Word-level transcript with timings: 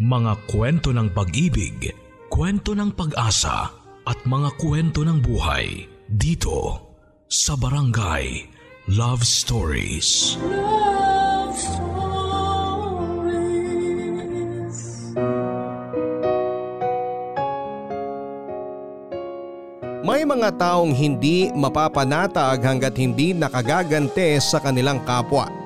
Mga 0.00 0.48
kwento 0.48 0.96
ng 0.96 1.12
pag-ibig, 1.12 1.92
kwento 2.32 2.72
ng 2.72 2.88
pag-asa 2.96 3.68
at 4.08 4.16
mga 4.24 4.56
kwento 4.56 5.04
ng 5.04 5.20
buhay 5.20 5.84
dito 6.08 6.88
sa 7.28 7.52
Barangay 7.52 8.48
Love 8.96 9.20
Stories. 9.20 10.40
Love 10.40 11.52
Stories. 11.52 11.92
May 20.00 20.24
mga 20.24 20.56
taong 20.56 20.96
hindi 20.96 21.52
mapapanatag 21.52 22.56
hanggat 22.64 22.96
hindi 22.96 23.36
nakagagante 23.36 24.40
sa 24.40 24.64
kanilang 24.64 25.04
kapwa. 25.04 25.59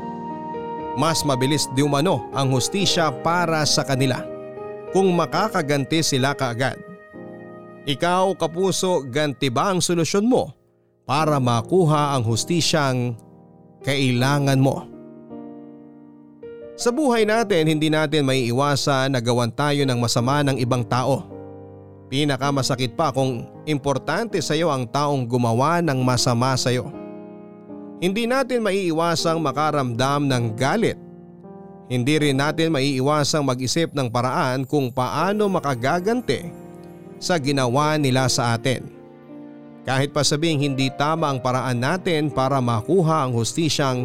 Mas 0.95 1.27
mabilis 1.27 1.67
di 1.75 1.83
umano 1.83 2.31
ang 2.31 2.55
hustisya 2.55 3.11
para 3.27 3.67
sa 3.67 3.83
kanila 3.83 4.23
kung 4.95 5.11
makakaganti 5.11 6.07
sila 6.07 6.39
kaagad. 6.39 6.79
Ikaw 7.85 8.39
kapuso, 8.39 9.03
ganti 9.05 9.51
ba 9.51 9.75
ang 9.75 9.83
solusyon 9.83 10.25
mo 10.25 10.55
para 11.05 11.37
makuha 11.43 12.15
ang 12.17 12.23
hustisyang 12.25 13.19
kailangan 13.83 14.57
mo? 14.57 14.87
Sa 16.75 16.91
buhay 16.91 17.23
natin, 17.23 17.71
hindi 17.71 17.87
natin 17.87 18.27
may 18.27 18.51
iwasan 18.51 19.15
na 19.15 19.21
gawan 19.23 19.51
tayo 19.51 19.83
ng 19.87 19.99
masama 19.99 20.43
ng 20.43 20.59
ibang 20.59 20.83
tao. 20.83 21.23
Pinakamasakit 22.11 22.99
pa 22.99 23.15
kung 23.15 23.47
importante 23.67 24.39
sa 24.43 24.59
iyo 24.59 24.71
ang 24.71 24.87
taong 24.87 25.27
gumawa 25.27 25.79
ng 25.83 25.99
masama 26.03 26.55
sa 26.59 26.71
iyo. 26.75 27.04
Hindi 28.05 28.29
natin 28.29 28.61
maiiwasang 28.61 29.41
makaramdam 29.41 30.29
ng 30.29 30.45
galit. 30.61 31.01
Hindi 31.89 32.21
rin 32.21 32.37
natin 32.37 32.77
maiiwasang 32.77 33.41
mag-isip 33.41 33.97
ng 33.97 34.13
paraan 34.13 34.69
kung 34.69 34.93
paano 34.93 35.49
makagaganti 35.49 36.53
sa 37.17 37.41
ginawa 37.41 37.97
nila 37.97 38.29
sa 38.29 38.61
atin. 38.61 38.93
Kahit 39.89 40.13
pa 40.13 40.21
sabing 40.21 40.61
hindi 40.61 40.93
tama 40.93 41.33
ang 41.33 41.41
paraan 41.41 41.81
natin 41.81 42.29
para 42.29 42.61
makuha 42.61 43.25
ang 43.25 43.33
hustisyang 43.33 44.05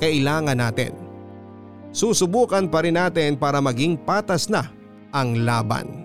kailangan 0.00 0.56
natin. 0.56 0.96
Susubukan 1.92 2.64
pa 2.72 2.80
rin 2.80 2.96
natin 2.96 3.36
para 3.36 3.60
maging 3.60 4.00
patas 4.08 4.48
na 4.48 4.72
ang 5.12 5.44
laban. 5.44 6.03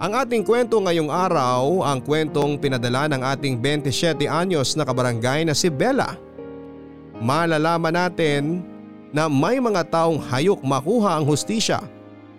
Ang 0.00 0.16
ating 0.16 0.40
kwento 0.48 0.80
ngayong 0.80 1.12
araw 1.12 1.84
ang 1.84 2.00
kwentong 2.00 2.56
pinadala 2.56 3.04
ng 3.04 3.20
ating 3.20 3.60
27 3.60 4.24
anyos 4.32 4.72
na 4.72 4.88
kabarangay 4.88 5.44
na 5.44 5.52
si 5.52 5.68
Bella. 5.68 6.16
Malalaman 7.20 7.92
natin 7.92 8.64
na 9.12 9.28
may 9.28 9.60
mga 9.60 9.84
taong 9.84 10.16
hayok 10.16 10.64
makuha 10.64 11.20
ang 11.20 11.28
hustisya 11.28 11.84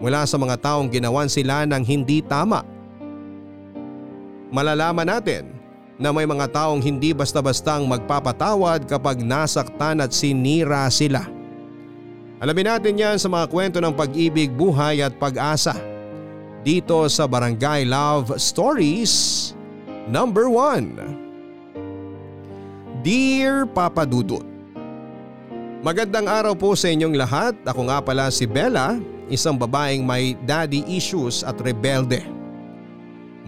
mula 0.02 0.26
sa 0.26 0.42
mga 0.42 0.58
taong 0.58 0.90
ginawan 0.90 1.30
sila 1.30 1.62
ng 1.70 1.86
hindi 1.86 2.26
tama. 2.26 2.66
Malalaman 4.50 5.06
natin 5.06 5.54
na 6.02 6.10
may 6.10 6.26
mga 6.26 6.50
taong 6.50 6.82
hindi 6.82 7.14
basta-bastang 7.14 7.86
magpapatawad 7.86 8.90
kapag 8.90 9.22
nasaktan 9.22 10.02
at 10.02 10.10
sinira 10.18 10.90
sila. 10.90 11.30
Alamin 12.42 12.74
natin 12.74 12.98
yan 12.98 13.22
sa 13.22 13.30
mga 13.30 13.46
kwento 13.54 13.78
ng 13.78 13.94
pag-ibig, 13.94 14.50
buhay 14.50 15.06
at 15.06 15.14
pag-asa 15.22 15.91
dito 16.62 17.10
sa 17.10 17.26
Barangay 17.26 17.90
Love 17.90 18.38
Stories 18.38 19.50
Number 20.06 20.46
1 20.46 23.02
Dear 23.02 23.66
Papa 23.66 24.06
Dudut 24.06 24.46
Magandang 25.82 26.30
araw 26.30 26.54
po 26.54 26.78
sa 26.78 26.94
inyong 26.94 27.18
lahat. 27.18 27.58
Ako 27.66 27.90
nga 27.90 27.98
pala 28.06 28.30
si 28.30 28.46
Bella, 28.46 29.02
isang 29.34 29.58
babaeng 29.58 30.06
may 30.06 30.38
daddy 30.46 30.86
issues 30.86 31.42
at 31.42 31.58
rebelde. 31.58 32.22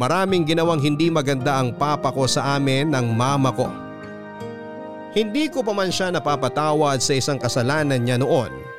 Maraming 0.01 0.41
ginawang 0.41 0.81
hindi 0.81 1.13
maganda 1.13 1.61
ang 1.61 1.77
papa 1.77 2.09
ko 2.09 2.25
sa 2.25 2.57
amin 2.57 2.89
ng 2.89 3.13
mama 3.13 3.53
ko. 3.53 3.69
Hindi 5.13 5.45
ko 5.53 5.61
pa 5.61 5.77
man 5.77 5.93
siya 5.93 6.09
napapatawad 6.09 6.97
sa 6.97 7.13
isang 7.13 7.37
kasalanan 7.37 8.01
niya 8.01 8.17
noon 8.17 8.72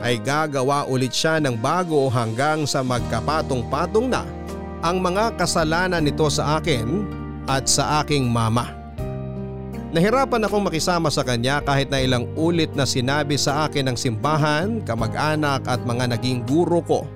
ay 0.00 0.16
gagawa 0.20 0.88
ulit 0.88 1.12
siya 1.12 1.40
ng 1.40 1.60
bago 1.60 2.08
hanggang 2.08 2.64
sa 2.64 2.80
magkapatong-patong 2.80 4.08
na 4.08 4.24
ang 4.84 5.00
mga 5.00 5.36
kasalanan 5.36 6.04
nito 6.04 6.28
sa 6.28 6.60
akin 6.60 7.04
at 7.48 7.68
sa 7.68 8.00
aking 8.04 8.28
mama. 8.28 8.72
Nahirapan 9.94 10.42
akong 10.42 10.66
makisama 10.66 11.06
sa 11.06 11.22
kanya 11.22 11.62
kahit 11.62 11.86
na 11.86 12.02
ilang 12.02 12.26
ulit 12.34 12.74
na 12.74 12.82
sinabi 12.82 13.38
sa 13.38 13.70
akin 13.70 13.92
ng 13.92 13.96
simbahan, 13.96 14.82
kamag-anak 14.82 15.62
at 15.70 15.78
mga 15.86 16.18
naging 16.18 16.42
guro 16.42 16.82
ko 16.82 17.06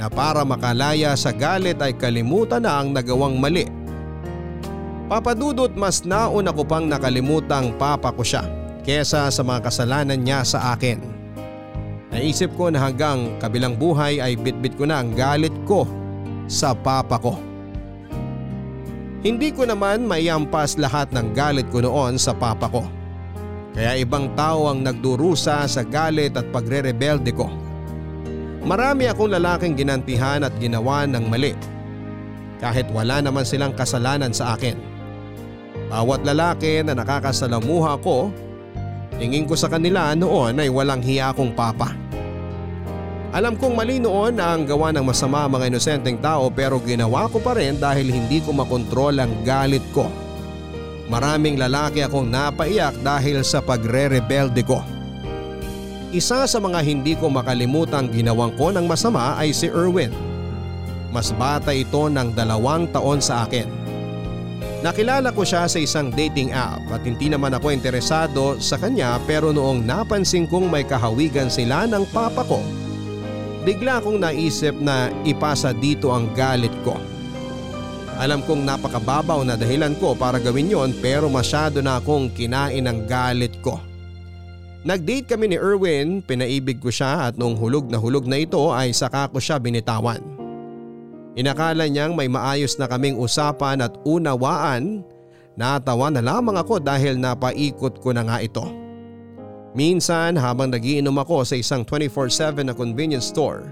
na 0.00 0.08
para 0.08 0.40
makalaya 0.46 1.12
sa 1.18 1.34
galit 1.34 1.76
ay 1.82 1.92
kalimutan 1.92 2.64
na 2.64 2.80
ang 2.80 2.96
nagawang 2.96 3.36
mali. 3.36 3.68
Papadudot 5.10 5.72
mas 5.76 6.06
nauna 6.06 6.48
ko 6.54 6.64
pang 6.64 6.88
nakalimutang 6.88 7.76
papa 7.76 8.08
ko 8.14 8.24
siya 8.24 8.44
kesa 8.86 9.28
sa 9.28 9.42
mga 9.44 9.68
kasalanan 9.68 10.16
niya 10.16 10.46
sa 10.48 10.72
akin. 10.72 11.17
Naisip 12.08 12.56
ko 12.56 12.72
na 12.72 12.80
hanggang 12.80 13.36
kabilang 13.36 13.76
buhay 13.76 14.16
ay 14.16 14.32
bitbit 14.34 14.80
ko 14.80 14.88
na 14.88 15.04
ang 15.04 15.12
galit 15.12 15.52
ko 15.68 15.84
sa 16.48 16.72
papa 16.72 17.20
ko. 17.20 17.36
Hindi 19.20 19.52
ko 19.52 19.68
naman 19.68 20.08
maiampas 20.08 20.80
lahat 20.80 21.12
ng 21.12 21.36
galit 21.36 21.68
ko 21.68 21.84
noon 21.84 22.16
sa 22.16 22.32
papa 22.32 22.70
ko. 22.70 22.86
Kaya 23.76 24.00
ibang 24.00 24.32
tao 24.38 24.72
ang 24.72 24.80
nagdurusa 24.80 25.68
sa 25.68 25.82
galit 25.84 26.32
at 26.38 26.48
pagre-rebelde 26.48 27.30
ko. 27.36 27.50
Marami 28.64 29.06
akong 29.06 29.30
lalaking 29.30 29.76
ginantihan 29.76 30.42
at 30.42 30.54
ginawa 30.56 31.04
ng 31.04 31.24
mali. 31.28 31.52
Kahit 32.58 32.90
wala 32.90 33.22
naman 33.22 33.46
silang 33.46 33.76
kasalanan 33.76 34.34
sa 34.34 34.56
akin. 34.58 34.74
Bawat 35.88 36.26
lalaki 36.26 36.82
na 36.82 36.96
nakakasalamuha 36.96 38.02
ko, 38.02 38.34
tingin 39.18 39.44
ko 39.44 39.58
sa 39.58 39.68
kanila 39.68 40.14
noon 40.14 40.62
ay 40.62 40.70
walang 40.70 41.02
hiya 41.02 41.34
akong 41.34 41.52
papa. 41.52 41.92
Alam 43.28 43.60
kong 43.60 43.76
mali 43.76 44.00
noon 44.00 44.40
ang 44.40 44.64
gawa 44.64 44.88
ng 44.88 45.04
masama 45.04 45.44
mga 45.44 45.68
inosenteng 45.68 46.16
tao 46.16 46.48
pero 46.48 46.80
ginawa 46.80 47.28
ko 47.28 47.36
pa 47.36 47.52
rin 47.52 47.76
dahil 47.76 48.08
hindi 48.08 48.40
ko 48.40 48.56
makontrol 48.56 49.20
ang 49.20 49.44
galit 49.44 49.84
ko. 49.92 50.08
Maraming 51.12 51.60
lalaki 51.60 52.00
akong 52.00 52.28
napaiyak 52.28 52.96
dahil 53.04 53.44
sa 53.44 53.60
pagre-rebelde 53.60 54.64
ko. 54.64 54.80
Isa 56.08 56.48
sa 56.48 56.58
mga 56.60 56.80
hindi 56.80 57.12
ko 57.20 57.28
makalimutang 57.28 58.08
ginawang 58.08 58.56
ko 58.56 58.72
ng 58.72 58.88
masama 58.88 59.36
ay 59.36 59.52
si 59.52 59.68
Erwin. 59.68 60.08
Mas 61.12 61.32
bata 61.36 61.72
ito 61.72 62.08
ng 62.08 62.32
dalawang 62.32 62.88
taon 62.92 63.20
sa 63.20 63.44
akin. 63.44 63.77
Nakilala 64.78 65.34
ko 65.34 65.42
siya 65.42 65.66
sa 65.66 65.78
isang 65.82 66.14
dating 66.14 66.54
app 66.54 66.86
at 66.94 67.02
hindi 67.02 67.26
naman 67.26 67.50
ako 67.50 67.74
interesado 67.74 68.62
sa 68.62 68.78
kanya 68.78 69.18
pero 69.26 69.50
noong 69.50 69.82
napansin 69.82 70.46
kong 70.46 70.70
may 70.70 70.86
kahawigan 70.86 71.50
sila 71.50 71.82
ng 71.90 72.06
papa 72.14 72.46
ko 72.46 72.62
bigla 73.68 74.00
akong 74.00 74.16
naisip 74.16 74.72
na 74.80 75.12
ipasa 75.28 75.76
dito 75.76 76.08
ang 76.08 76.32
galit 76.32 76.72
ko. 76.88 76.96
Alam 78.16 78.40
kong 78.40 78.64
napakababaw 78.64 79.44
na 79.44 79.60
dahilan 79.60 79.92
ko 80.00 80.16
para 80.16 80.40
gawin 80.40 80.72
yon 80.72 80.96
pero 81.04 81.28
masyado 81.28 81.84
na 81.84 82.00
akong 82.00 82.32
kinain 82.32 82.88
ang 82.88 83.04
galit 83.04 83.52
ko. 83.60 83.76
Nag-date 84.88 85.36
kami 85.36 85.52
ni 85.52 85.60
Erwin, 85.60 86.24
pinaibig 86.24 86.80
ko 86.80 86.88
siya 86.88 87.28
at 87.28 87.34
noong 87.36 87.60
hulog 87.60 87.92
na 87.92 88.00
hulog 88.00 88.24
na 88.24 88.40
ito 88.40 88.72
ay 88.72 88.96
saka 88.96 89.28
ko 89.28 89.36
siya 89.36 89.60
binitawan. 89.60 90.37
Inakala 91.36 91.84
niyang 91.90 92.16
may 92.16 92.30
maayos 92.30 92.78
na 92.80 92.88
kaming 92.88 93.18
usapan 93.20 93.84
at 93.84 93.92
unawaan, 94.06 95.04
natawa 95.58 96.08
na 96.08 96.22
lamang 96.24 96.56
ako 96.56 96.80
dahil 96.80 97.18
napaikot 97.18 98.00
ko 98.00 98.14
na 98.14 98.24
nga 98.24 98.38
ito. 98.40 98.64
Minsan 99.76 100.40
habang 100.40 100.72
nagiinom 100.72 101.14
ako 101.20 101.44
sa 101.44 101.54
isang 101.58 101.84
24-7 101.84 102.64
na 102.64 102.74
convenience 102.74 103.28
store, 103.28 103.68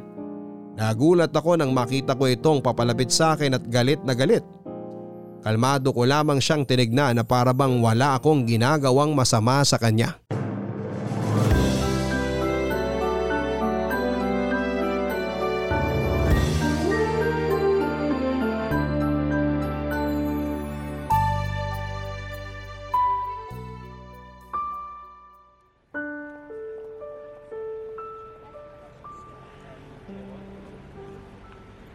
nagulat 0.76 1.32
ako 1.32 1.56
nang 1.56 1.72
makita 1.72 2.12
ko 2.12 2.28
itong 2.28 2.60
papalapit 2.60 3.08
sa 3.08 3.32
akin 3.32 3.56
at 3.56 3.64
galit 3.72 3.98
na 4.04 4.12
galit. 4.12 4.44
Kalmado 5.46 5.94
ko 5.94 6.02
lamang 6.02 6.42
siyang 6.42 6.66
tinignan 6.66 7.16
na 7.16 7.24
para 7.24 7.54
bang 7.54 7.78
wala 7.78 8.18
akong 8.18 8.44
ginagawang 8.44 9.14
masama 9.14 9.62
sa 9.62 9.78
kanya. 9.78 10.18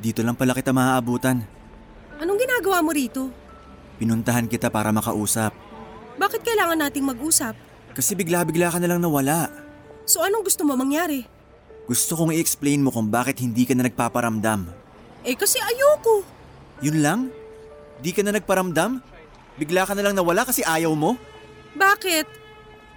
Dito 0.02 0.26
lang 0.26 0.34
pala 0.34 0.58
kita 0.58 0.74
maaabutan. 0.74 1.46
Anong 2.18 2.40
ginagawa 2.42 2.82
mo 2.82 2.90
rito? 2.90 3.30
Pinuntahan 4.02 4.50
kita 4.50 4.74
para 4.74 4.90
makausap. 4.90 5.54
Bakit 6.18 6.42
kailangan 6.42 6.82
nating 6.82 7.06
mag-usap? 7.06 7.54
Kasi 7.94 8.18
bigla-bigla 8.18 8.74
ka 8.74 8.82
na 8.82 8.90
lang 8.90 8.98
nawala. 8.98 9.54
So 10.10 10.26
anong 10.26 10.50
gusto 10.50 10.66
mo 10.66 10.74
mangyari? 10.74 11.30
Gusto 11.86 12.18
kong 12.18 12.34
i-explain 12.34 12.82
mo 12.82 12.90
kung 12.90 13.14
bakit 13.14 13.38
hindi 13.46 13.62
ka 13.62 13.78
na 13.78 13.86
nagpaparamdam. 13.86 14.74
Eh 15.22 15.38
kasi 15.38 15.62
ayoko. 15.62 16.26
Yun 16.82 16.98
lang? 17.06 17.20
Di 18.02 18.10
ka 18.10 18.26
na 18.26 18.34
nagparamdam? 18.34 18.98
Bigla 19.62 19.86
ka 19.86 19.94
na 19.94 20.02
lang 20.02 20.18
nawala 20.18 20.50
kasi 20.50 20.66
ayaw 20.66 20.98
mo? 20.98 21.14
Bakit? 21.78 22.26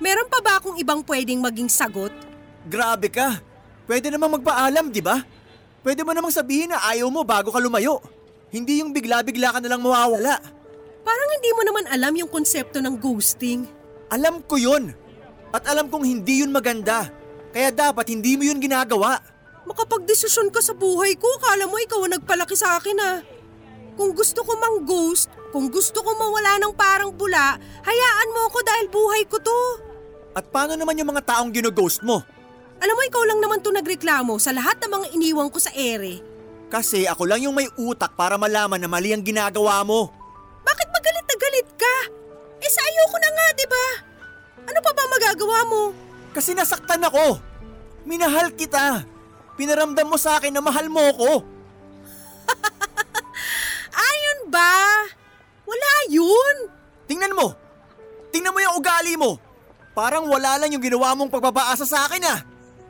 Meron 0.00 0.32
pa 0.32 0.40
ba 0.40 0.56
akong 0.56 0.80
ibang 0.80 1.04
pwedeng 1.04 1.44
maging 1.44 1.68
sagot? 1.68 2.12
Grabe 2.64 3.12
ka! 3.12 3.44
Pwede 3.84 4.08
namang 4.08 4.40
magpaalam, 4.40 4.88
di 4.88 5.04
ba? 5.04 5.20
Pwede 5.84 6.00
mo 6.00 6.16
namang 6.16 6.32
sabihin 6.32 6.72
na 6.72 6.80
ayaw 6.80 7.12
mo 7.12 7.20
bago 7.28 7.52
ka 7.52 7.60
lumayo. 7.60 8.00
Hindi 8.48 8.80
yung 8.80 8.96
bigla-bigla 8.96 9.52
ka 9.52 9.58
na 9.60 9.68
lang 9.68 9.84
mawawala. 9.84 10.40
Parang 11.04 11.28
hindi 11.36 11.50
mo 11.52 11.62
naman 11.68 11.84
alam 11.92 12.16
yung 12.16 12.32
konsepto 12.32 12.80
ng 12.80 12.96
ghosting. 12.96 13.68
Alam 14.08 14.40
ko 14.40 14.56
yun. 14.56 14.96
At 15.52 15.68
alam 15.68 15.92
kong 15.92 16.08
hindi 16.08 16.40
yun 16.40 16.56
maganda. 16.56 17.12
Kaya 17.52 17.68
dapat 17.68 18.08
hindi 18.08 18.40
mo 18.40 18.48
yun 18.48 18.64
ginagawa. 18.64 19.20
Makapagdesisyon 19.68 20.48
ka 20.48 20.64
sa 20.64 20.72
buhay 20.72 21.20
ko, 21.20 21.28
kala 21.36 21.68
mo 21.68 21.76
ikaw 21.76 22.00
ang 22.08 22.16
nagpalaki 22.16 22.56
sa 22.56 22.80
akin 22.80 22.98
ah. 23.04 23.20
Kung 23.94 24.16
gusto 24.16 24.40
ko 24.40 24.56
mang 24.56 24.88
ghost, 24.88 25.28
kung 25.54 25.68
gusto 25.68 26.00
ko 26.00 26.10
mawala 26.16 26.58
ng 26.64 26.74
parang 26.74 27.12
bula, 27.14 27.60
hayaan 27.60 28.34
mo 28.34 28.50
ako 28.50 28.58
dahil 28.64 28.86
buhay 28.90 29.22
ko 29.28 29.36
to. 29.38 29.60
At 30.34 30.48
paano 30.50 30.74
naman 30.74 30.98
yung 30.98 31.14
mga 31.14 31.22
taong 31.28 31.54
ginoghost 31.54 32.02
mo? 32.02 32.26
Alam 32.82 32.94
mo, 32.98 33.02
ikaw 33.06 33.22
lang 33.26 33.40
naman 33.42 33.62
to 33.62 33.70
nagreklamo 33.70 34.38
sa 34.38 34.50
lahat 34.50 34.80
ng 34.82 34.90
mga 34.90 35.06
iniwang 35.14 35.50
ko 35.50 35.58
sa 35.62 35.70
ere. 35.74 36.20
Kasi 36.72 37.06
ako 37.06 37.22
lang 37.28 37.44
yung 37.44 37.54
may 37.54 37.70
utak 37.78 38.18
para 38.18 38.34
malaman 38.34 38.82
na 38.82 38.90
mali 38.90 39.14
ang 39.14 39.22
ginagawa 39.22 39.84
mo. 39.86 40.10
Bakit 40.64 40.88
ba 40.90 40.98
galit 40.98 41.26
na 41.28 41.36
galit 41.38 41.68
ka? 41.78 41.96
Eh 42.58 42.70
sa 42.72 42.82
ayoko 42.82 43.16
na 43.20 43.30
nga, 43.30 43.46
di 43.54 43.66
ba? 43.68 43.86
Ano 44.64 44.78
pa 44.80 44.90
ba 44.90 45.04
magagawa 45.06 45.58
mo? 45.68 45.82
Kasi 46.34 46.56
nasaktan 46.56 47.04
ako. 47.04 47.38
Minahal 48.02 48.50
kita. 48.56 49.06
Pinaramdam 49.54 50.10
mo 50.10 50.18
sa 50.18 50.40
akin 50.40 50.50
na 50.50 50.58
mahal 50.58 50.90
mo 50.90 51.04
ko. 51.14 51.30
Ayon 54.10 54.50
ba? 54.50 55.06
Wala 55.62 55.90
yun. 56.10 56.56
Tingnan 57.06 57.38
mo. 57.38 57.54
Tingnan 58.34 58.50
mo 58.50 58.58
yung 58.58 58.76
ugali 58.80 59.14
mo. 59.14 59.38
Parang 59.94 60.26
wala 60.26 60.58
lang 60.58 60.74
yung 60.74 60.82
ginawa 60.82 61.14
mong 61.14 61.30
pagpapaasa 61.30 61.86
sa 61.86 62.10
akin 62.10 62.24
ah. 62.26 62.42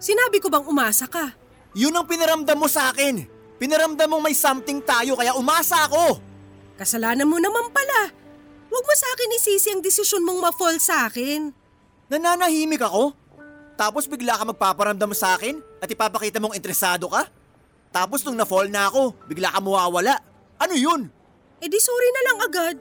Sinabi 0.04 0.36
ko 0.36 0.52
bang 0.52 0.68
umasa 0.68 1.08
ka? 1.08 1.32
Yun 1.72 1.96
ang 1.96 2.04
pinaramdam 2.04 2.60
mo 2.60 2.68
sa 2.68 2.92
akin. 2.92 3.24
Pinaramdam 3.56 4.04
mong 4.04 4.20
may 4.28 4.36
something 4.36 4.84
tayo 4.84 5.16
kaya 5.16 5.32
umasa 5.32 5.88
ako. 5.88 6.20
Kasalanan 6.76 7.24
mo 7.24 7.40
naman 7.40 7.72
pala. 7.72 8.12
Huwag 8.68 8.84
mo 8.84 8.92
sa 8.92 9.08
akin 9.16 9.36
isisi 9.40 9.72
ang 9.72 9.80
desisyon 9.80 10.20
mong 10.28 10.44
ma-fall 10.44 10.76
sa 10.76 11.08
akin. 11.08 11.48
Nananahimik 12.12 12.84
ako. 12.84 13.16
Tapos 13.80 14.04
bigla 14.04 14.36
ka 14.36 14.44
magpaparamdam 14.44 15.16
sa 15.16 15.40
akin 15.40 15.64
at 15.80 15.88
ipapakita 15.88 16.36
mong 16.36 16.52
interesado 16.52 17.08
ka. 17.08 17.24
Tapos 17.88 18.20
nung 18.28 18.36
na-fall 18.36 18.68
na 18.68 18.92
ako, 18.92 19.16
bigla 19.24 19.56
ka 19.56 19.58
mawawala. 19.64 20.20
Ano 20.60 20.76
yun? 20.76 21.08
Eh 21.64 21.68
di 21.72 21.80
sorry 21.80 22.08
na 22.12 22.22
lang 22.28 22.38
agad. 22.44 22.76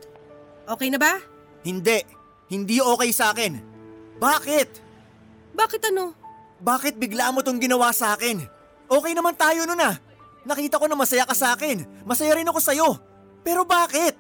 Okay 0.76 0.92
na 0.92 1.00
ba? 1.00 1.24
Hindi. 1.64 2.04
Hindi 2.52 2.84
okay 2.84 3.16
sa 3.16 3.32
akin. 3.32 3.64
Bakit? 4.20 4.70
Bakit 5.56 5.82
ano? 5.88 6.23
Bakit 6.64 6.96
bigla 6.96 7.36
mo 7.36 7.44
tong 7.44 7.60
ginawa 7.60 7.92
sa 7.92 8.16
akin? 8.16 8.40
Okay 8.88 9.12
naman 9.12 9.36
tayo 9.36 9.68
nun 9.68 9.84
ah. 9.84 10.00
Nakita 10.48 10.80
ko 10.80 10.88
na 10.88 10.96
masaya 10.96 11.28
ka 11.28 11.36
sa 11.36 11.56
akin. 11.56 11.84
Masaya 12.08 12.40
rin 12.40 12.48
ako 12.48 12.60
sa'yo. 12.64 12.90
Pero 13.44 13.68
bakit? 13.68 14.16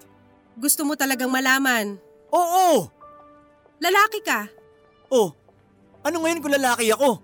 Gusto 0.60 0.84
mo 0.84 1.00
talagang 1.00 1.32
malaman. 1.32 1.96
Oo! 2.36 2.92
Lalaki 3.80 4.20
ka. 4.24 4.48
Oh, 5.08 5.32
ano 6.04 6.24
ngayon 6.24 6.44
kung 6.44 6.52
lalaki 6.52 6.92
ako? 6.92 7.24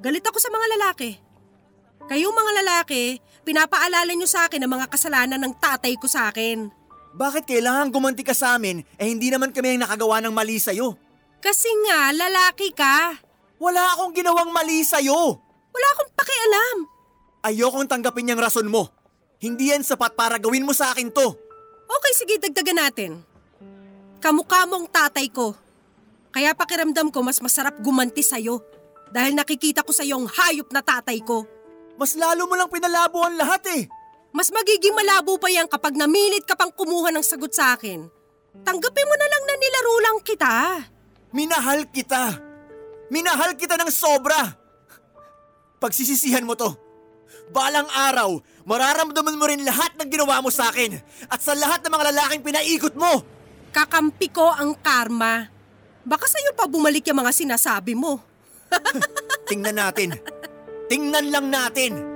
Galit 0.00 0.24
ako 0.24 0.40
sa 0.40 0.48
mga 0.48 0.66
lalaki. 0.76 1.16
Kayong 2.04 2.36
mga 2.36 2.52
lalaki, 2.64 3.16
pinapaalala 3.48 4.12
nyo 4.12 4.28
sa 4.28 4.44
akin 4.48 4.64
ang 4.64 4.72
mga 4.76 4.86
kasalanan 4.92 5.40
ng 5.40 5.54
tatay 5.56 5.96
ko 5.96 6.04
sa 6.04 6.28
akin. 6.28 6.68
Bakit 7.16 7.48
kailangan 7.48 7.88
gumanti 7.88 8.20
ka 8.20 8.36
sa 8.36 8.60
amin 8.60 8.84
eh 9.00 9.06
hindi 9.08 9.32
naman 9.32 9.54
kami 9.54 9.76
ang 9.76 9.88
nakagawa 9.88 10.20
ng 10.20 10.34
mali 10.34 10.60
sa'yo? 10.60 10.96
Kasi 11.40 11.68
nga, 11.88 12.12
lalaki 12.12 12.72
ka. 12.76 13.23
Wala 13.64 13.96
akong 13.96 14.12
ginawang 14.12 14.52
mali 14.52 14.84
sa'yo! 14.84 15.40
Wala 15.72 15.86
akong 15.96 16.10
pakialam. 16.12 16.76
Ayokong 17.48 17.88
tanggapin 17.88 18.28
yung 18.28 18.40
rason 18.40 18.68
mo. 18.68 18.92
Hindi 19.40 19.72
yan 19.72 19.80
sapat 19.80 20.12
para 20.12 20.36
gawin 20.36 20.68
mo 20.68 20.76
sa 20.76 20.92
akin 20.92 21.08
to. 21.08 21.32
Okay, 21.88 22.12
sige, 22.12 22.34
dagdagan 22.36 22.76
natin. 22.76 23.10
Kamukha 24.20 24.68
mong 24.68 24.92
tatay 24.92 25.32
ko. 25.32 25.56
Kaya 26.28 26.52
pakiramdam 26.52 27.08
ko 27.08 27.24
mas 27.24 27.40
masarap 27.40 27.80
gumanti 27.80 28.20
sa'yo. 28.20 28.60
Dahil 29.08 29.32
nakikita 29.32 29.80
ko 29.80 29.96
sa 29.96 30.04
yung 30.04 30.28
hayop 30.28 30.68
na 30.68 30.84
tatay 30.84 31.24
ko. 31.24 31.48
Mas 31.96 32.12
lalo 32.20 32.44
mo 32.44 32.60
lang 32.60 32.68
pinalabo 32.68 33.24
ang 33.24 33.40
lahat 33.40 33.64
eh. 33.80 33.88
Mas 34.34 34.52
magiging 34.52 34.92
malabo 34.92 35.40
pa 35.40 35.48
yan 35.48 35.70
kapag 35.72 35.96
namilit 35.96 36.44
ka 36.44 36.52
pang 36.52 36.74
kumuha 36.74 37.14
ng 37.14 37.24
sagot 37.24 37.54
sa 37.54 37.72
akin. 37.72 38.04
Tanggapin 38.60 39.08
mo 39.08 39.14
na 39.16 39.28
lang 39.30 39.42
na 39.48 39.54
nilaro 39.56 39.94
lang 40.04 40.18
kita. 40.20 40.54
Minahal 41.32 41.88
kita. 41.88 42.43
Minahal 43.14 43.54
kita 43.54 43.78
ng 43.78 43.94
sobra. 43.94 44.58
Pagsisisihan 45.78 46.42
mo 46.42 46.58
to. 46.58 46.66
Balang 47.54 47.86
araw, 47.86 48.42
mararamdaman 48.66 49.38
mo 49.38 49.46
rin 49.46 49.62
lahat 49.62 49.94
ng 49.94 50.10
ginawa 50.10 50.42
mo 50.42 50.50
sa 50.50 50.74
akin 50.74 50.98
at 51.30 51.38
sa 51.38 51.54
lahat 51.54 51.86
ng 51.86 51.92
mga 51.94 52.04
lalaking 52.10 52.42
pinaikot 52.42 52.98
mo. 52.98 53.22
Kakampi 53.70 54.34
ko 54.34 54.50
ang 54.50 54.74
karma. 54.82 55.46
Baka 56.02 56.26
sa'yo 56.26 56.58
pa 56.58 56.66
bumalik 56.66 57.06
yung 57.06 57.22
mga 57.22 57.30
sinasabi 57.30 57.94
mo. 57.94 58.18
Tingnan 59.50 59.78
natin. 59.78 60.18
Tingnan 60.90 61.30
lang 61.30 61.46
natin. 61.54 62.13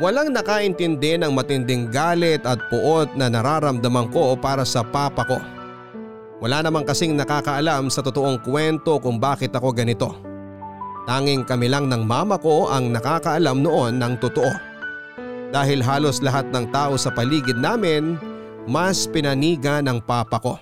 Walang 0.00 0.32
nakaintindi 0.32 1.20
ng 1.20 1.28
matinding 1.36 1.92
galit 1.92 2.40
at 2.48 2.56
puot 2.72 3.12
na 3.20 3.28
nararamdaman 3.28 4.08
ko 4.08 4.32
para 4.32 4.64
sa 4.64 4.80
papa 4.80 5.28
ko. 5.28 5.36
Wala 6.40 6.64
namang 6.64 6.88
kasing 6.88 7.12
nakakaalam 7.20 7.92
sa 7.92 8.00
totoong 8.00 8.40
kwento 8.40 8.96
kung 8.96 9.20
bakit 9.20 9.52
ako 9.52 9.76
ganito. 9.76 10.16
Tanging 11.04 11.44
kami 11.44 11.68
lang 11.68 11.92
ng 11.92 12.00
mama 12.00 12.40
ko 12.40 12.72
ang 12.72 12.88
nakakaalam 12.96 13.60
noon 13.60 14.00
ng 14.00 14.16
totoo. 14.24 14.48
Dahil 15.52 15.84
halos 15.84 16.24
lahat 16.24 16.48
ng 16.48 16.72
tao 16.72 16.96
sa 16.96 17.12
paligid 17.12 17.60
namin 17.60 18.16
mas 18.64 19.04
pinaniga 19.04 19.84
ng 19.84 20.00
papa 20.00 20.40
ko. 20.40 20.56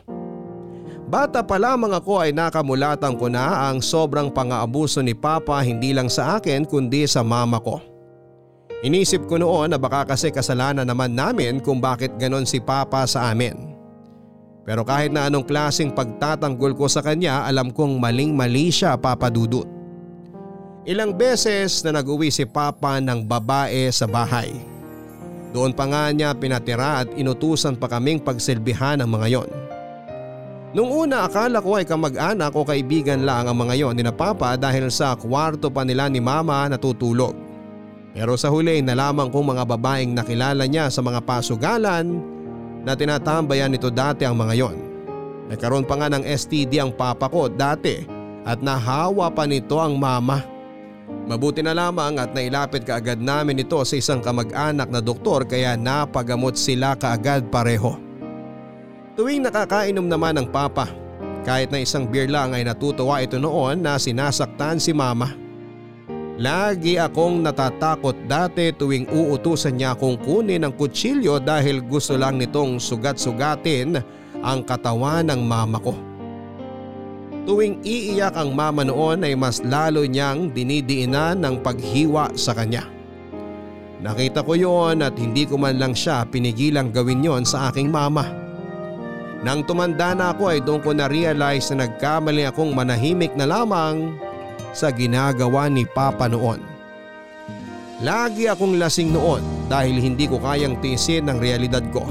Bata 1.09 1.47
pa 1.47 1.57
lamang 1.62 1.95
ako 1.95 2.21
ay 2.26 2.35
nakamulatan 2.35 3.14
ko 3.14 3.30
na 3.30 3.71
ang 3.71 3.78
sobrang 3.78 4.35
pang-aabuso 4.35 4.99
ni 4.99 5.14
papa 5.14 5.62
hindi 5.62 5.95
lang 5.95 6.11
sa 6.11 6.42
akin 6.42 6.66
kundi 6.66 7.07
sa 7.07 7.23
mama 7.23 7.62
ko. 7.62 7.88
Inisip 8.78 9.26
ko 9.26 9.42
noon 9.42 9.75
na 9.75 9.78
baka 9.78 10.14
kasi 10.14 10.30
kasalanan 10.30 10.87
naman 10.87 11.11
namin 11.11 11.58
kung 11.58 11.82
bakit 11.82 12.14
ganon 12.14 12.47
si 12.47 12.62
Papa 12.62 13.02
sa 13.11 13.35
amin. 13.35 13.75
Pero 14.62 14.87
kahit 14.87 15.11
na 15.11 15.26
anong 15.26 15.49
klaseng 15.49 15.90
pagtatanggol 15.90 16.78
ko 16.78 16.87
sa 16.87 17.02
kanya 17.02 17.42
alam 17.42 17.75
kong 17.75 17.99
maling 17.99 18.38
mali 18.38 18.70
siya 18.70 18.94
Papa 18.94 19.26
Dudut. 19.35 19.66
Ilang 20.87 21.18
beses 21.18 21.82
na 21.82 21.99
nag-uwi 21.99 22.30
si 22.30 22.47
Papa 22.47 23.02
ng 23.02 23.26
babae 23.26 23.90
sa 23.90 24.06
bahay. 24.06 24.54
Doon 25.50 25.75
pa 25.75 25.88
nga 25.90 26.12
niya 26.14 26.30
pinatira 26.37 27.02
at 27.02 27.08
inutusan 27.18 27.75
pa 27.75 27.90
kaming 27.90 28.23
pagsilbihan 28.23 29.02
ang 29.02 29.11
mga 29.11 29.26
yon. 29.26 29.50
Nung 30.76 30.92
una 30.92 31.25
akala 31.25 31.64
ko 31.64 31.80
ay 31.80 31.88
kamag-anak 31.88 32.52
o 32.52 32.62
kaibigan 32.62 33.25
lang 33.25 33.49
ang 33.49 33.56
mga 33.56 33.75
yon 33.75 33.97
ni 33.97 34.04
na 34.04 34.14
Papa 34.14 34.54
dahil 34.54 34.87
sa 34.92 35.16
kwarto 35.18 35.66
pa 35.73 35.82
nila 35.82 36.06
ni 36.06 36.20
Mama 36.20 36.68
natutulog. 36.68 37.48
Pero 38.18 38.34
sa 38.34 38.50
huli 38.50 38.82
nalaman 38.82 39.30
kong 39.30 39.54
mga 39.54 39.62
babaeng 39.62 40.10
nakilala 40.10 40.66
niya 40.66 40.90
sa 40.90 40.98
mga 40.98 41.22
pasugalan 41.22 42.18
na 42.82 42.98
tinatambayan 42.98 43.70
nito 43.70 43.94
dati 43.94 44.26
ang 44.26 44.34
mga 44.34 44.58
yon. 44.58 44.76
Nagkaroon 45.46 45.87
pa 45.87 45.94
nga 46.02 46.10
ng 46.10 46.26
STD 46.26 46.82
ang 46.82 46.90
papa 46.90 47.30
ko 47.30 47.46
dati 47.46 48.02
at 48.42 48.58
nahawa 48.58 49.30
pa 49.30 49.46
nito 49.46 49.78
ang 49.78 49.94
mama. 49.94 50.42
Mabuti 51.30 51.62
na 51.62 51.78
lamang 51.78 52.18
at 52.18 52.34
nailapit 52.34 52.82
kaagad 52.82 53.22
namin 53.22 53.62
ito 53.62 53.78
sa 53.87 53.94
isang 53.94 54.18
kamag-anak 54.18 54.90
na 54.90 54.98
doktor 54.98 55.46
kaya 55.46 55.78
napagamot 55.78 56.58
sila 56.58 56.98
kaagad 56.98 57.46
pareho. 57.54 58.02
Tuwing 59.14 59.46
nakakainom 59.46 60.10
naman 60.10 60.42
ng 60.42 60.50
papa, 60.50 60.90
kahit 61.46 61.70
na 61.70 61.87
isang 61.87 62.10
beer 62.10 62.26
lang 62.26 62.50
ay 62.50 62.66
natutuwa 62.66 63.22
ito 63.22 63.38
noon 63.38 63.78
na 63.78 63.94
sinasaktan 63.94 64.82
si 64.82 64.90
mama. 64.90 65.48
Lagi 66.38 66.95
akong 67.02 67.42
natatakot 67.42 68.14
dati 68.30 68.71
tuwing 68.71 69.11
uutusan 69.11 69.75
niya 69.75 69.99
akong 69.99 70.14
kunin 70.23 70.62
ang 70.62 70.71
kutsilyo 70.71 71.42
dahil 71.42 71.83
gusto 71.83 72.14
lang 72.14 72.38
nitong 72.38 72.78
sugat-sugatin 72.78 73.99
ang 74.38 74.62
katawan 74.62 75.26
ng 75.35 75.42
mama 75.42 75.83
ko. 75.83 75.99
Tuwing 77.42 77.83
iiyak 77.83 78.38
ang 78.38 78.54
mama 78.54 78.87
noon 78.87 79.26
ay 79.26 79.35
mas 79.35 79.59
lalo 79.66 80.07
niyang 80.07 80.54
dinidiinan 80.54 81.42
ng 81.42 81.59
paghiwa 81.59 82.30
sa 82.38 82.54
kanya. 82.54 82.87
Nakita 83.99 84.47
ko 84.47 84.54
yon 84.54 85.02
at 85.02 85.18
hindi 85.18 85.42
ko 85.42 85.59
man 85.59 85.75
lang 85.75 85.90
siya 85.90 86.23
pinigilang 86.23 86.95
gawin 86.95 87.18
yon 87.18 87.42
sa 87.42 87.66
aking 87.75 87.90
mama. 87.90 88.23
Nang 89.42 89.66
tumanda 89.66 90.14
na 90.14 90.30
ako 90.30 90.54
ay 90.54 90.62
doon 90.62 90.87
ko 90.87 90.95
na-realize 90.95 91.75
na 91.75 91.90
nagkamali 91.90 92.47
akong 92.47 92.71
manahimik 92.71 93.35
na 93.35 93.50
lamang 93.50 94.14
sa 94.72 94.92
ginagawa 94.92 95.68
ni 95.68 95.84
Papa 95.84 96.26
noon. 96.26 96.60
Lagi 97.98 98.46
akong 98.46 98.78
lasing 98.78 99.10
noon 99.10 99.42
dahil 99.66 99.98
hindi 99.98 100.30
ko 100.30 100.38
kayang 100.38 100.78
tiisin 100.78 101.26
ang 101.26 101.42
realidad 101.42 101.82
ko. 101.90 102.06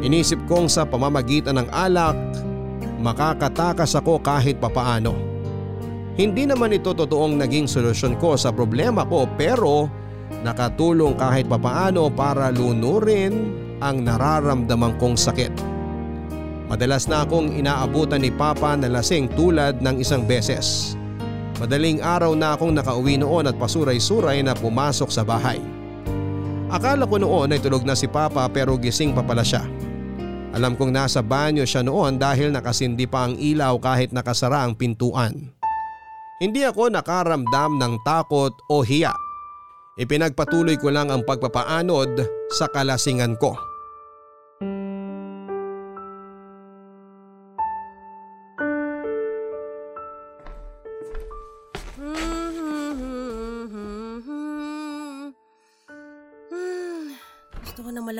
Inisip 0.00 0.40
kong 0.48 0.72
sa 0.72 0.88
pamamagitan 0.88 1.60
ng 1.60 1.68
alak 1.68 2.16
makakatakas 3.00 3.92
ako 3.92 4.18
kahit 4.24 4.56
papaano. 4.56 5.12
Hindi 6.16 6.48
naman 6.48 6.72
ito 6.72 6.96
totoong 6.96 7.36
naging 7.36 7.68
solusyon 7.68 8.16
ko 8.16 8.40
sa 8.40 8.48
problema 8.48 9.04
ko 9.04 9.28
pero 9.36 9.92
nakatulong 10.40 11.12
kahit 11.20 11.44
papaano 11.44 12.08
para 12.08 12.48
lunurin 12.48 13.52
ang 13.84 14.00
nararamdaman 14.00 14.96
kong 14.96 15.16
sakit. 15.20 15.52
Madalas 16.66 17.06
na 17.06 17.22
akong 17.22 17.52
inaabutan 17.52 18.24
ni 18.24 18.32
Papa 18.32 18.74
na 18.74 18.88
lasing 18.90 19.28
tulad 19.36 19.78
ng 19.84 20.02
isang 20.02 20.24
beses. 20.24 20.95
Madaling 21.56 22.04
araw 22.04 22.36
na 22.36 22.52
akong 22.52 22.76
nakauwi 22.76 23.16
noon 23.16 23.48
at 23.48 23.56
pasuray-suray 23.56 24.44
na 24.44 24.52
pumasok 24.52 25.08
sa 25.08 25.24
bahay. 25.24 25.56
Akala 26.68 27.08
ko 27.08 27.16
noon 27.16 27.56
ay 27.56 27.60
tulog 27.64 27.80
na 27.88 27.96
si 27.96 28.04
Papa 28.04 28.44
pero 28.52 28.76
gising 28.76 29.16
pa 29.16 29.24
pala 29.24 29.40
siya. 29.40 29.64
Alam 30.52 30.76
kong 30.76 30.92
nasa 30.92 31.24
banyo 31.24 31.64
siya 31.64 31.80
noon 31.80 32.20
dahil 32.20 32.52
nakasindi 32.52 33.08
pa 33.08 33.24
ang 33.24 33.40
ilaw 33.40 33.76
kahit 33.80 34.12
nakasara 34.12 34.68
ang 34.68 34.76
pintuan. 34.76 35.32
Hindi 36.36 36.60
ako 36.68 36.92
nakaramdam 36.92 37.80
ng 37.80 37.94
takot 38.04 38.52
o 38.68 38.84
hiya. 38.84 39.16
Ipinagpatuloy 39.96 40.76
ko 40.76 40.92
lang 40.92 41.08
ang 41.08 41.24
pagpapaanod 41.24 42.20
sa 42.52 42.68
kalasingan 42.68 43.40
ko. 43.40 43.56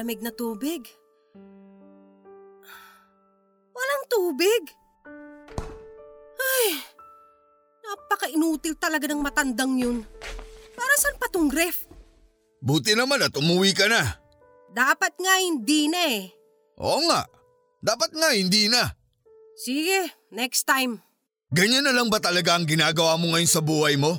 Malamig 0.07 0.23
na 0.23 0.31
tubig. 0.31 0.87
Walang 3.75 4.05
tubig. 4.07 4.63
Ay, 6.39 6.79
napaka-inutil 7.83 8.79
talaga 8.79 9.11
ng 9.11 9.19
matandang 9.19 9.75
yun. 9.75 10.07
Para 10.79 10.95
saan 11.03 11.19
pa 11.19 11.27
tong 11.27 11.51
ref? 11.51 11.91
Buti 12.63 12.95
naman 12.95 13.19
at 13.19 13.35
umuwi 13.35 13.75
ka 13.75 13.91
na. 13.91 14.23
Dapat 14.71 15.19
nga 15.19 15.35
hindi 15.43 15.91
na 15.91 16.01
eh. 16.07 16.31
Oo 16.79 17.03
nga. 17.11 17.27
Dapat 17.83 18.15
nga 18.15 18.31
hindi 18.31 18.71
na. 18.71 18.95
Sige, 19.59 20.07
next 20.31 20.71
time. 20.71 21.03
Ganyan 21.51 21.83
na 21.83 21.91
lang 21.91 22.07
ba 22.07 22.23
talaga 22.23 22.55
ang 22.55 22.63
ginagawa 22.63 23.19
mo 23.19 23.35
ngayon 23.35 23.51
sa 23.51 23.59
buhay 23.59 23.99
mo? 23.99 24.15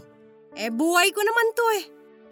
Eh 0.58 0.68
buhay 0.68 1.16
ko 1.16 1.22
naman 1.24 1.48
to 1.56 1.66
eh. 1.80 1.84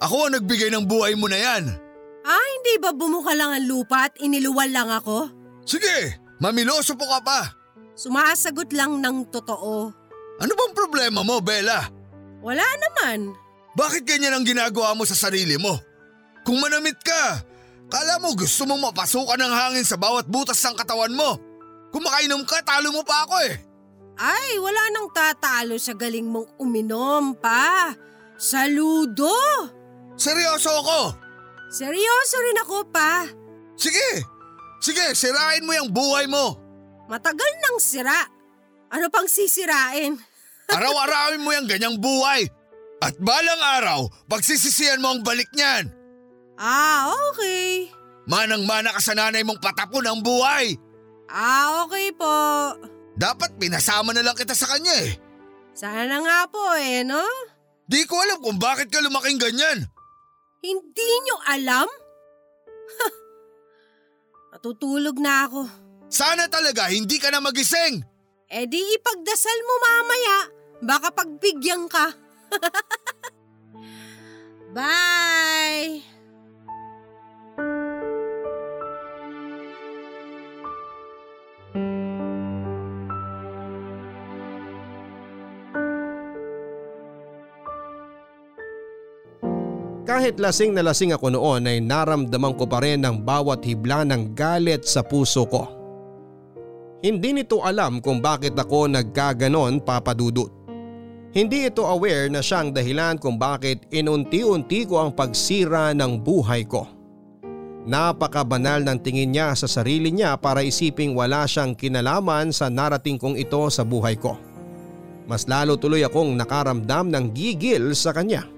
Ako 0.03 0.27
ang 0.27 0.33
nagbigay 0.35 0.75
ng 0.75 0.83
buhay 0.83 1.15
mo 1.15 1.31
na 1.31 1.39
yan. 1.39 1.84
Ah, 2.25 2.41
hindi 2.57 2.81
ba 2.81 2.89
bumuka 2.89 3.37
lang 3.37 3.53
ang 3.53 3.65
lupa 3.69 4.09
at 4.09 4.17
iniluwal 4.17 4.65
lang 4.73 4.89
ako? 4.89 5.29
Sige, 5.61 6.17
mamiloso 6.41 6.97
po 6.97 7.05
ka 7.05 7.21
pa. 7.21 7.39
Sumasagot 7.93 8.73
lang 8.73 8.97
ng 8.97 9.29
totoo. 9.29 9.93
Ano 10.41 10.51
bang 10.57 10.73
problema 10.73 11.21
mo, 11.21 11.37
Bella? 11.37 11.85
Wala 12.41 12.65
naman. 12.81 13.29
Bakit 13.77 14.09
ganyan 14.09 14.33
ang 14.33 14.41
ginagawa 14.41 14.97
mo 14.97 15.05
sa 15.05 15.13
sarili 15.13 15.61
mo? 15.61 15.77
Kung 16.41 16.57
manamit 16.57 16.97
ka, 17.05 17.45
kala 17.93 18.17
mo 18.17 18.33
gusto 18.33 18.65
mong 18.65 18.89
mapasukan 18.89 19.37
ng 19.37 19.53
hangin 19.53 19.85
sa 19.85 19.93
bawat 19.93 20.25
butas 20.25 20.57
ng 20.65 20.73
katawan 20.73 21.13
mo. 21.13 21.37
Kung 21.93 22.01
makainom 22.03 22.41
ka, 22.41 22.65
talo 22.65 22.89
mo 22.89 23.05
pa 23.05 23.29
ako 23.29 23.35
eh. 23.45 23.55
Ay, 24.17 24.57
wala 24.57 24.81
nang 24.89 25.13
tatalo 25.13 25.77
sa 25.77 25.93
galing 25.93 26.25
mong 26.25 26.57
uminom 26.57 27.37
pa. 27.37 27.93
Saludo! 28.35 29.31
Seryoso 30.15 30.71
ako. 30.71 31.24
Seryoso 31.69 32.37
rin 32.41 32.61
ako 32.61 32.77
pa. 32.93 33.25
Sige, 33.75 34.23
sige, 34.79 35.11
sirain 35.17 35.65
mo 35.65 35.73
yung 35.75 35.91
buhay 35.91 36.29
mo. 36.29 36.55
Matagal 37.11 37.51
nang 37.61 37.77
sira. 37.81 38.25
Ano 38.89 39.09
pang 39.11 39.27
sisirain? 39.27 40.15
Araw-arawin 40.75 41.43
mo 41.43 41.51
yung 41.53 41.67
ganyang 41.69 41.97
buhay. 41.99 42.47
At 43.03 43.19
balang 43.19 43.61
araw, 43.61 44.07
pagsisisihan 44.31 45.03
mo 45.03 45.13
ang 45.13 45.21
balik 45.21 45.51
niyan. 45.53 45.91
Ah, 46.55 47.11
okay. 47.29 47.91
Manang-mana 48.25 48.95
ka 48.95 49.01
sa 49.03 49.13
nanay 49.13 49.43
mong 49.43 49.61
patapon 49.61 50.07
ang 50.07 50.23
buhay. 50.23 50.73
Ah, 51.29 51.83
okay 51.85 52.09
po. 52.15 52.33
Dapat 53.19 53.59
pinasama 53.59 54.15
na 54.15 54.23
lang 54.23 54.33
kita 54.33 54.55
sa 54.55 54.65
kanya 54.73 54.95
eh. 55.05 55.13
Sana 55.75 56.23
nga 56.23 56.47
po 56.47 56.63
eh, 56.79 57.03
no? 57.03 57.21
Di 57.85 58.07
ko 58.07 58.15
alam 58.17 58.39
kung 58.41 58.57
bakit 58.57 58.89
ka 58.89 59.03
lumaking 59.03 59.37
ganyan. 59.37 59.85
Hindi 60.65 61.11
nyo 61.29 61.37
alam? 61.45 61.89
Matutulog 64.49 65.21
na 65.21 65.45
ako. 65.45 65.61
Sana 66.09 66.49
talaga 66.49 66.89
hindi 66.89 67.21
ka 67.21 67.29
na 67.29 67.37
magising. 67.37 68.01
Eh 68.49 68.65
di 68.65 68.81
ipagdasal 68.97 69.59
mo 69.61 69.75
mamaya. 69.77 70.37
Baka 70.81 71.13
pagbigyan 71.13 71.85
ka. 71.85 72.17
Bye! 74.75 76.14
Kahit 90.05 90.37
lasing 90.37 90.77
na 90.77 90.85
lasing 90.85 91.17
ako 91.17 91.33
noon 91.33 91.65
ay 91.65 91.81
naramdaman 91.81 92.53
ko 92.53 92.69
pa 92.69 92.77
rin 92.77 93.01
ang 93.01 93.25
bawat 93.25 93.65
hibla 93.65 94.05
ng 94.05 94.37
galit 94.37 94.85
sa 94.85 95.01
puso 95.01 95.49
ko. 95.49 95.65
Hindi 97.01 97.41
nito 97.41 97.65
alam 97.65 97.97
kung 98.05 98.21
bakit 98.21 98.53
ako 98.53 98.85
nagkaganon 98.85 99.81
papadudot. 99.81 100.53
Hindi 101.33 101.67
ito 101.67 101.89
aware 101.89 102.29
na 102.29 102.39
siyang 102.39 102.69
dahilan 102.71 103.17
kung 103.17 103.35
bakit 103.35 103.89
inunti-unti 103.89 104.87
ko 104.87 105.03
ang 105.03 105.11
pagsira 105.11 105.91
ng 105.97 106.21
buhay 106.21 106.63
ko. 106.69 106.85
Napakabanal 107.85 108.85
ng 108.85 108.97
tingin 109.01 109.33
niya 109.33 109.53
sa 109.57 109.65
sarili 109.65 110.09
niya 110.13 110.37
para 110.37 110.61
isiping 110.61 111.17
wala 111.17 111.49
siyang 111.49 111.73
kinalaman 111.73 112.53
sa 112.53 112.69
narating 112.69 113.17
kong 113.17 113.37
ito 113.37 113.61
sa 113.73 113.81
buhay 113.81 114.15
ko. 114.17 114.37
Mas 115.25 115.49
lalo 115.49 115.75
tuloy 115.81 116.05
akong 116.05 116.37
nakaramdam 116.37 117.09
ng 117.09 117.25
gigil 117.33 117.93
sa 117.97 118.13
kanya. 118.13 118.54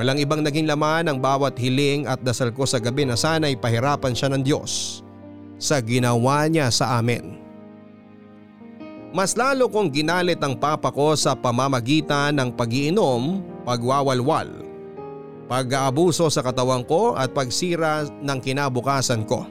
Walang 0.00 0.16
ibang 0.16 0.40
naging 0.40 0.64
laman 0.64 1.12
ang 1.12 1.20
bawat 1.20 1.60
hiling 1.60 2.08
at 2.08 2.24
dasal 2.24 2.48
ko 2.56 2.64
sa 2.64 2.80
gabi 2.80 3.04
na 3.04 3.20
sana'y 3.20 3.52
pahirapan 3.52 4.16
siya 4.16 4.32
ng 4.32 4.40
Diyos 4.40 5.04
sa 5.60 5.76
ginawa 5.84 6.48
niya 6.48 6.72
sa 6.72 6.96
amin. 6.96 7.36
Mas 9.12 9.36
lalo 9.36 9.68
kong 9.68 9.92
ginalit 9.92 10.40
ang 10.40 10.56
papa 10.56 10.88
ko 10.88 11.12
sa 11.20 11.36
pamamagitan 11.36 12.32
ng 12.32 12.48
pagiinom, 12.56 13.44
pagwawalwal, 13.68 14.48
pag-aabuso 15.52 16.32
sa 16.32 16.40
katawan 16.40 16.80
ko 16.80 17.12
at 17.12 17.36
pagsira 17.36 18.08
ng 18.08 18.40
kinabukasan 18.40 19.28
ko. 19.28 19.44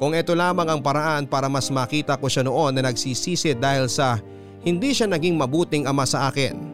Kung 0.00 0.16
ito 0.16 0.32
lamang 0.32 0.72
ang 0.72 0.80
paraan 0.80 1.28
para 1.28 1.52
mas 1.52 1.68
makita 1.68 2.16
ko 2.16 2.24
siya 2.24 2.48
noon 2.48 2.72
na 2.72 2.88
nagsisisi 2.88 3.52
dahil 3.52 3.84
sa 3.92 4.16
hindi 4.64 4.96
siya 4.96 5.12
naging 5.12 5.36
mabuting 5.36 5.84
ama 5.84 6.08
sa 6.08 6.32
akin. 6.32 6.71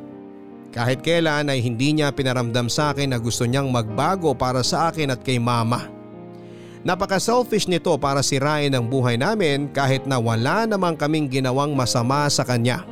Kahit 0.79 1.03
kailan 1.03 1.51
ay 1.51 1.59
hindi 1.59 1.91
niya 1.91 2.15
pinaramdam 2.15 2.71
sa 2.71 2.95
akin 2.95 3.11
na 3.11 3.19
gusto 3.19 3.43
niyang 3.43 3.67
magbago 3.67 4.31
para 4.31 4.63
sa 4.63 4.95
akin 4.95 5.11
at 5.11 5.27
kay 5.27 5.43
mama. 5.43 5.91
Napaka-selfish 6.87 7.67
nito 7.67 7.91
para 7.99 8.23
sirain 8.23 8.71
ang 8.71 8.87
buhay 8.87 9.19
namin 9.19 9.67
kahit 9.75 10.07
na 10.07 10.23
wala 10.23 10.71
namang 10.71 10.95
kaming 10.95 11.27
ginawang 11.27 11.75
masama 11.75 12.31
sa 12.31 12.47
kanya. 12.47 12.87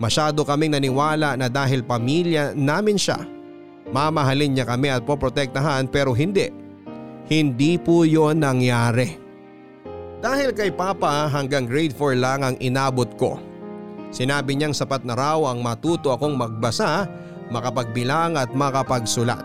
Masyado 0.00 0.48
kaming 0.48 0.80
naniwala 0.80 1.36
na 1.36 1.52
dahil 1.52 1.84
pamilya 1.84 2.56
namin 2.56 2.96
siya, 2.96 3.20
mamahalin 3.92 4.56
niya 4.56 4.64
kami 4.64 4.88
at 4.88 5.04
poprotektahan 5.04 5.92
pero 5.92 6.16
hindi. 6.16 6.48
Hindi 7.28 7.76
po 7.76 8.08
yon 8.08 8.40
nangyari. 8.40 9.20
Dahil 10.24 10.56
kay 10.56 10.72
Papa 10.72 11.28
hanggang 11.28 11.68
grade 11.68 11.92
4 11.92 12.16
lang 12.16 12.40
ang 12.40 12.56
inabot 12.64 13.12
ko. 13.20 13.36
Sinabi 14.08 14.56
niyang 14.56 14.72
sapat 14.72 15.04
na 15.04 15.12
raw 15.12 15.38
ang 15.52 15.60
matuto 15.60 16.12
akong 16.12 16.32
magbasa, 16.32 17.04
makapagbilang 17.52 18.40
at 18.40 18.52
makapagsulat. 18.56 19.44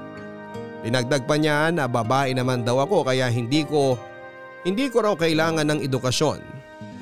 Dinagdag 0.84 1.24
pa 1.24 1.36
niya 1.40 1.72
na 1.72 1.88
babae 1.88 2.36
naman 2.36 2.68
daw 2.68 2.84
ako 2.84 3.08
kaya 3.08 3.32
hindi 3.32 3.64
ko 3.64 3.96
hindi 4.68 4.88
ko 4.92 5.04
raw 5.04 5.16
kailangan 5.16 5.68
ng 5.68 5.80
edukasyon 5.84 6.40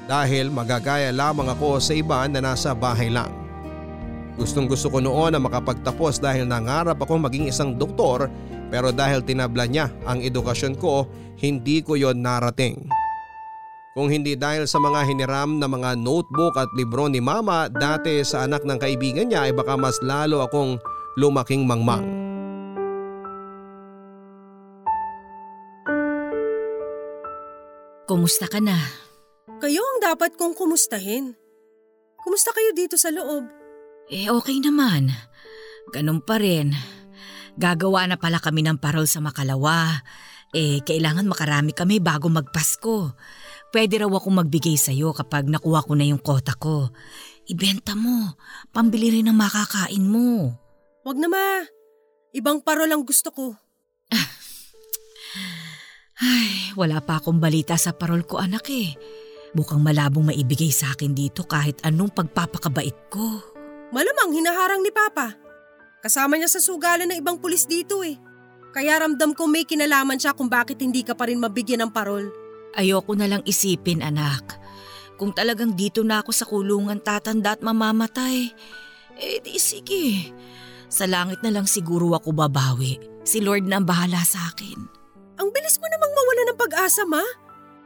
dahil 0.06 0.50
magagaya 0.54 1.14
lamang 1.14 1.50
ako 1.50 1.78
sa 1.82 1.94
iba 1.94 2.26
na 2.30 2.42
nasa 2.42 2.74
bahay 2.78 3.10
lang. 3.10 3.30
Gustong 4.38 4.66
gusto 4.66 4.90
ko 4.90 4.98
noon 5.02 5.38
na 5.38 5.42
makapagtapos 5.42 6.18
dahil 6.22 6.50
nangarap 6.50 6.98
akong 6.98 7.22
maging 7.22 7.50
isang 7.50 7.78
doktor 7.78 8.30
pero 8.74 8.90
dahil 8.90 9.22
tinabla 9.22 9.68
niya 9.68 9.92
ang 10.08 10.24
edukasyon 10.24 10.80
ko, 10.80 11.06
hindi 11.38 11.84
ko 11.84 12.00
yon 12.00 12.24
narating. 12.24 13.01
Kung 13.92 14.08
hindi 14.08 14.40
dahil 14.40 14.72
sa 14.72 14.80
mga 14.80 15.04
hiniram 15.04 15.60
na 15.60 15.68
mga 15.68 16.00
notebook 16.00 16.56
at 16.56 16.72
libro 16.80 17.12
ni 17.12 17.20
mama 17.20 17.68
dati 17.68 18.24
sa 18.24 18.48
anak 18.48 18.64
ng 18.64 18.80
kaibigan 18.80 19.28
niya 19.28 19.52
ay 19.52 19.52
baka 19.52 19.76
mas 19.76 20.00
lalo 20.00 20.40
akong 20.48 20.80
lumaking 21.20 21.68
mangmang. 21.68 22.08
Kumusta 28.08 28.48
ka 28.48 28.64
na? 28.64 28.80
Kayo 29.60 29.84
ang 29.84 30.00
dapat 30.00 30.40
kong 30.40 30.56
kumustahin. 30.56 31.36
Kumusta 32.24 32.56
kayo 32.56 32.72
dito 32.72 32.96
sa 32.96 33.12
loob? 33.12 33.44
Eh 34.08 34.32
okay 34.32 34.64
naman. 34.64 35.12
Ganun 35.92 36.24
pa 36.24 36.40
rin. 36.40 36.72
Gagawa 37.60 38.08
na 38.08 38.16
pala 38.16 38.40
kami 38.40 38.64
ng 38.64 38.80
parol 38.80 39.04
sa 39.04 39.20
Makalawa. 39.20 40.00
Eh 40.56 40.80
kailangan 40.84 41.28
makarami 41.28 41.76
kami 41.76 42.00
bago 42.00 42.32
magpasko. 42.32 43.16
Pwede 43.72 44.04
raw 44.04 44.12
akong 44.12 44.36
magbigay 44.36 44.76
sa'yo 44.76 45.16
kapag 45.16 45.48
nakuha 45.48 45.88
ko 45.88 45.96
na 45.96 46.04
yung 46.04 46.20
kota 46.20 46.52
ko. 46.60 46.92
Ibenta 47.48 47.96
mo. 47.96 48.36
Pambili 48.76 49.16
rin 49.16 49.32
ng 49.32 49.38
makakain 49.40 50.04
mo. 50.04 50.52
Wag 51.08 51.16
na 51.16 51.32
ma. 51.32 51.64
Ibang 52.36 52.68
parol 52.68 52.92
ang 52.92 53.08
gusto 53.08 53.32
ko. 53.32 53.56
Ay, 56.22 56.76
wala 56.76 57.00
pa 57.00 57.24
akong 57.24 57.40
balita 57.40 57.80
sa 57.80 57.96
parol 57.96 58.28
ko 58.28 58.44
anak 58.44 58.68
eh. 58.68 58.92
Mukhang 59.56 59.84
malabong 59.84 60.32
maibigay 60.32 60.72
sa 60.72 60.92
akin 60.92 61.16
dito 61.16 61.48
kahit 61.48 61.80
anong 61.88 62.12
pagpapakabait 62.12 62.96
ko. 63.08 63.40
Malamang 63.96 64.36
hinaharang 64.36 64.84
ni 64.84 64.92
Papa. 64.92 65.40
Kasama 66.04 66.36
niya 66.36 66.52
sa 66.52 66.60
sugalan 66.60 67.08
ng 67.08 67.24
ibang 67.24 67.40
pulis 67.40 67.68
dito 67.68 68.04
eh. 68.04 68.20
Kaya 68.72 69.04
ramdam 69.04 69.36
ko 69.36 69.48
may 69.48 69.68
kinalaman 69.68 70.20
siya 70.20 70.32
kung 70.32 70.48
bakit 70.48 70.80
hindi 70.80 71.04
ka 71.04 71.16
pa 71.16 71.28
rin 71.28 71.40
mabigyan 71.40 71.88
ng 71.88 71.92
parol. 71.92 72.41
Ayoko 72.76 73.14
na 73.18 73.28
lang 73.28 73.44
isipin 73.44 74.00
anak. 74.00 74.60
Kung 75.20 75.36
talagang 75.36 75.76
dito 75.78 76.02
na 76.02 76.24
ako 76.24 76.32
sa 76.34 76.48
kulungan 76.48 76.98
tatanda 77.04 77.54
at 77.54 77.62
mamamatay, 77.62 78.50
eh 79.22 79.38
di 79.44 79.60
sige. 79.62 80.34
Sa 80.92 81.06
langit 81.06 81.40
na 81.46 81.54
lang 81.54 81.70
siguro 81.70 82.18
ako 82.18 82.34
babawi. 82.36 82.98
Si 83.22 83.40
Lord 83.40 83.70
na 83.70 83.80
ang 83.80 83.86
bahala 83.86 84.20
sa 84.26 84.50
akin. 84.52 84.80
Ang 85.38 85.50
bilis 85.54 85.78
mo 85.78 85.88
namang 85.88 86.14
mawala 86.14 86.42
ng 86.50 86.60
pag-asa, 86.60 87.04
ma. 87.06 87.24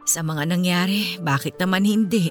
Sa 0.06 0.22
mga 0.22 0.48
nangyari, 0.48 1.18
bakit 1.20 1.58
naman 1.58 1.84
hindi? 1.84 2.30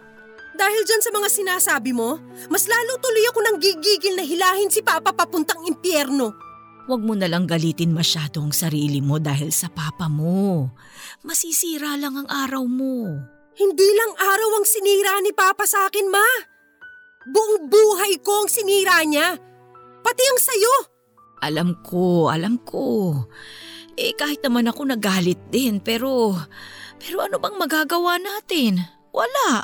Dahil 0.54 0.80
dyan 0.86 1.02
sa 1.02 1.10
mga 1.10 1.28
sinasabi 1.28 1.90
mo, 1.90 2.22
mas 2.46 2.70
lalo 2.70 2.94
tuloy 3.02 3.24
ako 3.34 3.38
nang 3.42 3.58
gigigil 3.58 4.14
na 4.14 4.22
hilahin 4.22 4.70
si 4.70 4.80
Papa 4.86 5.10
papuntang 5.10 5.66
impyerno. 5.66 6.43
Huwag 6.84 7.00
mo 7.00 7.16
na 7.16 7.24
lang 7.32 7.48
galitin 7.48 7.96
masyado 7.96 8.44
ang 8.44 8.52
sarili 8.52 9.00
mo 9.00 9.16
dahil 9.16 9.48
sa 9.48 9.72
papa 9.72 10.04
mo. 10.04 10.68
Masisira 11.24 11.96
lang 11.96 12.20
ang 12.20 12.28
araw 12.28 12.68
mo. 12.68 13.08
Hindi 13.54 13.88
lang 13.94 14.12
araw 14.18 14.50
ang 14.60 14.66
sinira 14.66 15.14
ni 15.22 15.30
Papa 15.30 15.62
sa 15.62 15.86
akin, 15.86 16.10
ma. 16.10 16.26
Buong 17.30 17.70
buhay 17.70 18.18
ko 18.18 18.44
ang 18.44 18.50
sinira 18.50 18.98
niya. 19.06 19.38
Pati 20.02 20.22
ang 20.26 20.40
sayo. 20.42 20.74
Alam 21.40 21.78
ko, 21.86 22.28
alam 22.28 22.58
ko. 22.66 23.14
Eh 23.94 24.12
kahit 24.18 24.42
naman 24.42 24.66
ako 24.66 24.90
nagalit 24.90 25.38
din 25.54 25.78
pero, 25.78 26.34
pero 26.98 27.24
ano 27.24 27.38
bang 27.38 27.56
magagawa 27.56 28.18
natin? 28.18 28.82
Wala. 29.14 29.62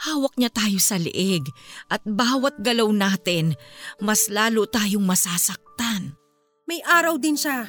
Hawak 0.00 0.34
niya 0.40 0.50
tayo 0.50 0.80
sa 0.80 0.96
leeg 0.96 1.44
at 1.92 2.02
bawat 2.08 2.58
galaw 2.64 2.88
natin, 2.90 3.54
mas 4.00 4.32
lalo 4.32 4.64
tayong 4.66 5.04
masasaktan. 5.04 6.16
May 6.64 6.80
araw 6.80 7.20
din 7.20 7.36
siya. 7.36 7.68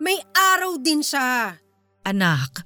May 0.00 0.16
araw 0.32 0.80
din 0.80 1.04
siya. 1.04 1.60
Anak, 2.00 2.64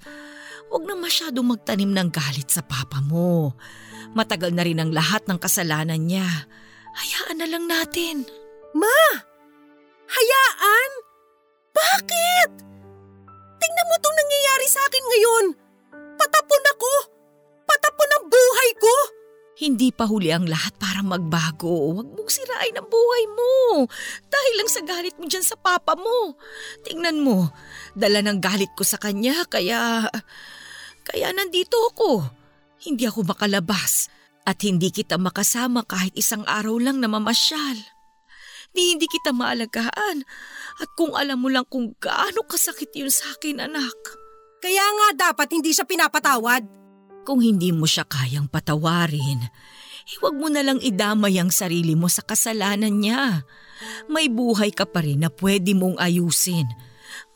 huwag 0.70 0.86
na 0.86 0.94
masyadong 0.94 1.50
magtanim 1.50 1.90
ng 1.90 2.06
galit 2.14 2.46
sa 2.46 2.62
papa 2.62 3.02
mo. 3.02 3.58
Matagal 4.14 4.54
na 4.54 4.62
rin 4.62 4.78
ang 4.78 4.94
lahat 4.94 5.26
ng 5.26 5.42
kasalanan 5.42 6.06
niya. 6.06 6.26
Hayaan 6.94 7.38
na 7.42 7.46
lang 7.50 7.66
natin. 7.66 8.22
Ma! 8.78 9.26
Hayaan? 10.10 10.90
Bakit? 11.74 12.50
Tingnan 13.58 13.88
mo 13.90 13.94
itong 13.98 14.18
nangyayari 14.22 14.66
sa 14.70 14.80
akin 14.86 15.04
ngayon. 15.06 15.46
Patapon 16.14 16.64
ako. 16.78 16.92
Hindi 19.60 19.92
pa 19.92 20.08
huli 20.08 20.32
ang 20.32 20.48
lahat 20.48 20.72
para 20.80 21.04
magbago. 21.04 21.92
Huwag 21.92 22.16
mong 22.16 22.32
sirain 22.32 22.80
ang 22.80 22.88
buhay 22.88 23.24
mo. 23.28 23.84
Dahil 24.24 24.52
lang 24.56 24.70
sa 24.72 24.80
galit 24.80 25.12
mo 25.20 25.28
dyan 25.28 25.44
sa 25.44 25.60
papa 25.60 26.00
mo. 26.00 26.40
Tingnan 26.80 27.20
mo, 27.20 27.52
dala 27.92 28.24
ng 28.24 28.40
galit 28.40 28.72
ko 28.72 28.88
sa 28.88 28.96
kanya 28.96 29.44
kaya... 29.44 30.08
Kaya 31.04 31.28
nandito 31.36 31.76
ako. 31.92 32.24
Hindi 32.80 33.04
ako 33.04 33.36
makalabas. 33.36 34.08
At 34.48 34.64
hindi 34.64 34.88
kita 34.88 35.20
makasama 35.20 35.84
kahit 35.84 36.16
isang 36.16 36.40
araw 36.48 36.80
lang 36.80 36.96
na 36.96 37.12
mamasyal. 37.12 37.76
Di 38.72 38.96
hindi 38.96 39.04
kita 39.12 39.36
maalagaan. 39.36 40.24
At 40.80 40.88
kung 40.96 41.12
alam 41.12 41.36
mo 41.36 41.52
lang 41.52 41.68
kung 41.68 41.92
gaano 42.00 42.48
kasakit 42.48 42.96
yun 42.96 43.12
sa 43.12 43.28
akin, 43.36 43.60
anak. 43.60 43.98
Kaya 44.64 44.80
nga 44.80 45.28
dapat 45.28 45.52
hindi 45.52 45.76
siya 45.76 45.84
pinapatawad. 45.84 46.64
Kung 47.24 47.44
hindi 47.44 47.70
mo 47.70 47.84
siya 47.84 48.08
kayang 48.08 48.48
patawarin, 48.48 49.40
eh 50.10 50.16
huwag 50.18 50.34
mo 50.34 50.48
na 50.48 50.64
lang 50.64 50.80
idamay 50.80 51.36
ang 51.36 51.52
sarili 51.52 51.92
mo 51.94 52.08
sa 52.08 52.24
kasalanan 52.24 52.96
niya. 52.96 53.44
May 54.08 54.32
buhay 54.32 54.72
ka 54.72 54.88
pa 54.88 55.04
rin 55.04 55.22
na 55.22 55.30
pwede 55.30 55.76
mong 55.76 56.00
ayusin. 56.00 56.66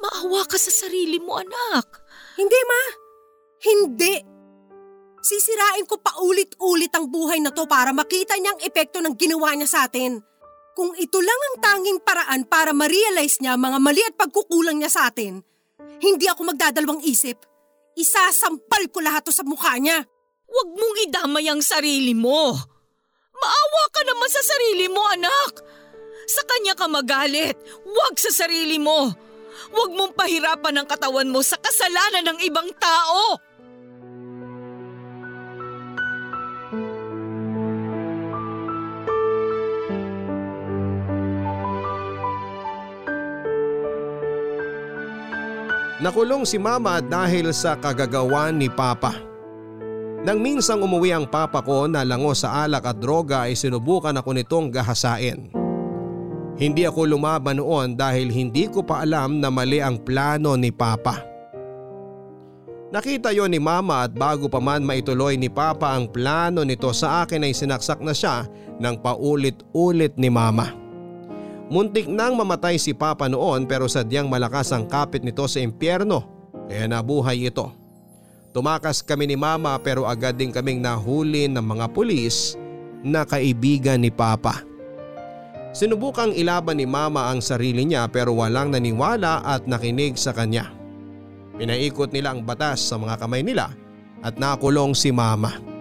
Maawa 0.00 0.44
ka 0.48 0.56
sa 0.56 0.72
sarili 0.72 1.20
mo, 1.20 1.36
anak. 1.38 1.86
Hindi, 2.36 2.60
ma. 2.66 2.82
Hindi. 3.64 4.14
Sisirain 5.24 5.88
ko 5.88 5.96
pa 6.04 6.20
ulit-ulit 6.20 6.92
ang 6.92 7.08
buhay 7.08 7.40
na 7.40 7.48
to 7.48 7.64
para 7.64 7.96
makita 7.96 8.36
niya 8.36 8.52
ang 8.52 8.60
epekto 8.60 9.00
ng 9.00 9.16
ginawa 9.16 9.56
niya 9.56 9.68
sa 9.68 9.78
atin. 9.88 10.20
Kung 10.74 10.92
ito 10.98 11.22
lang 11.22 11.40
ang 11.48 11.56
tanging 11.62 12.02
paraan 12.02 12.44
para 12.44 12.74
ma-realize 12.76 13.40
niya 13.40 13.56
mga 13.56 13.78
mali 13.78 14.02
at 14.04 14.18
pagkukulang 14.18 14.82
niya 14.82 14.90
sa 14.90 15.08
atin, 15.08 15.40
hindi 16.02 16.26
ako 16.28 16.52
magdadalawang 16.52 17.00
isip. 17.06 17.53
Isasampal 17.94 18.90
ko 18.90 18.98
lahat 19.02 19.26
to 19.26 19.32
sa 19.34 19.46
mukha 19.46 19.78
niya. 19.78 20.02
Huwag 20.44 20.68
mong 20.74 20.96
idamay 21.08 21.46
ang 21.50 21.62
sarili 21.62 22.14
mo. 22.14 22.54
Maawa 23.34 23.84
ka 23.90 24.02
naman 24.06 24.30
sa 24.30 24.42
sarili 24.42 24.86
mo, 24.86 25.02
anak. 25.10 25.52
Sa 26.30 26.42
kanya 26.46 26.74
ka 26.78 26.86
magalit, 26.86 27.58
huwag 27.82 28.14
sa 28.16 28.30
sarili 28.30 28.78
mo. 28.78 29.12
Huwag 29.74 29.90
mong 29.94 30.12
pahirapan 30.14 30.82
ang 30.82 30.86
katawan 30.86 31.30
mo 31.30 31.42
sa 31.42 31.58
kasalanan 31.58 32.34
ng 32.34 32.38
ibang 32.46 32.70
tao. 32.78 33.38
Nakulong 46.04 46.44
si 46.44 46.60
mama 46.60 47.00
dahil 47.00 47.48
sa 47.56 47.80
kagagawan 47.80 48.52
ni 48.52 48.68
papa. 48.68 49.24
Nang 50.20 50.36
minsang 50.36 50.84
umuwi 50.84 51.16
ang 51.16 51.24
papa 51.24 51.64
ko 51.64 51.88
na 51.88 52.04
lango 52.04 52.36
sa 52.36 52.68
alak 52.68 52.84
at 52.84 53.00
droga 53.00 53.48
ay 53.48 53.56
sinubukan 53.56 54.12
ako 54.12 54.36
nitong 54.36 54.68
gahasain. 54.68 55.48
Hindi 56.60 56.84
ako 56.84 57.08
lumaban 57.08 57.56
noon 57.56 57.96
dahil 57.96 58.28
hindi 58.28 58.68
ko 58.68 58.84
pa 58.84 59.00
alam 59.00 59.40
na 59.40 59.48
mali 59.48 59.80
ang 59.80 59.96
plano 59.96 60.52
ni 60.60 60.68
papa. 60.68 61.24
Nakita 62.92 63.32
yon 63.32 63.56
ni 63.56 63.58
mama 63.58 64.04
at 64.04 64.12
bago 64.12 64.44
pa 64.44 64.60
man 64.60 64.84
maituloy 64.84 65.40
ni 65.40 65.48
papa 65.48 65.96
ang 65.96 66.04
plano 66.12 66.68
nito 66.68 66.92
sa 66.92 67.24
akin 67.24 67.48
ay 67.48 67.56
sinaksak 67.56 68.04
na 68.04 68.12
siya 68.12 68.44
ng 68.76 69.00
paulit-ulit 69.00 70.20
ni 70.20 70.28
mama. 70.28 70.83
Muntik 71.72 72.04
nang 72.04 72.36
mamatay 72.36 72.76
si 72.76 72.92
Papa 72.92 73.24
noon 73.24 73.64
pero 73.64 73.88
sadyang 73.88 74.28
malakas 74.28 74.68
ang 74.70 74.84
kapit 74.84 75.24
nito 75.24 75.48
sa 75.48 75.64
impyerno 75.64 76.28
kaya 76.68 76.84
nabuhay 76.84 77.48
ito. 77.48 77.72
Tumakas 78.54 79.02
kami 79.02 79.26
ni 79.26 79.36
Mama 79.36 79.74
pero 79.80 80.06
agad 80.06 80.36
din 80.38 80.52
kaming 80.52 80.78
nahuli 80.78 81.50
ng 81.50 81.64
mga 81.64 81.90
pulis 81.90 82.54
na 83.02 83.26
kaibigan 83.26 83.98
ni 83.98 84.12
Papa. 84.12 84.62
Sinubukang 85.74 86.30
ilaban 86.36 86.78
ni 86.78 86.86
Mama 86.86 87.32
ang 87.32 87.42
sarili 87.42 87.82
niya 87.82 88.06
pero 88.06 88.30
walang 88.38 88.70
naniwala 88.70 89.42
at 89.42 89.66
nakinig 89.66 90.14
sa 90.14 90.30
kanya. 90.30 90.70
Pinaikot 91.58 92.14
nila 92.14 92.30
ang 92.30 92.46
batas 92.46 92.78
sa 92.86 92.94
mga 92.94 93.18
kamay 93.18 93.42
nila 93.42 93.74
at 94.22 94.38
nakulong 94.38 94.94
si 94.94 95.10
Mama. 95.10 95.73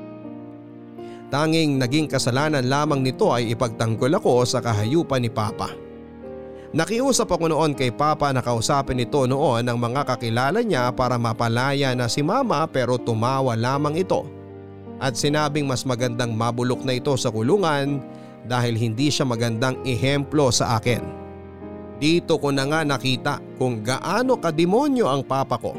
Tanging 1.33 1.81
naging 1.81 2.05
kasalanan 2.05 2.61
lamang 2.61 3.01
nito 3.01 3.33
ay 3.33 3.57
ipagtanggol 3.57 4.21
ako 4.21 4.45
sa 4.45 4.61
kahayupan 4.61 5.17
ni 5.17 5.33
Papa. 5.33 5.73
Nakiusap 6.77 7.25
ako 7.25 7.49
noon 7.49 7.73
kay 7.73 7.89
Papa 7.89 8.29
na 8.29 8.45
kausapin 8.45 9.01
ito 9.01 9.25
noon 9.25 9.65
ang 9.65 9.81
mga 9.81 10.13
kakilala 10.13 10.61
niya 10.61 10.93
para 10.93 11.17
mapalaya 11.17 11.97
na 11.97 12.05
si 12.05 12.21
Mama 12.21 12.69
pero 12.69 13.01
tumawa 13.01 13.57
lamang 13.57 13.97
ito 13.97 14.29
at 15.01 15.17
sinabing 15.17 15.65
mas 15.65 15.89
magandang 15.89 16.37
mabulok 16.37 16.85
na 16.85 17.01
ito 17.01 17.17
sa 17.17 17.33
kulungan 17.33 17.97
dahil 18.45 18.77
hindi 18.77 19.09
siya 19.09 19.25
magandang 19.25 19.81
ehemplo 19.89 20.53
sa 20.53 20.77
akin. 20.77 21.01
Dito 21.97 22.37
ko 22.37 22.53
na 22.53 22.69
nga 22.69 22.85
nakita 22.85 23.41
kung 23.57 23.81
gaano 23.81 24.37
kademonyo 24.37 25.09
ang 25.09 25.25
papa 25.25 25.57
ko 25.57 25.73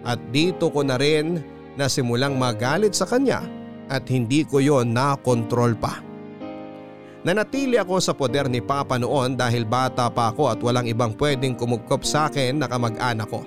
at 0.00 0.16
dito 0.32 0.72
ko 0.72 0.80
na 0.80 0.96
rin 0.96 1.44
na 1.76 1.92
simulang 1.92 2.40
magalit 2.40 2.96
sa 2.96 3.04
kanya 3.04 3.57
at 3.88 4.04
hindi 4.12 4.44
ko 4.44 4.60
yon 4.60 4.92
na-control 4.92 5.74
pa. 5.76 6.04
Nanatili 7.26 7.74
ako 7.76 7.98
sa 7.98 8.14
poder 8.14 8.46
ni 8.46 8.62
Papa 8.62 8.94
noon 8.94 9.34
dahil 9.34 9.66
bata 9.66 10.06
pa 10.06 10.30
ako 10.30 10.54
at 10.54 10.62
walang 10.62 10.86
ibang 10.86 11.12
pwedeng 11.18 11.58
kumugkop 11.58 12.06
sa 12.06 12.30
akin 12.30 12.62
na 12.62 12.70
kamag-anak 12.70 13.26
ko. 13.26 13.42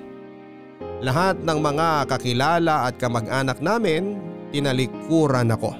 Lahat 1.02 1.40
ng 1.40 1.58
mga 1.58 2.06
kakilala 2.06 2.86
at 2.86 3.00
kamag-anak 3.00 3.58
namin, 3.64 4.20
tinalikuran 4.52 5.50
ako. 5.56 5.74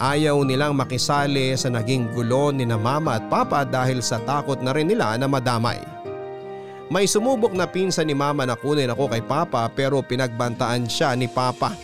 Ayaw 0.00 0.42
nilang 0.48 0.78
makisali 0.78 1.54
sa 1.58 1.68
naging 1.68 2.14
gulo 2.14 2.54
ni 2.54 2.64
na 2.64 2.80
mama 2.80 3.20
at 3.20 3.28
papa 3.28 3.68
dahil 3.68 4.00
sa 4.00 4.18
takot 4.22 4.58
na 4.64 4.72
rin 4.72 4.88
nila 4.88 5.18
na 5.18 5.28
madamay. 5.28 5.78
May 6.88 7.04
sumubok 7.10 7.52
na 7.52 7.68
pinsan 7.68 8.08
ni 8.08 8.14
mama 8.16 8.46
na 8.46 8.56
kunin 8.56 8.90
ako 8.90 9.12
kay 9.12 9.22
papa 9.22 9.66
pero 9.70 10.00
pinagbantaan 10.00 10.88
siya 10.88 11.12
ni 11.18 11.26
papa 11.26 11.74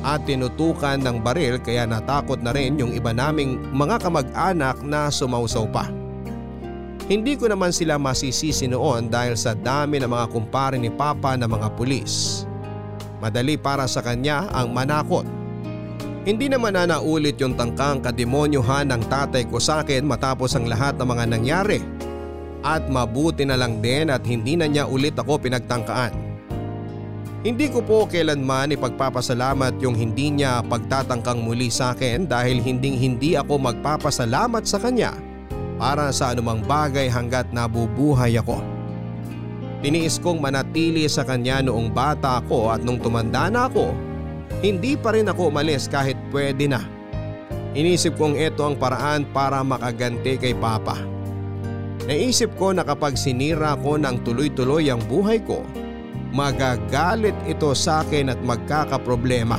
at 0.00 0.24
tinutukan 0.24 0.96
ng 0.96 1.20
baril 1.20 1.60
kaya 1.60 1.84
natakot 1.84 2.40
na 2.40 2.56
rin 2.56 2.80
yung 2.80 2.96
iba 2.96 3.12
naming 3.12 3.60
mga 3.76 4.00
kamag-anak 4.00 4.80
na 4.80 5.12
sumausaw 5.12 5.68
pa. 5.68 5.88
Hindi 7.10 7.34
ko 7.34 7.50
naman 7.50 7.74
sila 7.74 7.98
masisisi 7.98 8.70
noon 8.70 9.10
dahil 9.10 9.34
sa 9.34 9.52
dami 9.52 9.98
ng 9.98 10.06
mga 10.06 10.26
kumpare 10.30 10.78
ni 10.78 10.94
Papa 10.94 11.34
na 11.34 11.50
mga 11.50 11.74
pulis. 11.74 12.46
Madali 13.18 13.58
para 13.58 13.84
sa 13.90 13.98
kanya 13.98 14.46
ang 14.54 14.70
manakot. 14.70 15.26
Hindi 16.22 16.46
naman 16.46 16.78
na 16.78 16.86
naulit 16.86 17.34
yung 17.42 17.58
tangkang 17.58 17.98
kademonyohan 18.04 18.94
ng 18.94 19.02
tatay 19.10 19.42
ko 19.50 19.58
sa 19.58 19.82
akin 19.82 20.06
matapos 20.06 20.54
ang 20.54 20.70
lahat 20.70 20.94
ng 20.96 21.08
mga 21.08 21.24
nangyari. 21.34 21.80
At 22.62 22.86
mabuti 22.86 23.42
na 23.42 23.58
lang 23.58 23.82
din 23.82 24.12
at 24.12 24.22
hindi 24.22 24.54
na 24.54 24.70
niya 24.70 24.86
ulit 24.86 25.18
ako 25.18 25.40
pinagtangkaan. 25.42 26.29
Hindi 27.40 27.72
ko 27.72 27.80
po 27.80 28.04
kailanman 28.04 28.76
ipagpapasalamat 28.76 29.80
yung 29.80 29.96
hindi 29.96 30.28
niya 30.28 30.60
pagtatangkang 30.60 31.40
muli 31.40 31.72
sa 31.72 31.96
akin 31.96 32.28
dahil 32.28 32.60
hinding 32.60 33.00
hindi 33.00 33.32
ako 33.32 33.56
magpapasalamat 33.56 34.68
sa 34.68 34.76
kanya 34.76 35.16
para 35.80 36.12
sa 36.12 36.36
anumang 36.36 36.60
bagay 36.60 37.08
hanggat 37.08 37.48
nabubuhay 37.48 38.36
ako. 38.36 38.60
Tiniis 39.80 40.20
kong 40.20 40.44
manatili 40.44 41.08
sa 41.08 41.24
kanya 41.24 41.64
noong 41.64 41.88
bata 41.88 42.44
ako 42.44 42.76
at 42.76 42.84
nung 42.84 43.00
tumanda 43.00 43.48
na 43.48 43.72
ako, 43.72 43.96
hindi 44.60 44.92
pa 44.92 45.16
rin 45.16 45.32
ako 45.32 45.48
umalis 45.48 45.88
kahit 45.88 46.20
pwede 46.28 46.68
na. 46.68 46.84
Inisip 47.72 48.20
kong 48.20 48.36
ito 48.36 48.68
ang 48.68 48.76
paraan 48.76 49.24
para 49.32 49.64
makaganti 49.64 50.36
kay 50.36 50.52
Papa. 50.52 51.00
Naisip 52.04 52.52
ko 52.60 52.76
na 52.76 52.84
kapag 52.84 53.16
sinira 53.16 53.72
ko 53.80 53.96
ng 53.96 54.28
tuloy-tuloy 54.28 54.92
ang 54.92 55.00
buhay 55.08 55.40
ko, 55.40 55.64
magagalit 56.30 57.34
ito 57.46 57.74
sa 57.74 58.06
akin 58.06 58.30
at 58.30 58.40
magkakaproblema. 58.42 59.58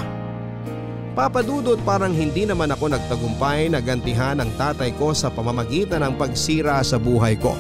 Papadudot 1.12 1.76
parang 1.84 2.16
hindi 2.16 2.48
naman 2.48 2.72
ako 2.72 2.96
nagtagumpay 2.96 3.68
na 3.68 3.84
gantihan 3.84 4.40
ng 4.40 4.48
tatay 4.56 4.96
ko 4.96 5.12
sa 5.12 5.28
pamamagitan 5.28 6.00
ng 6.08 6.16
pagsira 6.16 6.80
sa 6.88 6.96
buhay 6.96 7.36
ko. 7.36 7.52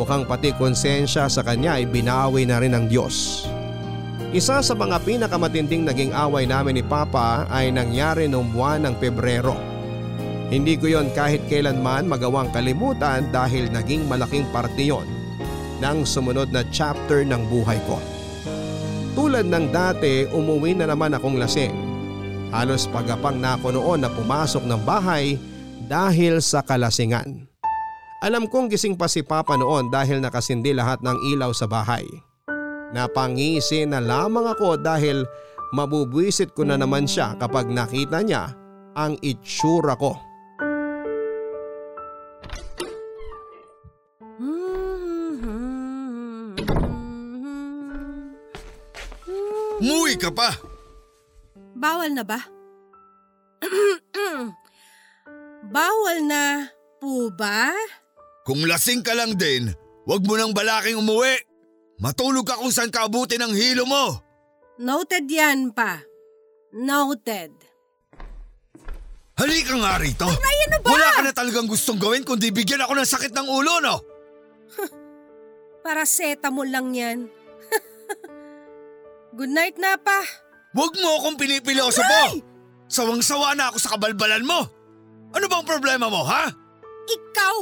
Mukhang 0.00 0.24
pati 0.24 0.50
konsensya 0.56 1.28
sa 1.28 1.44
kanya 1.44 1.76
ay 1.76 1.84
binawi 1.84 2.48
na 2.48 2.58
rin 2.58 2.72
ng 2.72 2.88
Diyos. 2.88 3.44
Isa 4.34 4.58
sa 4.64 4.74
mga 4.74 4.98
pinakamatinding 5.06 5.86
naging 5.86 6.10
away 6.16 6.48
namin 6.48 6.80
ni 6.80 6.82
Papa 6.82 7.46
ay 7.52 7.70
nangyari 7.70 8.26
noong 8.26 8.50
buwan 8.50 8.82
ng 8.88 8.94
Pebrero. 8.98 9.54
Hindi 10.50 10.74
ko 10.74 10.90
yon 10.90 11.12
kahit 11.14 11.46
kailanman 11.46 12.10
magawang 12.10 12.50
kalimutan 12.50 13.30
dahil 13.30 13.70
naging 13.70 14.08
malaking 14.10 14.48
parte 14.50 14.82
yon 14.82 15.06
ng 15.78 16.02
sumunod 16.02 16.50
na 16.50 16.66
chapter 16.72 17.22
ng 17.22 17.44
buhay 17.46 17.78
ko. 17.86 18.13
Tulad 19.14 19.46
ng 19.46 19.70
dati, 19.70 20.26
umuwi 20.26 20.74
na 20.74 20.90
naman 20.90 21.14
akong 21.14 21.38
lasing. 21.38 21.70
Halos 22.50 22.90
pagapang 22.90 23.38
na 23.38 23.54
ako 23.54 23.78
noon 23.78 24.02
na 24.02 24.10
pumasok 24.10 24.66
ng 24.66 24.82
bahay 24.82 25.38
dahil 25.86 26.42
sa 26.42 26.66
kalasingan. 26.66 27.46
Alam 28.18 28.50
kong 28.50 28.74
gising 28.74 28.98
pa 28.98 29.06
si 29.06 29.22
Papa 29.22 29.54
noon 29.54 29.86
dahil 29.86 30.18
nakasindi 30.18 30.74
lahat 30.74 30.98
ng 31.06 31.30
ilaw 31.30 31.54
sa 31.54 31.70
bahay. 31.70 32.02
Napangisi 32.90 33.86
na 33.86 34.02
lamang 34.02 34.50
ako 34.50 34.82
dahil 34.82 35.22
mabubwisit 35.70 36.50
ko 36.50 36.66
na 36.66 36.74
naman 36.74 37.06
siya 37.06 37.38
kapag 37.38 37.70
nakita 37.70 38.18
niya 38.18 38.50
ang 38.98 39.14
itsura 39.22 39.94
ko. 39.94 40.18
Muwi 49.84 50.16
ka 50.16 50.32
pa! 50.32 50.48
Bawal 51.76 52.16
na 52.16 52.24
ba? 52.24 52.40
Bawal 55.76 56.24
na 56.24 56.72
po 56.96 57.28
ba? 57.28 57.68
Kung 58.48 58.64
lasing 58.64 59.04
ka 59.04 59.12
lang 59.12 59.36
din, 59.36 59.68
wag 60.08 60.24
mo 60.24 60.40
nang 60.40 60.56
balaking 60.56 60.96
umuwi. 60.96 61.36
Matulog 62.00 62.48
ka 62.48 62.56
kung 62.56 62.72
saan 62.72 62.88
ka 62.88 63.04
abutin 63.04 63.44
ng 63.44 63.52
hilo 63.52 63.84
mo. 63.84 64.24
Noted 64.80 65.28
yan 65.28 65.76
pa. 65.76 66.00
Noted. 66.72 67.52
Halika 69.36 69.74
nga 69.76 70.00
rito. 70.00 70.26
Ryan, 70.26 70.70
ano 70.72 70.78
ba? 70.80 70.88
Wala 70.96 71.08
ka 71.12 71.20
na 71.20 71.32
talagang 71.36 71.68
gustong 71.68 72.00
gawin 72.00 72.24
kundi 72.24 72.48
bigyan 72.48 72.80
ako 72.80 72.96
ng 72.96 73.08
sakit 73.08 73.32
ng 73.36 73.48
ulo, 73.52 73.84
no? 73.84 73.96
Paracetamol 75.84 76.72
lang 76.72 76.96
yan. 76.96 77.43
Good 79.34 79.50
night 79.50 79.74
na 79.82 79.98
pa. 79.98 80.22
Huwag 80.78 80.94
mo 80.94 81.18
akong 81.18 81.34
pinipiloso 81.34 81.98
po! 82.06 82.38
Sawang-sawa 82.86 83.58
na 83.58 83.66
ako 83.70 83.78
sa 83.82 83.98
kabalbalan 83.98 84.46
mo! 84.46 84.62
Ano 85.34 85.50
bang 85.50 85.66
problema 85.66 86.06
mo, 86.06 86.22
ha? 86.22 86.46
Ikaw! 87.10 87.56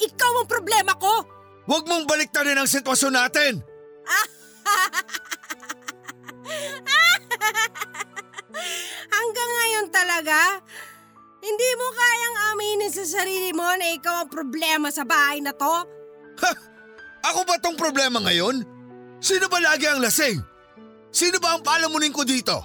Ikaw 0.00 0.32
ang 0.40 0.48
problema 0.48 0.96
ko! 0.96 1.28
Huwag 1.68 1.84
mong 1.84 2.08
baliktarin 2.08 2.56
ang 2.56 2.64
sitwasyon 2.64 3.20
natin! 3.20 3.60
Hanggang 9.16 9.50
ngayon 9.60 9.92
talaga? 9.92 10.64
Hindi 11.44 11.70
mo 11.76 11.92
kayang 11.92 12.56
aminin 12.56 12.88
sa 12.88 13.04
sarili 13.04 13.52
mo 13.52 13.68
na 13.76 13.92
ikaw 13.92 14.24
ang 14.24 14.32
problema 14.32 14.88
sa 14.88 15.04
bahay 15.04 15.44
na 15.44 15.52
to? 15.52 15.84
Ha? 16.40 16.50
Ako 17.28 17.44
ba 17.44 17.60
tong 17.60 17.76
problema 17.76 18.24
ngayon? 18.24 18.64
Sino 19.20 19.52
ba 19.52 19.60
lagi 19.60 19.84
ang 19.84 20.00
lasing? 20.00 20.53
Sino 21.14 21.38
ba 21.38 21.54
ang 21.54 21.62
palamunin 21.62 22.10
ko 22.10 22.26
dito? 22.26 22.58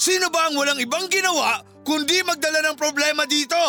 Sino 0.00 0.32
ba 0.32 0.48
ang 0.48 0.56
walang 0.56 0.80
ibang 0.80 1.12
ginawa 1.12 1.60
kundi 1.84 2.24
magdala 2.24 2.64
ng 2.64 2.76
problema 2.80 3.28
dito? 3.28 3.60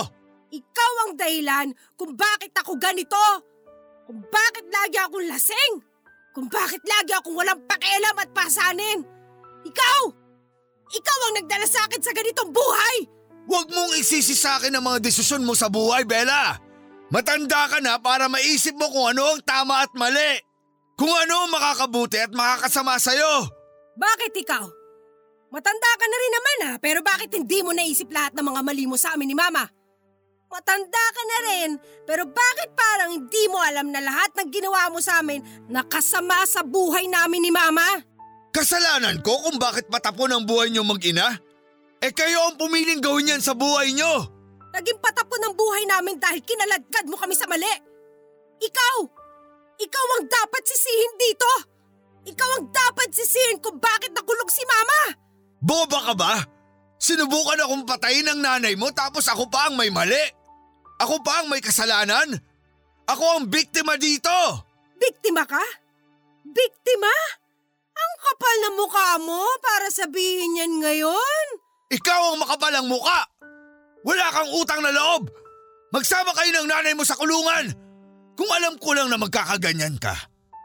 Ikaw 0.47 0.93
ang 1.03 1.11
dahilan 1.19 1.67
kung 1.99 2.15
bakit 2.15 2.55
ako 2.55 2.79
ganito. 2.79 3.19
Kung 4.07 4.23
bakit 4.31 4.65
lagi 4.71 4.97
akong 5.03 5.27
lasing. 5.27 5.73
Kung 6.31 6.47
bakit 6.47 6.79
lagi 6.87 7.11
akong 7.11 7.35
walang 7.35 7.59
pakialam 7.67 8.15
at 8.15 8.31
pasanin. 8.31 9.03
Ikaw! 9.67 10.01
Ikaw 10.93 11.17
ang 11.27 11.35
nagdala 11.43 11.67
sa 11.67 11.83
akin 11.83 11.99
sa 11.99 12.15
ganitong 12.15 12.55
buhay! 12.55 12.97
Huwag 13.43 13.67
mong 13.75 13.99
isisi 13.99 14.39
sa 14.39 14.55
akin 14.55 14.71
ang 14.71 14.87
mga 14.87 15.03
desisyon 15.03 15.43
mo 15.43 15.51
sa 15.51 15.67
buhay, 15.67 16.07
Bella. 16.07 16.55
Matanda 17.11 17.67
ka 17.67 17.83
na 17.83 17.99
para 17.99 18.31
maisip 18.31 18.73
mo 18.79 18.87
kung 18.87 19.11
ano 19.11 19.35
ang 19.35 19.41
tama 19.43 19.83
at 19.83 19.91
mali. 19.99 20.39
Kung 20.95 21.11
ano 21.11 21.43
ang 21.43 21.51
makakabuti 21.51 22.23
at 22.23 22.31
makakasama 22.31 22.95
sa'yo. 22.95 23.62
Bakit 23.93 24.33
ikaw? 24.41 24.65
Matanda 25.53 25.91
ka 26.01 26.05
na 26.09 26.17
rin 26.17 26.33
naman 26.33 26.57
ha, 26.65 26.73
pero 26.81 26.99
bakit 27.05 27.29
hindi 27.37 27.61
mo 27.61 27.77
naisip 27.77 28.09
lahat 28.09 28.33
ng 28.33 28.41
mga 28.41 28.61
mali 28.65 28.89
mo 28.89 28.97
sa 28.97 29.13
amin 29.13 29.29
ni 29.29 29.37
Mama? 29.37 29.69
Matanda 30.49 31.05
ka 31.13 31.23
na 31.25 31.37
rin, 31.49 31.69
pero 32.05 32.25
bakit 32.25 32.73
parang 32.73 33.13
hindi 33.13 33.43
mo 33.49 33.61
alam 33.61 33.89
na 33.93 34.01
lahat 34.01 34.33
ng 34.37 34.49
ginawa 34.49 34.89
mo 34.89 34.97
sa 35.01 35.21
amin 35.21 35.41
nakasama 35.69 36.45
sa 36.49 36.65
buhay 36.65 37.05
namin 37.05 37.41
ni 37.41 37.51
Mama? 37.53 37.85
Kasalanan 38.53 39.21
ko 39.21 39.45
kung 39.45 39.57
bakit 39.61 39.89
patapon 39.89 40.29
ang 40.29 40.45
buhay 40.45 40.69
niyo 40.73 40.85
mag-ina? 40.85 41.37
Eh 42.01 42.13
kayo 42.13 42.49
ang 42.49 42.57
pumiling 42.57 43.01
gawin 43.01 43.33
yan 43.33 43.41
sa 43.41 43.57
buhay 43.57 43.93
niyo. 43.93 44.29
Naging 44.73 45.01
patapon 45.01 45.41
ang 45.41 45.53
buhay 45.53 45.85
namin 45.85 46.17
dahil 46.17 46.41
kinaladkad 46.41 47.05
mo 47.09 47.17
kami 47.17 47.37
sa 47.37 47.45
mali. 47.45 47.69
Ikaw! 48.57 48.97
Ikaw 49.77 50.05
ang 50.17 50.25
dapat 50.29 50.63
sisihin 50.65 51.13
dito! 51.17 51.72
Ikaw 52.23 52.49
ang 52.59 52.65
dapat 52.71 53.09
sisihin 53.11 53.59
kung 53.59 53.77
bakit 53.83 54.15
nakulong 54.15 54.51
si 54.51 54.63
Mama! 54.63 55.01
Boba 55.63 55.99
ka 56.11 56.13
ba? 56.15 56.33
Sinubukan 56.99 57.59
akong 57.59 57.83
patayin 57.83 58.31
ng 58.31 58.39
nanay 58.39 58.75
mo 58.79 58.87
tapos 58.95 59.27
ako 59.27 59.51
pa 59.51 59.67
ang 59.67 59.75
may 59.75 59.91
mali. 59.91 60.23
Ako 61.03 61.19
pa 61.19 61.43
ang 61.43 61.51
may 61.51 61.59
kasalanan. 61.59 62.31
Ako 63.11 63.23
ang 63.39 63.51
biktima 63.51 63.99
dito. 63.99 64.31
Biktima 64.95 65.43
ka? 65.43 65.59
Biktima? 66.47 67.11
Ang 67.93 68.13
kapal 68.23 68.55
na 68.63 68.69
mukha 68.79 69.09
mo 69.19 69.43
para 69.59 69.91
sabihin 69.91 70.63
yan 70.63 70.73
ngayon? 70.79 71.45
Ikaw 71.91 72.19
ang 72.33 72.37
makapalang 72.39 72.87
muka! 72.87 73.27
Wala 74.03 74.25
kang 74.31 74.51
utang 74.55 74.81
na 74.81 74.91
loob! 74.95 75.27
Magsama 75.93 76.33
kayo 76.33 76.49
ng 76.57 76.67
nanay 76.71 76.95
mo 76.95 77.03
sa 77.05 77.19
kulungan! 77.19 77.69
Kung 78.33 78.49
alam 78.49 78.81
ko 78.81 78.97
lang 78.97 79.13
na 79.13 79.21
magkakaganyan 79.21 80.01
ka, 80.01 80.15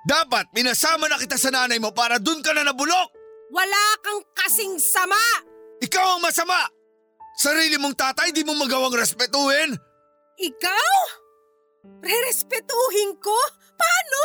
dapat 0.08 0.48
pinasama 0.56 1.04
na 1.04 1.20
kita 1.20 1.36
sa 1.36 1.52
nanay 1.52 1.76
mo 1.76 1.92
para 1.92 2.16
dun 2.16 2.40
ka 2.40 2.56
na 2.56 2.64
nabulok! 2.64 3.12
Wala 3.52 3.84
kang 4.00 4.24
kasing 4.32 4.80
sama! 4.80 5.20
Ikaw 5.84 6.16
ang 6.16 6.24
masama! 6.24 6.64
Sarili 7.36 7.76
mong 7.76 7.92
tatay 7.92 8.32
di 8.32 8.40
mo 8.40 8.56
magawang 8.56 8.96
respetuhin! 8.96 9.76
Ikaw? 10.40 10.96
Rerespetuhin 12.00 13.20
ko? 13.20 13.36
Paano? 13.76 14.24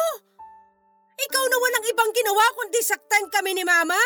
Ikaw 1.19 1.43
na 1.51 1.57
walang 1.59 1.85
ibang 1.91 2.11
ginawa 2.15 2.45
kundi 2.55 2.79
saktan 2.79 3.27
kami 3.27 3.51
ni 3.51 3.67
Mama? 3.67 3.99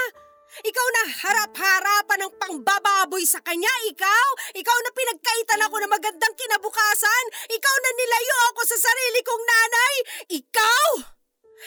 Ikaw 0.63 0.87
na 0.95 1.03
harap-harapan 1.11 2.19
ng 2.23 2.33
pangbababoy 2.39 3.21
sa 3.27 3.43
kanya, 3.43 3.71
ikaw? 3.91 4.27
Ikaw 4.55 4.77
na 4.81 4.91
pinagkaitan 4.95 5.61
ako 5.67 5.75
ng 5.83 5.91
magandang 5.91 6.35
kinabukasan? 6.39 7.25
Ikaw 7.51 7.75
na 7.83 7.91
nilayo 7.93 8.35
ako 8.55 8.61
sa 8.65 8.77
sarili 8.79 9.19
kong 9.21 9.43
nanay? 9.45 9.95
Ikaw? 10.41 11.16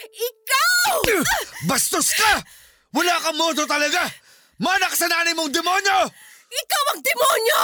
Ikaw! 0.09 0.91
Bastos 1.69 2.13
ka! 2.17 2.41
Wala 2.91 3.15
kang 3.21 3.37
modo 3.37 3.63
talaga! 3.69 4.09
Manak 4.57 4.93
sa 4.97 5.05
nanay 5.05 5.33
mong 5.37 5.53
demonyo! 5.53 5.99
Ikaw 6.51 6.83
ang 6.93 7.01
demonyo! 7.01 7.61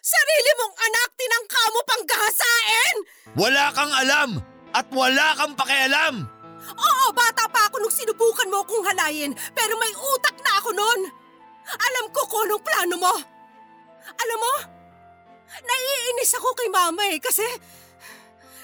Sarili 0.00 0.50
mong 0.58 0.74
anak 0.78 1.08
tinangka 1.14 1.62
mo 1.70 1.80
pang 1.86 2.04
gahasain! 2.06 2.96
Wala 3.38 3.64
kang 3.70 3.92
alam 3.94 4.30
at 4.74 4.86
wala 4.90 5.26
kang 5.38 5.54
pakialam! 5.54 6.14
Oo, 6.70 7.06
bata 7.16 7.48
pa 7.48 7.66
ako 7.66 7.82
nung 7.82 7.94
sinubukan 7.94 8.50
mo 8.52 8.62
akong 8.62 8.84
halayin, 8.84 9.32
pero 9.56 9.74
may 9.80 9.90
utak 9.96 10.36
na 10.44 10.60
ako 10.60 10.70
noon. 10.76 11.00
Alam 11.70 12.06
ko 12.12 12.20
kung 12.28 12.46
anong 12.46 12.62
plano 12.62 12.96
mo. 13.00 13.14
Alam 14.10 14.38
mo, 14.38 14.54
naiinis 15.60 16.34
ako 16.36 16.52
kay 16.54 16.68
mama 16.68 17.02
eh, 17.10 17.18
kasi... 17.22 17.46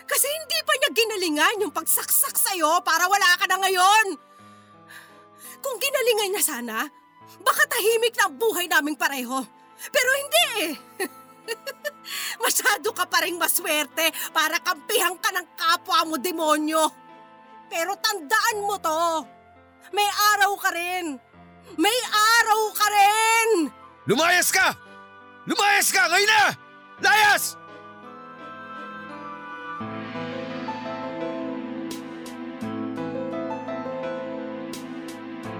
Kasi 0.06 0.26
hindi 0.30 0.58
pa 0.62 0.72
niya 0.78 0.90
ginalingan 0.94 1.62
yung 1.66 1.74
pagsaksak 1.74 2.38
sa'yo 2.38 2.80
para 2.86 3.10
wala 3.10 3.30
ka 3.36 3.44
na 3.50 3.58
ngayon. 3.58 4.06
Kung 5.60 5.76
ginalingan 5.82 6.30
niya 6.34 6.44
sana, 6.46 6.86
baka 7.42 7.62
tahimik 7.66 8.14
na 8.14 8.30
ang 8.30 8.34
buhay 8.38 8.70
naming 8.70 8.94
pareho. 8.94 9.42
Pero 9.90 10.10
hindi 10.14 10.44
eh. 10.62 10.72
Masyado 12.44 12.94
ka 12.94 13.04
pa 13.10 13.26
rin 13.26 13.34
maswerte 13.34 14.14
para 14.30 14.62
kampihan 14.62 15.18
ka 15.18 15.34
ng 15.34 15.46
kapwa 15.58 16.06
mo 16.06 16.16
demonyo. 16.16 16.86
Pero 17.66 17.98
tandaan 17.98 18.62
mo 18.62 18.78
to. 18.78 19.26
May 19.90 20.06
araw 20.34 20.54
ka 20.58 20.70
rin. 20.70 21.18
May 21.74 21.98
araw 22.38 22.60
ka 22.78 22.86
rin! 22.86 23.50
Lumayas 24.06 24.54
ka! 24.54 24.70
Lumayas 25.50 25.90
ka! 25.90 26.06
Ngayon 26.06 26.30
na! 26.30 26.44
Layas! 27.02 27.58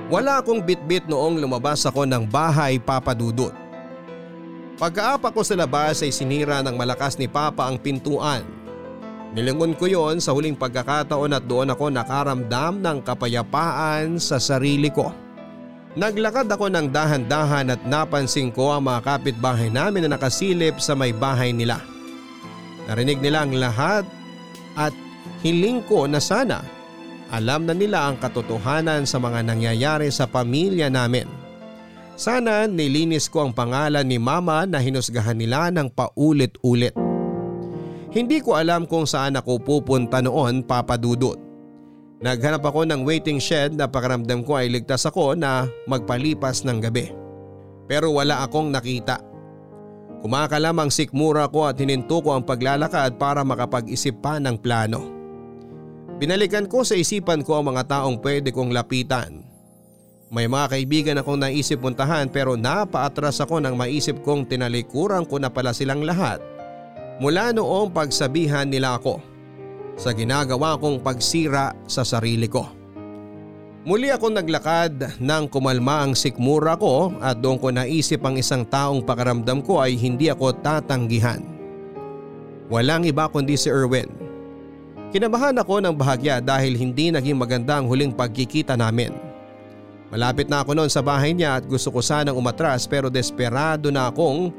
Wala 0.07 0.39
akong 0.39 0.63
bitbit 0.63 1.11
noong 1.11 1.43
lumabas 1.43 1.83
ako 1.83 2.07
ng 2.07 2.31
bahay 2.31 2.79
papadudot. 2.79 3.51
Pagkaapa 4.79 5.35
ko 5.35 5.43
sa 5.43 5.59
labas 5.59 5.99
ay 5.99 6.15
sinira 6.15 6.63
ng 6.63 6.79
malakas 6.79 7.19
ni 7.19 7.27
Papa 7.27 7.67
ang 7.67 7.75
pintuan. 7.75 8.47
Nilingon 9.35 9.75
ko 9.75 9.91
yon 9.91 10.23
sa 10.23 10.31
huling 10.31 10.55
pagkakataon 10.55 11.35
at 11.35 11.43
doon 11.51 11.75
ako 11.75 11.91
nakaramdam 11.91 12.79
ng 12.79 12.99
kapayapaan 13.03 14.23
sa 14.23 14.39
sarili 14.39 14.95
ko. 14.95 15.11
Naglakad 15.99 16.47
ako 16.55 16.71
ng 16.71 16.87
dahan-dahan 16.95 17.75
at 17.75 17.83
napansin 17.83 18.55
ko 18.55 18.79
ang 18.79 18.87
mga 18.87 19.01
kapitbahay 19.03 19.75
namin 19.75 20.07
na 20.07 20.15
nakasilip 20.15 20.79
sa 20.79 20.95
may 20.95 21.11
bahay 21.11 21.51
nila. 21.51 21.83
Narinig 22.87 23.19
nila 23.19 23.43
ang 23.43 23.59
lahat 23.59 24.07
at 24.79 24.95
hiling 25.43 25.83
ko 25.91 26.07
na 26.07 26.23
sana 26.23 26.76
alam 27.27 27.67
na 27.67 27.75
nila 27.75 28.07
ang 28.07 28.17
katotohanan 28.23 29.03
sa 29.03 29.19
mga 29.19 29.43
nangyayari 29.43 30.09
sa 30.15 30.31
pamilya 30.31 30.87
namin. 30.87 31.27
Sana 32.17 32.65
nilinis 32.65 33.29
ko 33.29 33.45
ang 33.45 33.53
pangalan 33.53 34.07
ni 34.07 34.17
mama 34.17 34.65
na 34.65 34.81
hinusgahan 34.81 35.37
nila 35.37 35.69
ng 35.69 35.93
paulit-ulit. 35.93 36.95
Hindi 38.15 38.41
ko 38.41 38.57
alam 38.57 38.89
kung 38.89 39.05
saan 39.05 39.37
ako 39.37 39.61
pupunta 39.61 40.25
noon 40.25 40.65
papadudot. 40.65 41.37
Naghanap 42.25 42.65
ako 42.65 42.89
ng 42.89 43.05
waiting 43.05 43.37
shed 43.37 43.77
na 43.77 43.85
pakaramdam 43.85 44.41
ko 44.41 44.57
ay 44.57 44.73
ligtas 44.73 45.05
ako 45.05 45.37
na 45.37 45.69
magpalipas 45.85 46.65
ng 46.65 46.81
gabi. 46.81 47.13
Pero 47.85 48.17
wala 48.17 48.41
akong 48.41 48.73
nakita. 48.73 49.21
Kumakalam 50.25 50.81
ang 50.81 50.91
sikmura 50.91 51.45
ko 51.53 51.69
at 51.69 51.77
hininto 51.77 52.25
ko 52.25 52.33
ang 52.33 52.49
paglalakad 52.49 53.21
para 53.21 53.45
makapag-isip 53.45 54.17
pa 54.25 54.41
ng 54.41 54.57
plano. 54.57 55.16
Binalikan 56.17 56.65
ko 56.65 56.81
sa 56.81 56.97
isipan 56.97 57.45
ko 57.45 57.61
ang 57.61 57.77
mga 57.77 57.93
taong 57.93 58.17
pwede 58.25 58.49
kong 58.49 58.73
lapitan. 58.73 59.45
May 60.33 60.49
mga 60.49 60.73
kaibigan 60.73 61.21
akong 61.21 61.39
naisip 61.39 61.85
puntahan 61.85 62.33
pero 62.33 62.57
napaatras 62.57 63.39
ako 63.45 63.61
nang 63.61 63.77
maisip 63.77 64.25
kong 64.25 64.49
tinalikuran 64.49 65.29
ko 65.29 65.37
na 65.37 65.53
pala 65.53 65.77
silang 65.77 66.03
lahat 66.03 66.41
mula 67.23 67.53
noong 67.53 67.93
pagsabihan 67.93 68.67
nila 68.67 68.97
ako 68.97 69.23
sa 69.95 70.11
ginagawa 70.17 70.81
kong 70.81 71.05
pagsira 71.05 71.77
sa 71.85 72.03
sarili 72.03 72.49
ko. 72.49 72.65
Muli 73.87 74.11
akong 74.11 74.35
naglakad 74.35 75.23
nang 75.23 75.47
kumalma 75.47 76.11
ang 76.11 76.19
sikmura 76.19 76.75
ko 76.75 77.15
at 77.23 77.39
doon 77.39 77.61
ko 77.61 77.71
naisip 77.71 78.19
ang 78.27 78.35
isang 78.35 78.67
taong 78.67 79.05
pakaramdam 79.07 79.63
ko 79.63 79.79
ay 79.79 79.95
hindi 79.95 80.27
ako 80.27 80.59
tatanggihan. 80.59 81.39
Walang 82.67 83.07
iba 83.07 83.31
kundi 83.31 83.55
si 83.55 83.71
Erwin. 83.71 84.26
Kinabahan 85.15 85.55
ako 85.55 85.79
ng 85.79 85.95
bahagya 85.95 86.43
dahil 86.43 86.75
hindi 86.75 87.15
naging 87.15 87.39
maganda 87.39 87.79
ang 87.79 87.87
huling 87.87 88.11
pagkikita 88.11 88.75
namin. 88.75 89.15
Malapit 90.11 90.51
na 90.51 90.63
ako 90.63 90.75
noon 90.75 90.91
sa 90.91 91.03
bahay 91.03 91.35
niya 91.35 91.59
at 91.59 91.65
gusto 91.67 91.95
ko 91.95 92.03
sanang 92.03 92.35
umatras 92.35 92.87
pero 92.87 93.07
desperado 93.07 93.91
na 93.91 94.11
akong 94.11 94.51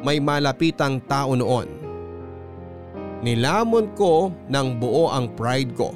may 0.00 0.16
malapitang 0.16 1.00
tao 1.04 1.36
noon. 1.36 1.68
Nilamon 3.22 3.92
ko 3.94 4.32
ng 4.48 4.68
buo 4.80 5.12
ang 5.12 5.30
pride 5.36 5.72
ko 5.76 5.94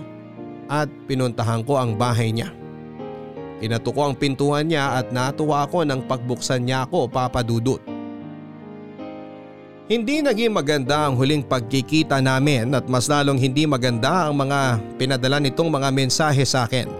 at 0.69 0.87
pinuntahan 1.09 1.65
ko 1.65 1.81
ang 1.81 1.97
bahay 1.97 2.31
niya. 2.31 2.53
Kinato 3.57 3.91
ko 3.91 4.13
ang 4.13 4.15
pintuan 4.15 4.69
niya 4.69 5.01
at 5.01 5.09
natuwa 5.09 5.65
ako 5.65 5.89
nang 5.89 6.05
pagbuksan 6.05 6.69
niya 6.69 6.85
ako 6.85 7.09
papadudot. 7.09 7.81
Hindi 9.87 10.19
naging 10.19 10.51
maganda 10.51 11.07
ang 11.07 11.15
huling 11.15 11.47
pagkikita 11.47 12.19
namin 12.19 12.75
at 12.75 12.91
mas 12.91 13.07
lalong 13.07 13.39
hindi 13.39 13.71
maganda 13.71 14.27
ang 14.27 14.35
mga 14.35 14.83
pinadala 14.99 15.39
nitong 15.39 15.71
mga 15.71 15.95
mensahe 15.95 16.43
sa 16.43 16.67
akin. 16.67 16.91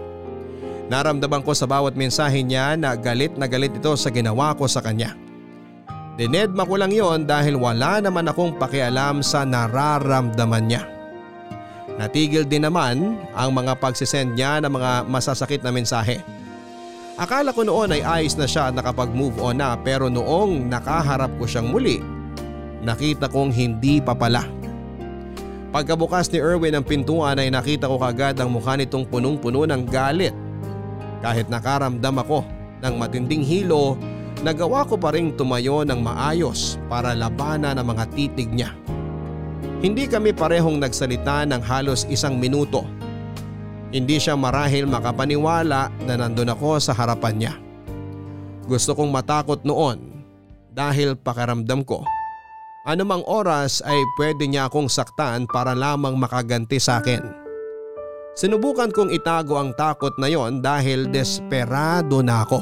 Naramdaman 0.87 1.43
ko 1.43 1.51
sa 1.51 1.67
bawat 1.67 1.99
mensahe 1.99 2.39
niya 2.47 2.79
na 2.79 2.95
galit 2.95 3.35
na 3.35 3.43
galit 3.43 3.75
ito 3.75 3.91
sa 3.99 4.07
ginawa 4.07 4.55
ko 4.55 4.71
sa 4.71 4.79
kanya. 4.79 5.19
Dinedma 6.15 6.63
ko 6.63 6.79
lang 6.79 6.95
yon 6.95 7.27
dahil 7.27 7.59
wala 7.59 7.99
naman 7.99 8.31
akong 8.31 8.55
pakialam 8.55 9.19
sa 9.19 9.43
nararamdaman 9.43 10.63
niya. 10.71 10.87
Natigil 11.99 12.47
din 12.47 12.63
naman 12.63 13.19
ang 13.35 13.51
mga 13.51 13.83
pagsisend 13.83 14.39
niya 14.39 14.63
ng 14.63 14.71
mga 14.71 14.91
masasakit 15.11 15.59
na 15.59 15.75
mensahe. 15.75 16.23
Akala 17.19 17.51
ko 17.51 17.67
noon 17.67 17.99
ay 17.99 18.01
ayos 18.23 18.39
na 18.39 18.47
siya 18.47 18.71
at 18.71 18.79
nakapag-move 18.79 19.43
on 19.43 19.59
na 19.59 19.75
pero 19.75 20.07
noong 20.07 20.71
nakaharap 20.71 21.35
ko 21.35 21.43
siyang 21.43 21.67
muli, 21.67 21.99
nakita 22.81 23.29
kong 23.29 23.53
hindi 23.53 24.01
pa 24.01 24.13
pala. 24.13 24.45
Pagkabukas 25.67 26.31
ni 26.31 26.39
Erwin 26.39 26.73
ng 26.79 26.85
pintuan 26.87 27.37
ay 27.37 27.51
nakita 27.51 27.91
ko 27.91 27.99
kagad 27.99 28.39
ang 28.39 28.49
mukha 28.49 28.79
nitong 28.79 29.05
punong-puno 29.05 29.67
ng 29.67 29.83
galit. 29.85 30.33
Kahit 31.19 31.51
nakaramdam 31.51 32.23
ako 32.23 32.41
ng 32.81 32.93
matinding 32.95 33.43
hilo, 33.43 33.99
nagawa 34.41 34.87
ko 34.87 34.95
pa 34.95 35.11
rin 35.13 35.35
tumayo 35.35 35.83
ng 35.83 35.99
maayos 35.99 36.79
para 36.87 37.11
labanan 37.13 37.77
ang 37.77 37.87
mga 37.93 38.05
titig 38.15 38.49
niya. 38.49 38.73
Hindi 39.77 40.09
kami 40.09 40.33
parehong 40.33 40.81
nagsalita 40.81 41.45
ng 41.45 41.61
halos 41.61 42.09
isang 42.09 42.41
minuto. 42.41 42.81
Hindi 43.93 44.17
siya 44.17 44.33
marahil 44.33 44.89
makapaniwala 44.89 45.93
na 46.09 46.13
nandun 46.17 46.49
ako 46.49 46.81
sa 46.81 46.97
harapan 46.97 47.35
niya. 47.37 47.53
Gusto 48.65 48.97
kong 48.97 49.13
matakot 49.13 49.61
noon 49.61 50.25
dahil 50.73 51.13
pakaramdam 51.15 51.85
ko. 51.85 52.03
Anumang 52.87 53.19
oras 53.27 53.83
ay 53.83 53.99
pwede 54.15 54.47
niya 54.47 54.71
akong 54.71 54.87
saktan 54.87 55.43
para 55.43 55.75
lamang 55.75 56.15
makaganti 56.15 56.79
sa 56.79 57.03
akin. 57.03 57.19
Sinubukan 58.31 58.95
kong 58.95 59.11
itago 59.11 59.59
ang 59.59 59.75
takot 59.75 60.15
na 60.15 60.31
yon 60.31 60.63
dahil 60.63 61.11
desperado 61.11 62.23
na 62.23 62.47
ako. 62.47 62.59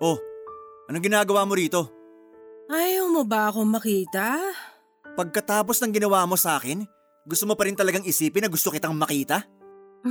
Oh, 0.00 0.16
anong 0.88 1.04
ginagawa 1.04 1.44
mo 1.44 1.52
rito? 1.52 1.92
Ayaw 2.72 3.12
mo 3.12 3.28
ba 3.28 3.52
akong 3.52 3.68
makita? 3.68 4.40
Pagkatapos 5.12 5.76
ng 5.84 5.92
ginawa 5.92 6.24
mo 6.24 6.40
sa 6.40 6.56
akin, 6.56 6.88
gusto 7.28 7.44
mo 7.44 7.52
pa 7.52 7.68
rin 7.68 7.76
talagang 7.76 8.06
isipin 8.08 8.46
na 8.46 8.48
gusto 8.48 8.72
kitang 8.72 8.96
makita? 8.96 9.44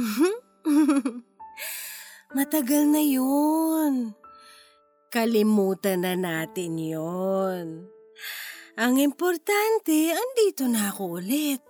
Matagal 2.38 2.85
na 2.85 3.01
yun. 3.01 4.13
Kalimutan 5.09 6.05
na 6.05 6.13
natin 6.13 6.77
yon. 6.77 7.89
Ang 8.77 9.01
importante, 9.01 10.13
andito 10.13 10.69
na 10.69 10.93
ako 10.93 11.17
ulit. 11.17 11.65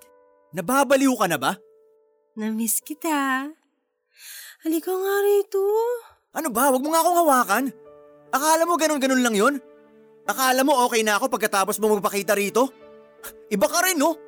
Nababaliw 0.52 1.16
ka 1.16 1.32
na 1.32 1.40
ba? 1.40 1.56
Namiss 2.36 2.84
kita. 2.84 3.48
Halika 4.68 4.92
nga 4.92 5.16
rito. 5.24 5.64
Ano 6.36 6.52
ba? 6.52 6.68
Huwag 6.68 6.84
mo 6.84 6.92
nga 6.92 7.00
akong 7.00 7.20
hawakan. 7.24 7.66
Akala 8.36 8.68
mo 8.68 8.76
ganun-ganun 8.76 9.24
lang 9.24 9.36
yun? 9.40 9.56
Akala 10.28 10.68
mo 10.68 10.76
okay 10.84 11.00
na 11.08 11.16
ako 11.16 11.32
pagkatapos 11.32 11.80
mo 11.80 11.96
magpakita 11.96 12.36
rito? 12.36 12.68
Iba 13.56 13.72
ka 13.72 13.88
rin, 13.88 14.04
no? 14.04 14.20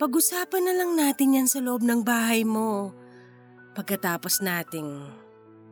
Pag-usapan 0.00 0.64
na 0.64 0.72
lang 0.72 0.96
natin 0.96 1.36
yan 1.36 1.48
sa 1.52 1.60
loob 1.60 1.84
ng 1.84 2.00
bahay 2.00 2.48
mo. 2.48 2.96
Pagkatapos 3.76 4.40
nating 4.40 4.88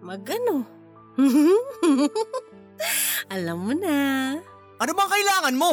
magano. 0.05 0.69
Alam 3.35 3.59
mo 3.63 3.73
na. 3.75 3.97
Ano 4.83 4.93
bang 4.95 5.11
kailangan 5.11 5.57
mo? 5.57 5.71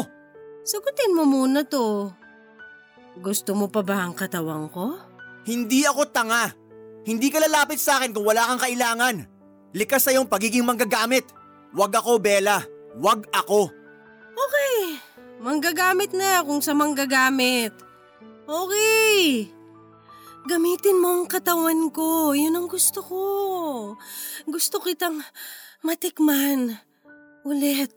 Sagutin 0.63 1.17
mo 1.17 1.25
muna 1.25 1.65
to. 1.65 2.13
Gusto 3.19 3.57
mo 3.57 3.67
pa 3.67 3.81
ba 3.81 4.05
ang 4.05 4.13
katawan 4.13 4.69
ko? 4.69 4.95
Hindi 5.43 5.83
ako 5.83 6.13
tanga. 6.13 6.53
Hindi 7.03 7.33
ka 7.33 7.41
lalapit 7.41 7.81
sa 7.81 7.97
akin 7.97 8.13
kung 8.13 8.27
wala 8.27 8.45
kang 8.45 8.61
kailangan. 8.61 9.25
Likas 9.73 10.05
sa 10.05 10.13
iyong 10.13 10.29
pagiging 10.29 10.65
manggagamit. 10.65 11.25
Wag 11.73 11.93
ako, 11.93 12.21
Bella. 12.21 12.61
Wag 13.01 13.25
ako. 13.33 13.69
Okay. 14.33 14.97
Manggagamit 15.41 16.13
na 16.13 16.45
kung 16.45 16.61
sa 16.61 16.77
manggagamit. 16.77 17.73
Okay. 18.45 19.49
Gamitin 20.49 20.97
mo 20.97 21.21
ang 21.21 21.25
katawan 21.29 21.93
ko. 21.93 22.33
Yun 22.33 22.57
ang 22.57 22.67
gusto 22.69 23.05
ko. 23.05 23.23
Gusto 24.49 24.81
kitang 24.81 25.21
matikman. 25.85 26.88
Ulit. 27.47 27.93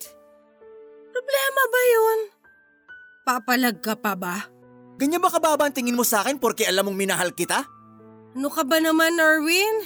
Problema 1.11 1.63
ba 1.67 1.83
yun? 1.91 2.19
Papalag 3.23 3.79
ka 3.83 3.95
pa 3.99 4.15
ba? 4.15 4.47
Ganyan 4.99 5.23
ba 5.23 5.31
kababa 5.33 5.67
ang 5.67 5.75
tingin 5.75 5.99
mo 5.99 6.07
sa 6.07 6.23
akin 6.23 6.39
porque 6.39 6.67
alam 6.67 6.87
mong 6.87 6.99
minahal 6.99 7.31
kita? 7.35 7.67
Ano 8.33 8.49
ka 8.49 8.63
ba 8.63 8.79
naman, 8.79 9.19
Erwin? 9.19 9.83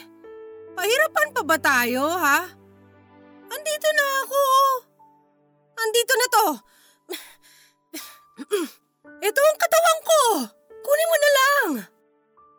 Pahirapan 0.76 1.28
pa 1.32 1.42
ba 1.42 1.56
tayo, 1.56 2.04
ha? 2.04 2.46
Andito 3.46 3.88
na 3.96 4.06
ako. 4.22 4.42
Andito 5.76 6.14
na 6.14 6.26
to. 6.28 6.46
Ito 9.26 9.40
ang 9.40 9.58
katawan 9.58 10.00
ko. 10.04 10.18
Kunin 10.84 11.10
mo 11.10 11.16
na 11.16 11.30
lang. 11.32 11.68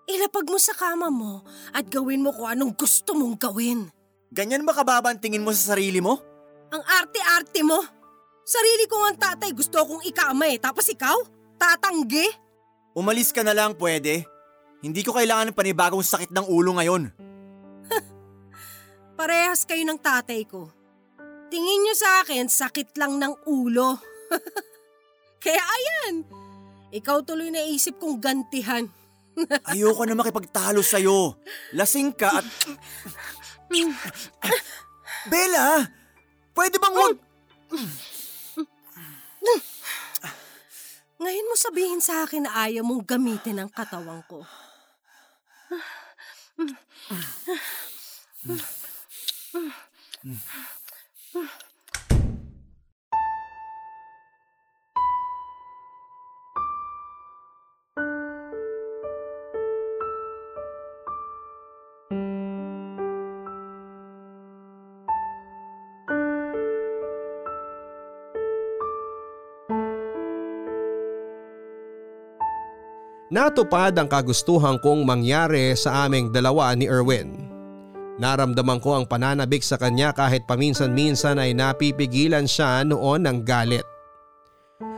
Ilapag 0.07 0.47
mo 0.47 0.57
sa 0.57 0.73
kama 0.73 1.11
mo 1.11 1.43
at 1.75 1.85
gawin 1.91 2.23
mo 2.23 2.31
kung 2.31 2.47
anong 2.47 2.73
gusto 2.73 3.11
mong 3.13 3.35
gawin. 3.37 3.91
Ganyan 4.31 4.63
ba 4.63 4.73
kababa 4.73 5.11
ang 5.11 5.19
tingin 5.19 5.43
mo 5.43 5.51
sa 5.51 5.75
sarili 5.75 5.99
mo? 5.99 6.36
Ang 6.71 6.83
arte-arte 6.83 7.61
mo. 7.63 7.79
Sarili 8.47 8.87
ko 8.87 8.99
ang 9.03 9.19
tatay 9.19 9.51
gusto 9.51 9.79
akong 9.79 10.03
ikama 10.07 10.47
eh. 10.47 10.59
Tapos 10.59 10.87
ikaw? 10.87 11.15
Tatanggi? 11.59 12.27
Umalis 12.95 13.35
ka 13.35 13.43
na 13.43 13.51
lang 13.55 13.75
pwede. 13.75 14.23
Hindi 14.79 15.01
ko 15.03 15.15
kailangan 15.15 15.51
ng 15.51 15.57
panibagong 15.57 16.05
sakit 16.05 16.31
ng 16.31 16.45
ulo 16.47 16.77
ngayon. 16.79 17.11
Parehas 19.19 19.65
kayo 19.65 19.83
ng 19.83 19.99
tatay 19.99 20.45
ko. 20.45 20.69
Tingin 21.47 21.79
nyo 21.87 21.95
sa 21.95 22.23
akin, 22.23 22.45
sakit 22.51 22.95
lang 22.99 23.19
ng 23.19 23.33
ulo. 23.47 23.95
Kaya 25.43 25.63
ayan, 25.63 26.27
ikaw 26.91 27.23
tuloy 27.23 27.51
na 27.51 27.63
isip 27.63 27.99
kong 27.99 28.19
gantihan. 28.19 28.87
Ayoko 29.71 30.03
na 30.03 30.17
makipagtalo 30.17 30.81
sa'yo. 30.81 31.37
Lasing 31.77 32.11
ka 32.15 32.41
at... 32.41 32.47
Bella! 35.27 35.96
Pwede 36.57 36.81
bang 36.81 36.95
wag... 36.97 37.13
Ngayon 41.21 41.49
mo 41.49 41.55
sabihin 41.57 42.01
sa 42.01 42.25
akin 42.25 42.49
na 42.49 42.65
ayaw 42.65 42.81
mong 42.81 43.05
gamitin 43.05 43.61
ang 43.61 43.69
katawan 43.69 44.25
ko. 44.25 44.41
Natupad 73.37 73.93
ang 73.93 74.09
kagustuhan 74.09 74.81
kong 74.81 75.05
mangyari 75.05 75.77
sa 75.77 76.09
aming 76.09 76.33
dalawa 76.33 76.73
ni 76.73 76.89
Erwin. 76.89 77.37
Naramdaman 78.17 78.81
ko 78.81 78.97
ang 78.97 79.05
pananabik 79.05 79.61
sa 79.61 79.77
kanya 79.77 80.09
kahit 80.09 80.49
paminsan-minsan 80.49 81.37
ay 81.37 81.53
napipigilan 81.53 82.49
siya 82.49 82.81
noon 82.81 83.29
ng 83.29 83.45
galit. 83.45 83.85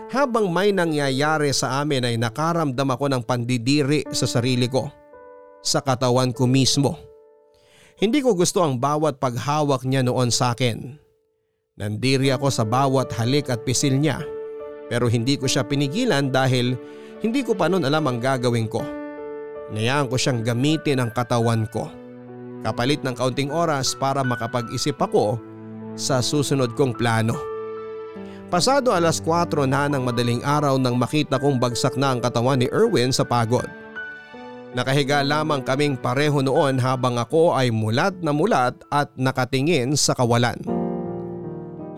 Habang 0.08 0.56
may 0.56 0.72
nangyayari 0.72 1.52
sa 1.52 1.84
amin 1.84 2.08
ay 2.08 2.16
nakaramdam 2.16 2.88
ako 2.88 3.12
ng 3.12 3.24
pandidiri 3.28 4.08
sa 4.16 4.24
sarili 4.24 4.72
ko. 4.72 4.88
Sa 5.60 5.84
katawan 5.84 6.32
ko 6.32 6.48
mismo. 6.48 6.96
Hindi 8.00 8.24
ko 8.24 8.40
gusto 8.40 8.64
ang 8.64 8.80
bawat 8.80 9.20
paghawak 9.20 9.84
niya 9.84 10.00
noon 10.08 10.32
sa 10.32 10.56
akin. 10.56 10.96
Nandiri 11.76 12.32
ako 12.32 12.48
sa 12.48 12.64
bawat 12.64 13.12
halik 13.20 13.52
at 13.52 13.68
pisil 13.68 14.00
niya. 14.00 14.24
Pero 14.88 15.12
hindi 15.12 15.36
ko 15.36 15.44
siya 15.44 15.68
pinigilan 15.68 16.32
dahil 16.32 16.80
hindi 17.20 17.44
ko 17.44 17.52
pa 17.56 17.68
noon 17.68 17.84
alam 17.84 18.08
ang 18.08 18.18
gagawin 18.20 18.68
ko. 18.72 18.80
Nayaan 19.70 20.08
ko 20.08 20.16
siyang 20.16 20.42
gamitin 20.42 21.04
ang 21.04 21.12
katawan 21.12 21.68
ko. 21.70 21.92
Kapalit 22.64 23.04
ng 23.04 23.16
kaunting 23.16 23.52
oras 23.54 23.94
para 23.96 24.24
makapag-isip 24.24 24.96
ako 25.00 25.40
sa 26.00 26.24
susunod 26.24 26.74
kong 26.74 26.96
plano. 26.96 27.36
Pasado 28.50 28.90
alas 28.96 29.22
4 29.22 29.70
na 29.70 29.86
ng 29.86 30.02
madaling 30.02 30.42
araw 30.42 30.82
nang 30.82 30.98
makita 30.98 31.38
kong 31.38 31.62
bagsak 31.62 31.94
na 32.00 32.18
ang 32.18 32.20
katawan 32.20 32.58
ni 32.58 32.68
Erwin 32.74 33.14
sa 33.14 33.22
pagod. 33.22 33.68
Nakahiga 34.74 35.22
lamang 35.22 35.62
kaming 35.62 35.98
pareho 35.98 36.42
noon 36.42 36.82
habang 36.82 37.18
ako 37.22 37.54
ay 37.54 37.70
mulat 37.70 38.14
na 38.26 38.34
mulat 38.34 38.74
at 38.90 39.10
nakatingin 39.18 39.94
sa 39.94 40.18
kawalan. 40.18 40.58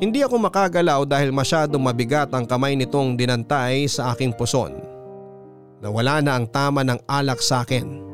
Hindi 0.02 0.26
ako 0.26 0.50
makagalaw 0.50 1.06
dahil 1.06 1.30
masyadong 1.30 1.84
mabigat 1.84 2.34
ang 2.34 2.44
kamay 2.44 2.74
nitong 2.74 3.16
dinantay 3.16 3.86
sa 3.86 4.12
aking 4.12 4.34
puson. 4.34 4.91
Nawala 5.82 6.22
na 6.22 6.38
ang 6.38 6.46
tama 6.46 6.86
ng 6.86 7.02
alak 7.10 7.42
sa 7.42 7.66
akin. 7.66 8.06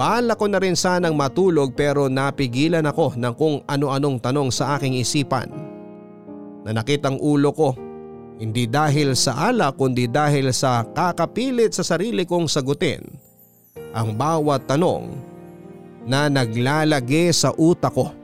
Bahala 0.00 0.32
ko 0.40 0.48
na 0.48 0.56
rin 0.56 0.72
sanang 0.72 1.12
matulog 1.12 1.76
pero 1.76 2.08
napigilan 2.08 2.86
ako 2.88 3.12
ng 3.12 3.34
kung 3.36 3.60
ano-anong 3.68 4.16
tanong 4.24 4.48
sa 4.48 4.80
aking 4.80 4.96
isipan. 4.96 5.52
Nanakit 6.64 7.04
ang 7.04 7.20
ulo 7.20 7.52
ko, 7.52 7.76
hindi 8.40 8.64
dahil 8.64 9.12
sa 9.12 9.52
alak 9.52 9.76
kundi 9.76 10.08
dahil 10.08 10.48
sa 10.54 10.86
kakapilit 10.86 11.76
sa 11.76 11.84
sarili 11.84 12.24
kong 12.24 12.48
sagutin 12.48 13.04
ang 13.92 14.16
bawat 14.16 14.64
tanong 14.64 15.12
na 16.08 16.32
naglalagi 16.32 17.28
sa 17.34 17.52
utak 17.52 17.92
ko. 17.92 18.14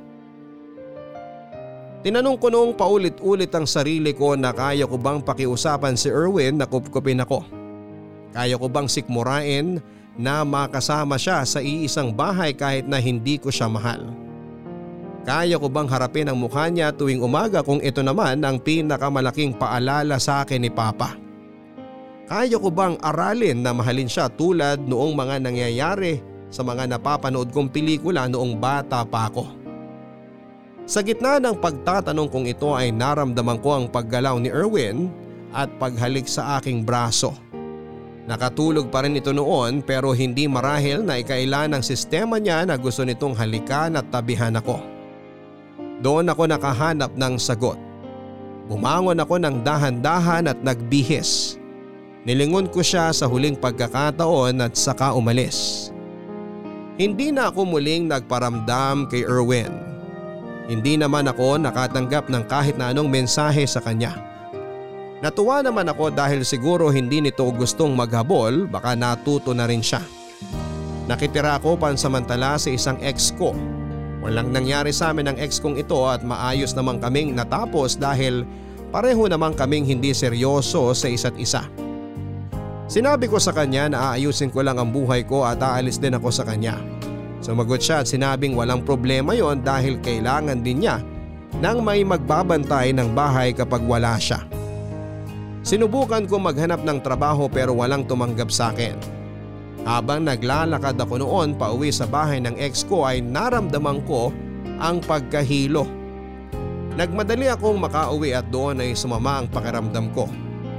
Tinanong 2.05 2.37
ko 2.37 2.49
noong 2.53 2.73
paulit-ulit 2.77 3.53
ang 3.53 3.69
sarili 3.69 4.13
ko 4.17 4.37
na 4.37 4.53
kaya 4.53 4.89
ko 4.89 4.97
bang 4.97 5.21
pakiusapan 5.21 5.97
si 5.97 6.09
Erwin 6.09 6.61
na 6.61 6.69
kupkupin 6.69 7.21
ako. 7.21 7.64
Kaya 8.35 8.59
ko 8.59 8.67
bang 8.67 8.91
sikmurain 8.91 9.79
na 10.19 10.43
makasama 10.43 11.15
siya 11.15 11.47
sa 11.47 11.63
iisang 11.63 12.11
bahay 12.11 12.51
kahit 12.51 12.87
na 12.91 12.99
hindi 12.99 13.39
ko 13.39 13.55
siya 13.55 13.71
mahal. 13.71 14.11
Kaya 15.25 15.57
ko 15.57 15.71
bang 15.73 15.89
harapin 15.89 16.29
ang 16.29 16.37
mukha 16.37 16.69
niya 16.69 16.93
tuwing 16.93 17.23
umaga 17.25 17.65
kung 17.65 17.81
ito 17.81 18.05
naman 18.05 18.45
ang 18.45 18.61
pinakamalaking 18.61 19.57
paalala 19.57 20.21
sa 20.21 20.45
akin 20.45 20.61
ni 20.61 20.69
Papa. 20.69 21.17
Kaya 22.29 22.61
ko 22.61 22.69
bang 22.69 23.01
aralin 23.01 23.65
na 23.65 23.73
mahalin 23.73 24.09
siya 24.09 24.29
tulad 24.29 24.85
noong 24.85 25.17
mga 25.17 25.41
nangyayari 25.45 26.21
sa 26.53 26.61
mga 26.61 26.91
napapanood 26.93 27.55
kong 27.55 27.73
pelikula 27.73 28.29
noong 28.29 28.61
bata 28.61 29.01
pa 29.07 29.33
ako. 29.33 29.49
Sa 30.85 31.01
gitna 31.01 31.41
ng 31.41 31.57
pagtatanong 31.57 32.29
kong 32.29 32.47
ito 32.49 32.77
ay 32.77 32.93
naramdaman 32.93 33.57
ko 33.65 33.81
ang 33.81 33.87
paggalaw 33.89 34.37
ni 34.37 34.53
Erwin 34.53 35.09
at 35.57 35.73
paghalik 35.81 36.29
sa 36.29 36.61
aking 36.61 36.85
braso. 36.85 37.33
Nakatulog 38.25 38.89
pa 38.89 39.05
rin 39.05 39.21
ito 39.21 39.37
noon 39.37 39.85
pero 39.85 40.17
hindi 40.17 40.49
marahil 40.49 41.05
na 41.05 41.21
ikaila 41.21 41.69
ng 41.69 41.85
sistema 41.85 42.41
niya 42.41 42.65
na 42.65 42.81
gusto 42.81 43.05
nitong 43.05 43.37
halikan 43.37 44.01
at 44.01 44.09
tabihan 44.09 44.57
ako. 44.57 44.81
Doon 46.01 46.33
ako 46.33 46.49
nakahanap 46.49 47.13
ng 47.13 47.35
sagot. 47.37 47.77
Bumangon 48.65 49.21
ako 49.21 49.37
ng 49.45 49.61
dahan-dahan 49.61 50.49
at 50.49 50.59
nagbihis. 50.65 51.61
Nilingon 52.25 52.73
ko 52.73 52.81
siya 52.81 53.13
sa 53.13 53.29
huling 53.29 53.61
pagkakataon 53.61 54.57
at 54.65 54.73
saka 54.73 55.13
umalis. 55.13 55.93
Hindi 56.97 57.29
na 57.29 57.53
ako 57.53 57.77
muling 57.77 58.09
nagparamdam 58.09 59.13
kay 59.13 59.29
Erwin. 59.29 59.69
Hindi 60.65 60.97
naman 60.97 61.29
ako 61.29 61.61
nakatanggap 61.61 62.33
ng 62.33 62.45
kahit 62.49 62.81
na 62.81 62.89
anong 62.89 63.13
mensahe 63.13 63.69
sa 63.69 63.85
kanya. 63.85 64.17
Natuwa 65.23 65.63
naman 65.63 65.87
ako 65.87 66.11
dahil 66.11 66.43
siguro 66.43 66.91
hindi 66.91 67.23
nito 67.23 67.47
gustong 67.55 67.95
maghabol 67.95 68.67
baka 68.67 68.99
natuto 68.99 69.55
na 69.55 69.71
rin 69.71 69.85
siya. 69.85 70.03
Nakitira 71.07 71.61
ako 71.61 71.77
pansamantala 71.77 72.57
sa 72.57 72.73
isang 72.73 72.99
ex 73.05 73.31
ko. 73.37 73.55
Walang 74.25 74.57
nangyari 74.57 74.89
sa 74.89 75.13
amin 75.13 75.31
ng 75.31 75.39
ex 75.39 75.61
kong 75.61 75.77
ito 75.77 76.01
at 76.09 76.25
maayos 76.25 76.73
naman 76.73 76.97
kaming 76.97 77.37
natapos 77.37 78.01
dahil 78.01 78.49
pareho 78.89 79.29
naman 79.29 79.53
kaming 79.53 79.85
hindi 79.85 80.17
seryoso 80.17 80.91
sa 80.97 81.07
isa't 81.07 81.37
isa. 81.37 81.69
Sinabi 82.89 83.29
ko 83.29 83.37
sa 83.37 83.53
kanya 83.53 83.93
na 83.93 83.99
aayusin 84.13 84.49
ko 84.49 84.65
lang 84.65 84.81
ang 84.81 84.93
buhay 84.93 85.29
ko 85.29 85.45
at 85.45 85.61
aalis 85.61 86.01
din 86.01 86.17
ako 86.17 86.33
sa 86.33 86.45
kanya. 86.45 86.81
Sumagot 87.45 87.85
siya 87.85 88.01
at 88.01 88.09
sinabing 88.09 88.57
walang 88.57 88.81
problema 88.81 89.37
yon 89.37 89.61
dahil 89.61 90.01
kailangan 90.01 90.65
din 90.65 90.85
niya 90.85 91.05
nang 91.61 91.85
may 91.85 92.01
magbabantay 92.01 92.97
ng 92.97 93.13
bahay 93.13 93.53
kapag 93.53 93.85
wala 93.85 94.17
siya. 94.17 94.41
Sinubukan 95.65 96.29
ko 96.29 96.37
maghanap 96.37 96.85
ng 96.85 97.01
trabaho 97.01 97.49
pero 97.49 97.73
walang 97.73 98.05
tumanggap 98.05 98.53
sa 98.53 98.69
akin. 98.69 99.01
Habang 99.89 100.29
naglalakad 100.29 101.01
ako 101.01 101.25
noon 101.25 101.57
pa 101.57 101.73
uwi 101.73 101.89
sa 101.89 102.05
bahay 102.05 102.37
ng 102.37 102.61
ex 102.61 102.85
ko 102.85 103.09
ay 103.09 103.25
naramdaman 103.25 104.05
ko 104.05 104.29
ang 104.77 105.01
pagkahilo. 105.01 105.89
Nagmadali 107.01 107.49
akong 107.49 107.81
makauwi 107.81 108.37
at 108.37 108.45
doon 108.53 108.85
ay 108.85 108.93
sumama 108.93 109.41
ang 109.41 109.49
pakiramdam 109.49 110.13
ko. 110.13 110.29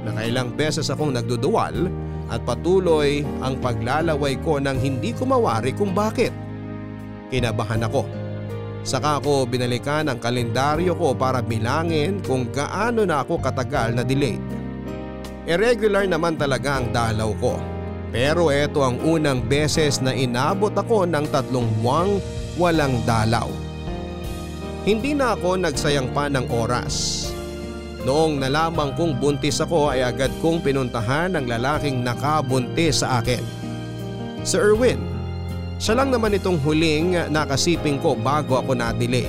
Nakailang 0.06 0.54
beses 0.54 0.86
akong 0.86 1.10
nagduduwal 1.18 1.90
at 2.30 2.38
patuloy 2.46 3.26
ang 3.42 3.58
paglalaway 3.58 4.38
ko 4.46 4.62
nang 4.62 4.78
hindi 4.78 5.10
ko 5.10 5.26
mawari 5.26 5.74
kung 5.74 5.98
bakit. 5.98 6.30
Kinabahan 7.34 7.82
ako. 7.82 8.06
Saka 8.86 9.18
ako 9.18 9.50
binalikan 9.50 10.06
ang 10.06 10.22
kalendaryo 10.22 10.94
ko 10.94 11.10
para 11.10 11.42
bilangin 11.42 12.22
kung 12.22 12.46
gaano 12.54 13.02
na 13.02 13.26
ako 13.26 13.42
katagal 13.42 13.98
na 13.98 14.06
delayed. 14.06 14.38
Irregular 15.46 16.10
naman 16.10 16.34
talaga 16.34 16.82
ang 16.82 16.90
dalaw 16.90 17.30
ko 17.38 17.54
pero 18.10 18.50
ito 18.50 18.82
ang 18.82 18.98
unang 19.02 19.46
beses 19.46 20.02
na 20.02 20.10
inabot 20.10 20.74
ako 20.74 21.06
ng 21.06 21.26
tatlong 21.30 21.70
buwang 21.78 22.18
walang 22.58 22.98
dalaw. 23.06 23.46
Hindi 24.82 25.14
na 25.14 25.38
ako 25.38 25.62
nagsayang 25.62 26.10
pa 26.10 26.26
ng 26.26 26.50
oras. 26.50 27.26
Noong 28.02 28.42
nalaman 28.42 28.94
kong 28.94 29.18
buntis 29.22 29.62
ako 29.62 29.94
ay 29.94 30.02
agad 30.06 30.30
kong 30.38 30.62
pinuntahan 30.62 31.34
ang 31.34 31.46
lalaking 31.50 32.06
nakabuntis 32.06 33.02
sa 33.02 33.22
akin. 33.22 33.42
Si 34.46 34.58
Erwin, 34.58 34.98
siya 35.78 35.98
lang 35.98 36.14
naman 36.14 36.34
itong 36.38 36.58
huling 36.62 37.18
nakasiping 37.34 37.98
ko 38.02 38.18
bago 38.18 38.58
ako 38.62 38.78
na-delay. 38.78 39.26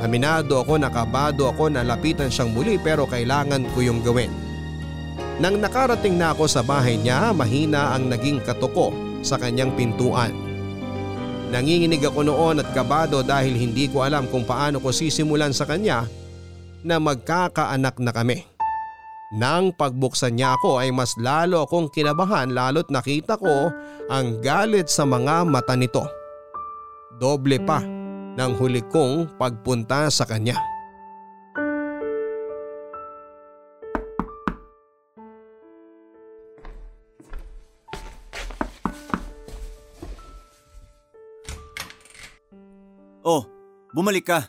Aminado 0.00 0.64
ako 0.64 0.80
nakabado 0.80 1.48
ako 1.48 1.72
na 1.72 1.84
lapitan 1.84 2.32
siyang 2.32 2.56
muli 2.56 2.80
pero 2.80 3.04
kailangan 3.04 3.68
ko 3.76 3.84
yung 3.84 4.00
gawin. 4.04 4.49
Nang 5.40 5.56
nakarating 5.56 6.20
na 6.20 6.36
ako 6.36 6.44
sa 6.44 6.60
bahay 6.60 7.00
niya, 7.00 7.32
mahina 7.32 7.96
ang 7.96 8.12
naging 8.12 8.44
katuko 8.44 8.92
sa 9.24 9.40
kanyang 9.40 9.72
pintuan. 9.72 10.36
Nanginginig 11.48 12.04
ako 12.04 12.28
noon 12.28 12.60
at 12.60 12.68
kabado 12.76 13.24
dahil 13.24 13.56
hindi 13.56 13.88
ko 13.88 14.04
alam 14.04 14.28
kung 14.28 14.44
paano 14.44 14.84
ko 14.84 14.92
sisimulan 14.92 15.56
sa 15.56 15.64
kanya 15.64 16.04
na 16.84 17.00
magkakaanak 17.00 17.96
na 18.04 18.12
kami. 18.12 18.44
Nang 19.32 19.72
pagbuksan 19.72 20.36
niya 20.36 20.60
ako 20.60 20.76
ay 20.76 20.92
mas 20.92 21.16
lalo 21.16 21.64
akong 21.64 21.88
kinabahan 21.88 22.52
lalo't 22.52 22.92
nakita 22.92 23.40
ko 23.40 23.72
ang 24.12 24.44
galit 24.44 24.92
sa 24.92 25.08
mga 25.08 25.48
mata 25.48 25.72
nito. 25.72 26.04
Doble 27.16 27.56
pa 27.64 27.80
ng 28.36 28.52
huli 28.60 28.84
kong 28.92 29.40
pagpunta 29.40 30.12
sa 30.12 30.28
kanya. 30.28 30.69
Oh, 43.20 43.44
bumalik 43.92 44.28
ka. 44.28 44.48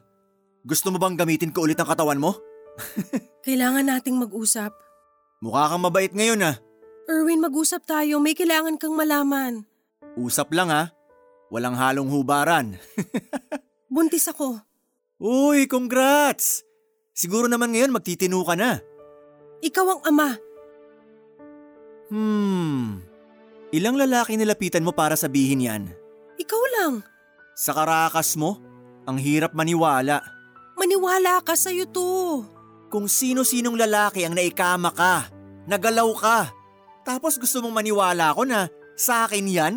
Gusto 0.63 0.93
mo 0.93 0.97
bang 1.01 1.17
gamitin 1.17 1.51
ko 1.51 1.65
ulit 1.65 1.80
ang 1.82 1.89
katawan 1.89 2.22
mo? 2.22 2.38
Kailangan 3.45 3.88
nating 3.88 4.15
mag-usap. 4.15 4.72
Mukha 5.41 5.74
kang 5.74 5.84
mabait 5.84 6.13
ngayon 6.13 6.45
ah. 6.45 6.55
Erwin, 7.09 7.41
mag-usap 7.41 7.84
tayo. 7.84 8.22
May 8.22 8.38
kailangan 8.38 8.78
kang 8.78 8.93
malaman. 8.93 9.65
Usap 10.15 10.53
lang 10.53 10.69
ha. 10.69 10.93
Walang 11.51 11.76
halong 11.76 12.07
hubaran. 12.07 12.78
Buntis 13.93 14.30
ako. 14.32 14.61
Uy, 15.19 15.67
congrats! 15.67 16.63
Siguro 17.11 17.51
naman 17.51 17.76
ngayon 17.76 17.91
magtitino 17.91 18.39
ka 18.47 18.55
na. 18.55 18.80
Ikaw 19.59 19.86
ang 19.86 20.01
ama. 20.07 20.30
Hmm. 22.07 23.03
Ilang 23.76 23.99
lalaki 23.99 24.39
nilapitan 24.39 24.86
mo 24.86 24.95
para 24.95 25.19
sabihin 25.19 25.67
yan? 25.67 25.84
Ikaw 26.39 26.63
lang. 26.80 26.93
Sa 27.56 27.76
karakas 27.76 28.39
mo, 28.39 28.60
ang 29.06 29.18
hirap 29.20 29.52
maniwala. 29.52 30.24
Maniwala 30.78 31.43
ka 31.43 31.54
sa'yo 31.54 31.86
to. 31.89 32.41
Kung 32.91 33.08
sino-sinong 33.08 33.76
lalaki 33.80 34.28
ang 34.28 34.36
naikama 34.36 34.91
ka, 34.91 35.32
nagalaw 35.68 36.10
ka, 36.18 36.39
tapos 37.02 37.38
gusto 37.39 37.64
mong 37.64 37.82
maniwala 37.82 38.34
ako 38.34 38.43
na 38.45 38.68
sa 38.97 39.26
akin 39.26 39.45
yan? 39.47 39.74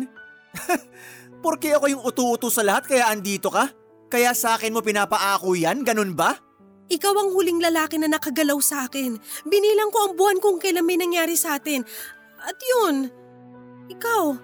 Porque 1.45 1.73
ako 1.73 1.85
yung 1.91 2.03
utu-utu 2.03 2.49
sa 2.49 2.65
lahat 2.65 2.89
kaya 2.89 3.09
andito 3.09 3.49
ka? 3.53 3.69
Kaya 4.09 4.33
sa 4.37 4.57
akin 4.57 4.73
mo 4.73 4.81
pinapaako 4.81 5.57
yan, 5.57 5.81
ganun 5.81 6.13
ba? 6.13 6.37
Ikaw 6.85 7.13
ang 7.17 7.29
huling 7.33 7.57
lalaki 7.57 7.97
na 7.97 8.05
nakagalaw 8.05 8.61
sa 8.61 8.85
akin. 8.85 9.17
Binilang 9.49 9.89
ko 9.89 10.09
ang 10.09 10.13
buwan 10.13 10.37
kung 10.37 10.61
kailan 10.61 10.85
may 10.85 11.01
nangyari 11.01 11.33
sa 11.33 11.57
atin. 11.57 11.81
At 12.45 12.57
yun, 12.61 13.09
ikaw, 13.89 14.37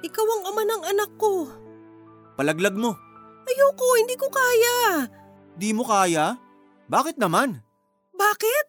ikaw 0.00 0.24
ang 0.24 0.42
ama 0.48 0.62
ng 0.64 0.82
anak 0.88 1.10
ko. 1.20 1.52
Palaglag 2.40 2.72
mo. 2.72 2.96
Ayoko, 3.44 3.88
hindi 4.00 4.16
ko 4.16 4.32
kaya. 4.32 5.04
Di 5.60 5.76
mo 5.76 5.84
kaya? 5.84 6.40
Bakit 6.88 7.20
naman? 7.20 7.60
Bakit? 8.16 8.66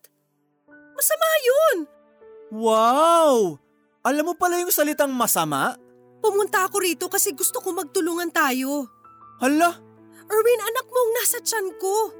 Masama 0.91 1.27
yun. 1.39 1.77
Wow! 2.51 3.55
Alam 4.03 4.27
mo 4.27 4.33
pala 4.35 4.59
yung 4.59 4.75
salitang 4.75 5.15
masama? 5.15 5.79
Pumunta 6.19 6.67
ako 6.67 6.83
rito 6.83 7.07
kasi 7.07 7.31
gusto 7.31 7.63
ko 7.63 7.71
magtulungan 7.71 8.27
tayo. 8.35 8.91
Hala, 9.39 9.71
Erwin, 10.27 10.61
anak 10.67 10.85
mo 10.91 10.99
ang 11.07 11.11
nasa 11.23 11.39
tiyan 11.39 11.71
ko. 11.79 12.11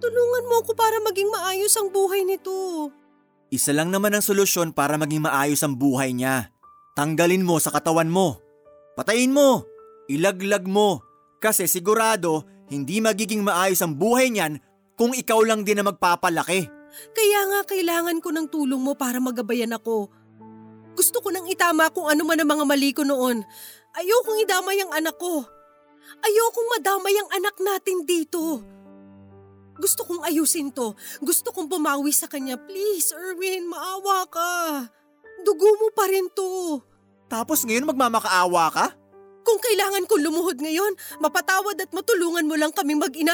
Tulungan 0.00 0.48
mo 0.48 0.64
ako 0.64 0.72
para 0.72 1.04
maging 1.04 1.28
maayos 1.28 1.76
ang 1.76 1.92
buhay 1.92 2.24
nito. 2.24 2.88
isa 3.52 3.76
lang 3.76 3.92
naman 3.92 4.16
ang 4.16 4.24
solusyon 4.24 4.72
para 4.72 4.96
maging 4.96 5.20
maayos 5.20 5.60
ang 5.60 5.76
buhay 5.76 6.16
niya. 6.16 6.48
Tanggalin 6.96 7.44
mo 7.44 7.60
sa 7.60 7.68
katawan 7.76 8.08
mo. 8.08 8.40
Patayin 8.96 9.36
mo. 9.36 9.68
Ilaglag 10.08 10.64
mo 10.64 11.04
kasi 11.36 11.68
sigurado 11.68 12.48
hindi 12.72 13.00
magiging 13.00 13.44
maayos 13.44 13.84
ang 13.84 13.92
buhay 13.92 14.32
niyan 14.32 14.56
kung 14.96 15.12
ikaw 15.12 15.40
lang 15.44 15.68
din 15.68 15.80
na 15.80 15.84
magpapalaki. 15.86 16.68
Kaya 17.12 17.40
nga 17.52 17.60
kailangan 17.68 18.18
ko 18.24 18.32
ng 18.32 18.48
tulong 18.48 18.80
mo 18.80 18.96
para 18.96 19.20
magabayan 19.20 19.76
ako. 19.76 20.08
Gusto 20.98 21.22
ko 21.22 21.28
nang 21.30 21.46
itama 21.46 21.92
kung 21.94 22.10
ano 22.10 22.26
man 22.26 22.40
ang 22.40 22.48
mga 22.48 22.64
mali 22.66 22.90
ko 22.90 23.06
noon. 23.06 23.44
Ayokong 23.94 24.42
idamay 24.42 24.80
ang 24.82 24.92
anak 24.96 25.14
ko. 25.20 25.46
Ayokong 26.24 26.68
madamay 26.74 27.14
ang 27.14 27.30
anak 27.38 27.56
natin 27.62 28.02
dito. 28.02 28.64
Gusto 29.78 30.02
kong 30.02 30.26
ayusin 30.26 30.74
to. 30.74 30.98
Gusto 31.22 31.54
kong 31.54 31.70
bumawi 31.70 32.10
sa 32.10 32.26
kanya. 32.26 32.58
Please, 32.58 33.14
Erwin, 33.14 33.70
maawa 33.70 34.26
ka. 34.26 34.90
Dugo 35.46 35.70
mo 35.78 35.94
pa 35.94 36.10
rin 36.10 36.26
to. 36.34 36.82
Tapos 37.30 37.62
ngayon 37.62 37.86
magmamakaawa 37.86 38.74
ka? 38.74 38.97
Kung 39.48 39.64
kailangan 39.64 40.04
kong 40.04 40.28
lumuhod 40.28 40.60
ngayon, 40.60 40.92
mapatawad 41.24 41.80
at 41.80 41.88
matulungan 41.88 42.44
mo 42.44 42.52
lang 42.52 42.68
kaming 42.68 43.00
mag-ina, 43.00 43.32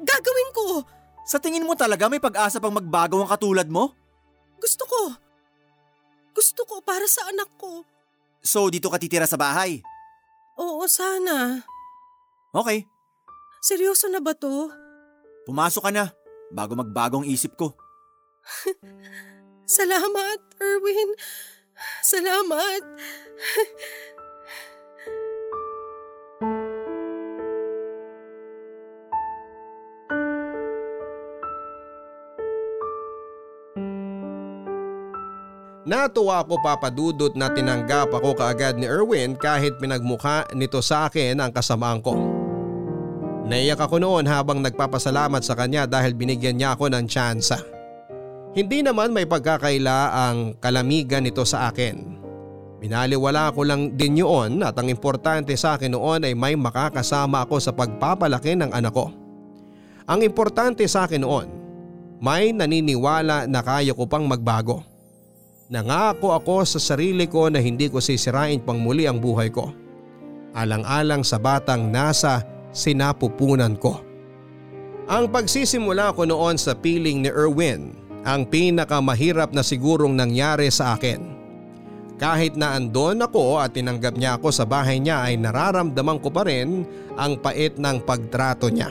gagawin 0.00 0.50
ko. 0.56 0.88
Sa 1.28 1.36
tingin 1.36 1.68
mo 1.68 1.76
talaga 1.76 2.08
may 2.08 2.16
pag-asa 2.16 2.56
pang 2.56 2.72
magbago 2.72 3.20
ang 3.20 3.28
katulad 3.28 3.68
mo? 3.68 3.92
Gusto 4.56 4.88
ko. 4.88 5.12
Gusto 6.32 6.64
ko 6.64 6.80
para 6.80 7.04
sa 7.04 7.28
anak 7.28 7.52
ko. 7.60 7.84
So 8.40 8.72
dito 8.72 8.88
ka 8.88 8.96
titira 8.96 9.28
sa 9.28 9.36
bahay? 9.36 9.84
Oo, 10.56 10.88
sana. 10.88 11.60
Okay, 12.56 12.88
Seryoso 13.60 14.08
na 14.08 14.24
ba 14.24 14.32
to? 14.32 14.72
pumasok 15.44 15.82
ka 15.84 15.92
na 15.92 16.08
bago 16.48 16.72
magbagong 16.72 17.28
isip 17.28 17.52
ko. 17.60 17.76
Salamat, 19.68 20.40
Erwin. 20.56 21.12
Salamat. 22.00 22.80
Natuwa 35.80 36.44
ako 36.44 36.60
papadudot 36.60 37.32
na 37.32 37.48
tinanggap 37.48 38.12
ako 38.12 38.36
kaagad 38.36 38.76
ni 38.76 38.84
Erwin 38.84 39.32
kahit 39.32 39.80
pinagmukha 39.80 40.44
nito 40.52 40.84
sa 40.84 41.08
akin 41.08 41.40
ang 41.40 41.48
kasamaan 41.48 42.04
ko. 42.04 42.20
Naiyak 43.48 43.80
ako 43.80 43.96
noon 43.96 44.28
habang 44.28 44.60
nagpapasalamat 44.60 45.40
sa 45.40 45.56
kanya 45.56 45.88
dahil 45.88 46.12
binigyan 46.12 46.60
niya 46.60 46.76
ako 46.76 46.92
ng 46.92 47.08
tsansa. 47.08 47.64
Hindi 48.52 48.84
naman 48.84 49.16
may 49.16 49.24
pagkakaila 49.24 50.12
ang 50.12 50.60
kalamigan 50.60 51.24
nito 51.24 51.48
sa 51.48 51.72
akin. 51.72 52.20
Binaliwala 52.84 53.48
ko 53.56 53.64
lang 53.64 53.96
din 53.96 54.20
yun 54.20 54.60
at 54.60 54.76
ang 54.76 54.92
importante 54.92 55.56
sa 55.56 55.80
akin 55.80 55.96
noon 55.96 56.28
ay 56.28 56.36
may 56.36 56.60
makakasama 56.60 57.48
ako 57.48 57.56
sa 57.56 57.72
pagpapalaki 57.72 58.52
ng 58.52 58.68
anak 58.76 58.92
ko. 58.92 59.08
Ang 60.04 60.28
importante 60.28 60.84
sa 60.84 61.08
akin 61.08 61.24
noon, 61.24 61.48
may 62.20 62.52
naniniwala 62.52 63.48
na 63.48 63.60
kaya 63.64 63.96
ko 63.96 64.04
pang 64.04 64.28
magbago. 64.28 64.89
Nangako 65.70 66.34
ako 66.34 66.66
sa 66.66 66.82
sarili 66.82 67.30
ko 67.30 67.46
na 67.46 67.62
hindi 67.62 67.86
ko 67.86 68.02
sisirain 68.02 68.58
pang 68.58 68.82
muli 68.82 69.06
ang 69.06 69.22
buhay 69.22 69.54
ko. 69.54 69.70
Alang-alang 70.50 71.22
sa 71.22 71.38
batang 71.38 71.94
nasa 71.94 72.42
sinapupunan 72.74 73.78
ko. 73.78 74.02
Ang 75.06 75.30
pagsisimula 75.30 76.10
ko 76.18 76.26
noon 76.26 76.58
sa 76.58 76.74
piling 76.74 77.22
ni 77.22 77.30
Erwin 77.30 77.94
ang 78.26 78.50
pinakamahirap 78.50 79.54
na 79.54 79.62
sigurong 79.62 80.18
nangyari 80.18 80.74
sa 80.74 80.98
akin. 80.98 81.38
Kahit 82.18 82.58
na 82.58 82.74
andon 82.74 83.22
ako 83.22 83.62
at 83.62 83.70
tinanggap 83.70 84.18
niya 84.18 84.42
ako 84.42 84.50
sa 84.50 84.66
bahay 84.66 84.98
niya 84.98 85.22
ay 85.22 85.38
nararamdaman 85.38 86.18
ko 86.18 86.34
pa 86.34 86.50
rin 86.50 86.82
ang 87.14 87.38
pait 87.38 87.78
ng 87.78 88.02
pagtrato 88.02 88.66
niya. 88.74 88.90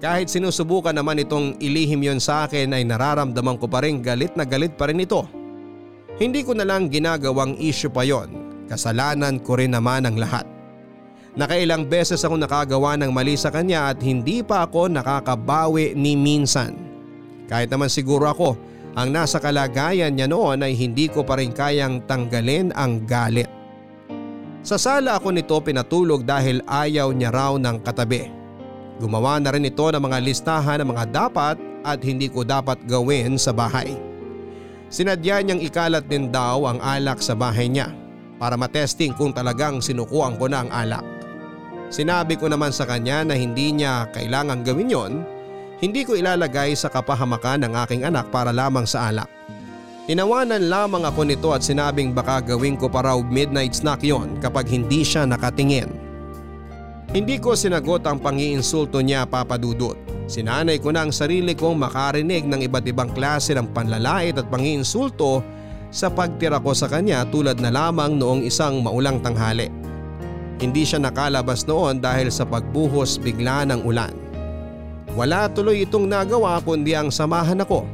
Kahit 0.00 0.32
sinusubukan 0.32 0.96
naman 0.96 1.20
itong 1.20 1.60
ilihim 1.60 2.08
yon 2.08 2.24
sa 2.24 2.48
akin 2.48 2.72
ay 2.72 2.88
nararamdaman 2.88 3.60
ko 3.60 3.68
pa 3.68 3.84
rin 3.84 4.00
galit 4.00 4.32
na 4.32 4.48
galit 4.48 4.72
pa 4.72 4.88
rin 4.88 5.04
ito 5.04 5.37
hindi 6.18 6.42
ko 6.42 6.52
na 6.52 6.66
lang 6.66 6.90
ginagawang 6.90 7.54
issue 7.62 7.90
pa 7.90 8.02
yon. 8.02 8.28
Kasalanan 8.66 9.40
ko 9.40 9.56
rin 9.56 9.72
naman 9.72 10.04
ang 10.04 10.18
lahat. 10.18 10.44
Nakailang 11.38 11.86
beses 11.86 12.26
ako 12.26 12.34
nakagawa 12.34 12.98
ng 12.98 13.14
mali 13.14 13.38
sa 13.38 13.54
kanya 13.54 13.94
at 13.94 14.02
hindi 14.02 14.42
pa 14.42 14.66
ako 14.66 14.90
nakakabawi 14.90 15.94
ni 15.94 16.18
minsan. 16.18 16.74
Kahit 17.46 17.70
naman 17.70 17.86
siguro 17.86 18.26
ako 18.26 18.58
ang 18.98 19.14
nasa 19.14 19.38
kalagayan 19.38 20.10
niya 20.10 20.26
noon 20.26 20.66
ay 20.66 20.74
hindi 20.74 21.06
ko 21.06 21.22
pa 21.22 21.38
rin 21.38 21.54
kayang 21.54 22.02
tanggalin 22.10 22.74
ang 22.74 23.06
galit. 23.06 23.46
Sa 24.66 24.74
sala 24.74 25.22
ako 25.22 25.30
nito 25.30 25.54
pinatulog 25.62 26.26
dahil 26.26 26.66
ayaw 26.66 27.14
niya 27.14 27.30
raw 27.30 27.54
ng 27.54 27.78
katabi. 27.86 28.26
Gumawa 28.98 29.38
na 29.38 29.54
rin 29.54 29.70
ito 29.70 29.86
ng 29.86 30.02
mga 30.02 30.18
listahan 30.18 30.82
ng 30.82 30.90
mga 30.90 31.04
dapat 31.14 31.56
at 31.86 32.02
hindi 32.02 32.26
ko 32.26 32.42
dapat 32.42 32.82
gawin 32.90 33.38
sa 33.38 33.54
bahay. 33.54 33.94
Sinadya 34.88 35.44
niyang 35.44 35.60
ikalat 35.60 36.08
din 36.08 36.32
daw 36.32 36.64
ang 36.64 36.80
alak 36.80 37.20
sa 37.20 37.36
bahay 37.36 37.68
niya 37.68 37.92
para 38.40 38.56
matesting 38.56 39.12
kung 39.12 39.36
talagang 39.36 39.84
sinukuan 39.84 40.40
ko 40.40 40.48
na 40.48 40.64
ang 40.64 40.70
alak. 40.72 41.04
Sinabi 41.92 42.40
ko 42.40 42.48
naman 42.48 42.72
sa 42.72 42.88
kanya 42.88 43.24
na 43.24 43.36
hindi 43.36 43.72
niya 43.72 44.08
kailangang 44.16 44.64
gawin 44.64 44.92
yon, 44.92 45.12
hindi 45.80 46.08
ko 46.08 46.16
ilalagay 46.16 46.72
sa 46.72 46.88
kapahamakan 46.88 47.68
ng 47.68 47.72
aking 47.84 48.02
anak 48.08 48.32
para 48.32 48.48
lamang 48.48 48.88
sa 48.88 49.12
alak. 49.12 49.28
Tinawanan 50.08 50.72
lamang 50.72 51.04
ako 51.04 51.20
nito 51.28 51.52
at 51.52 51.60
sinabing 51.60 52.16
baka 52.16 52.40
gawin 52.40 52.80
ko 52.80 52.88
pa 52.88 53.04
raw 53.04 53.20
midnight 53.20 53.76
snack 53.76 54.00
yon 54.00 54.40
kapag 54.40 54.64
hindi 54.72 55.04
siya 55.04 55.28
nakatingin. 55.28 55.92
Hindi 57.12 57.36
ko 57.36 57.52
sinagot 57.52 58.08
ang 58.08 58.16
pangiinsulto 58.16 59.04
niya 59.04 59.28
papadudot. 59.28 60.07
Sinanay 60.28 60.76
ko 60.76 60.92
na 60.92 61.08
ang 61.08 61.12
sarili 61.12 61.56
kong 61.56 61.80
makarinig 61.80 62.44
ng 62.44 62.60
iba't 62.68 62.84
ibang 62.84 63.08
klase 63.16 63.56
ng 63.56 63.72
panlalait 63.72 64.36
at 64.36 64.44
pangiinsulto 64.52 65.40
sa 65.88 66.12
pagtira 66.12 66.60
ko 66.60 66.76
sa 66.76 66.84
kanya 66.84 67.24
tulad 67.32 67.56
na 67.64 67.72
lamang 67.72 68.20
noong 68.20 68.44
isang 68.44 68.84
maulang 68.84 69.24
tanghali. 69.24 69.72
Hindi 70.60 70.84
siya 70.84 71.00
nakalabas 71.00 71.64
noon 71.64 72.04
dahil 72.04 72.28
sa 72.28 72.44
pagbuhos 72.44 73.16
bigla 73.16 73.64
ng 73.72 73.88
ulan. 73.88 74.12
Wala 75.16 75.48
tuloy 75.48 75.88
itong 75.88 76.04
nagawa 76.04 76.60
kundi 76.60 76.92
ang 76.92 77.08
samahan 77.08 77.64
ako. 77.64 77.88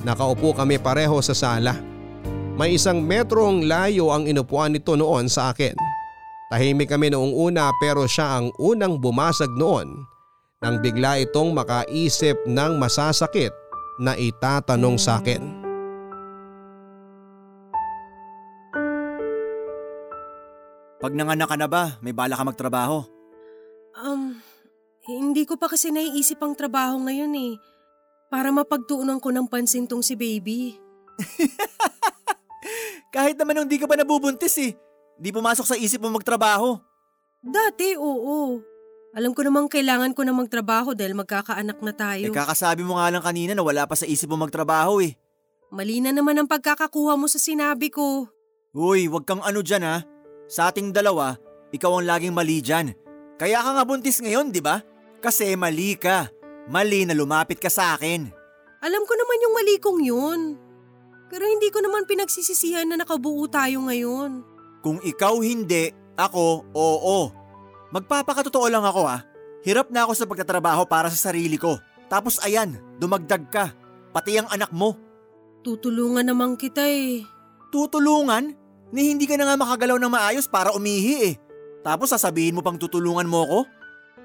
Nakaupo 0.00 0.56
kami 0.56 0.80
pareho 0.80 1.20
sa 1.20 1.36
sala. 1.36 1.76
May 2.56 2.80
isang 2.80 3.04
metrong 3.04 3.68
layo 3.68 4.16
ang 4.16 4.24
inupuan 4.24 4.72
nito 4.72 4.96
noon 4.96 5.28
sa 5.28 5.52
akin. 5.52 5.76
Tahimik 6.48 6.88
kami 6.88 7.12
noong 7.12 7.36
una 7.36 7.68
pero 7.84 8.08
siya 8.08 8.40
ang 8.40 8.48
unang 8.56 8.96
bumasag 8.96 9.52
noon 9.52 10.13
nang 10.64 10.80
bigla 10.80 11.20
itong 11.20 11.52
makaisip 11.52 12.40
ng 12.48 12.80
masasakit 12.80 13.52
na 14.00 14.16
itatanong 14.16 14.96
sa 14.96 15.20
akin. 15.20 15.44
Pag 21.04 21.12
nanganak 21.12 21.52
ka 21.52 21.56
na 21.60 21.68
ba, 21.68 22.00
may 22.00 22.16
bala 22.16 22.32
ka 22.32 22.48
magtrabaho? 22.48 23.04
Um, 23.92 24.40
hindi 25.04 25.44
ko 25.44 25.60
pa 25.60 25.68
kasi 25.68 25.92
naiisip 25.92 26.40
ang 26.40 26.56
trabaho 26.56 26.96
ngayon 26.96 27.36
eh. 27.36 27.52
Para 28.32 28.48
mapagtuunan 28.48 29.20
ko 29.20 29.28
ng 29.36 29.44
pansin 29.44 29.84
tong 29.84 30.00
si 30.00 30.16
baby. 30.16 30.80
Kahit 33.14 33.36
naman 33.36 33.60
nung 33.60 33.68
di 33.68 33.76
ka 33.76 33.84
pa 33.84 34.00
nabubuntis 34.00 34.56
eh. 34.64 34.72
Di 35.20 35.28
pumasok 35.28 35.68
sa 35.68 35.76
isip 35.76 36.00
mo 36.00 36.08
magtrabaho. 36.08 36.80
Dati, 37.44 38.00
oo. 38.00 38.73
Alam 39.14 39.30
ko 39.30 39.46
namang 39.46 39.70
kailangan 39.70 40.10
ko 40.10 40.26
na 40.26 40.34
magtrabaho 40.34 40.90
dahil 40.90 41.14
magkakaanak 41.14 41.78
na 41.78 41.92
tayo. 41.94 42.26
Eh 42.26 42.34
kakasabi 42.34 42.82
mo 42.82 42.98
nga 42.98 43.14
lang 43.14 43.22
kanina 43.22 43.54
na 43.54 43.62
wala 43.62 43.86
pa 43.86 43.94
sa 43.94 44.10
isip 44.10 44.26
mo 44.26 44.34
magtrabaho 44.34 44.98
eh. 44.98 45.14
Mali 45.70 46.02
na 46.02 46.10
naman 46.10 46.34
ang 46.34 46.50
pagkakakuha 46.50 47.14
mo 47.14 47.30
sa 47.30 47.38
sinabi 47.38 47.94
ko. 47.94 48.26
Uy, 48.74 49.06
wag 49.06 49.22
kang 49.22 49.38
ano 49.38 49.62
dyan 49.62 49.86
ha. 49.86 50.02
Sa 50.50 50.66
ating 50.66 50.90
dalawa, 50.90 51.38
ikaw 51.70 52.02
ang 52.02 52.10
laging 52.10 52.34
mali 52.34 52.58
dyan. 52.58 52.90
Kaya 53.38 53.62
ka 53.62 53.70
nga 53.78 53.86
buntis 53.86 54.18
ngayon, 54.18 54.50
di 54.50 54.58
ba? 54.58 54.82
Kasi 55.22 55.54
mali 55.54 55.94
ka. 55.94 56.26
Mali 56.66 57.06
na 57.06 57.14
lumapit 57.14 57.62
ka 57.62 57.70
sa 57.70 57.94
akin. 57.94 58.26
Alam 58.82 59.02
ko 59.06 59.14
naman 59.14 59.42
yung 59.46 59.54
mali 59.54 59.74
kong 59.78 60.00
yun. 60.02 60.40
Pero 61.30 61.46
hindi 61.46 61.70
ko 61.70 61.78
naman 61.86 62.06
pinagsisisihan 62.10 62.90
na 62.90 62.98
nakabuo 62.98 63.46
tayo 63.46 63.86
ngayon. 63.86 64.42
Kung 64.82 64.98
ikaw 65.06 65.38
hindi, 65.38 65.94
ako 66.18 66.66
oo. 66.74 67.43
Magpapakatotoo 67.94 68.66
lang 68.66 68.82
ako 68.82 69.06
ah. 69.06 69.22
Hirap 69.62 69.94
na 69.94 70.02
ako 70.02 70.12
sa 70.18 70.26
pagtatrabaho 70.26 70.82
para 70.90 71.06
sa 71.14 71.30
sarili 71.30 71.54
ko. 71.54 71.78
Tapos 72.10 72.42
ayan, 72.42 72.74
dumagdag 72.98 73.46
ka. 73.54 73.70
Pati 74.10 74.34
ang 74.34 74.50
anak 74.50 74.74
mo. 74.74 74.98
Tutulungan 75.62 76.26
naman 76.26 76.58
kita 76.58 76.82
eh. 76.82 77.22
Tutulungan? 77.70 78.50
Ni 78.90 79.14
hindi 79.14 79.30
ka 79.30 79.38
na 79.38 79.46
nga 79.46 79.56
makagalaw 79.56 79.96
ng 80.02 80.10
maayos 80.10 80.50
para 80.50 80.74
umihi 80.74 81.14
eh. 81.22 81.34
Tapos 81.86 82.10
sasabihin 82.10 82.58
mo 82.58 82.66
pang 82.66 82.76
tutulungan 82.76 83.30
mo 83.30 83.46
ko? 83.46 83.58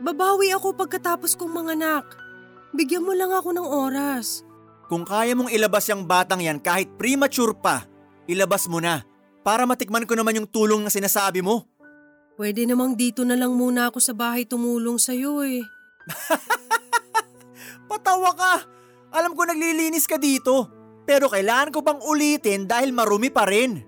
Babawi 0.01 0.49
ako 0.49 0.74
pagkatapos 0.74 1.38
kong 1.38 1.53
manganak. 1.53 2.09
Bigyan 2.74 3.05
mo 3.05 3.13
lang 3.13 3.30
ako 3.30 3.53
ng 3.53 3.67
oras. 3.70 4.41
Kung 4.89 5.05
kaya 5.05 5.38
mong 5.38 5.53
ilabas 5.53 5.86
yung 5.93 6.09
batang 6.09 6.41
yan 6.41 6.57
kahit 6.57 6.89
premature 6.97 7.53
pa, 7.53 7.86
ilabas 8.26 8.65
mo 8.65 8.82
na. 8.82 9.05
Para 9.45 9.70
matikman 9.70 10.09
ko 10.09 10.17
naman 10.17 10.41
yung 10.41 10.49
tulong 10.49 10.82
na 10.82 10.89
sinasabi 10.89 11.45
mo. 11.45 11.70
Pwede 12.39 12.63
namang 12.63 12.95
dito 12.95 13.27
na 13.27 13.35
lang 13.35 13.51
muna 13.51 13.91
ako 13.91 13.99
sa 13.99 14.15
bahay 14.15 14.47
tumulong 14.47 14.95
sa'yo 14.95 15.43
eh. 15.43 15.59
Patawa 17.91 18.31
ka! 18.31 18.63
Alam 19.11 19.35
ko 19.35 19.43
naglilinis 19.43 20.07
ka 20.07 20.15
dito. 20.15 20.71
Pero 21.03 21.27
kailangan 21.27 21.75
ko 21.75 21.83
pang 21.83 21.99
ulitin 21.99 22.63
dahil 22.63 22.95
marumi 22.95 23.27
pa 23.27 23.43
rin. 23.43 23.83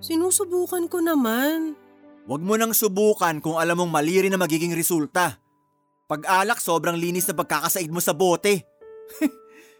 Sinusubukan 0.00 0.88
ko 0.88 1.04
naman. 1.04 1.76
Huwag 2.24 2.40
mo 2.40 2.56
nang 2.56 2.72
subukan 2.72 3.44
kung 3.44 3.60
alam 3.60 3.84
mong 3.84 3.92
mali 3.92 4.24
rin 4.24 4.32
na 4.32 4.40
magiging 4.40 4.72
resulta. 4.72 5.36
Pag-alak 6.08 6.64
sobrang 6.64 6.96
linis 6.96 7.28
na 7.28 7.36
pagkakasaid 7.36 7.92
mo 7.92 8.00
sa 8.00 8.16
bote. 8.16 8.64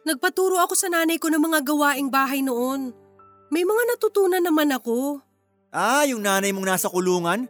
Nagpaturo 0.09 0.61
ako 0.61 0.77
sa 0.77 0.93
nanay 0.93 1.17
ko 1.17 1.33
ng 1.33 1.41
mga 1.41 1.65
gawaing 1.65 2.13
bahay 2.13 2.45
noon. 2.45 2.93
May 3.49 3.65
mga 3.65 3.97
natutunan 3.97 4.45
naman 4.45 4.69
ako. 4.69 5.25
Ah, 5.73 6.05
yung 6.05 6.21
nanay 6.21 6.53
mong 6.53 6.77
nasa 6.77 6.93
kulungan? 6.93 7.49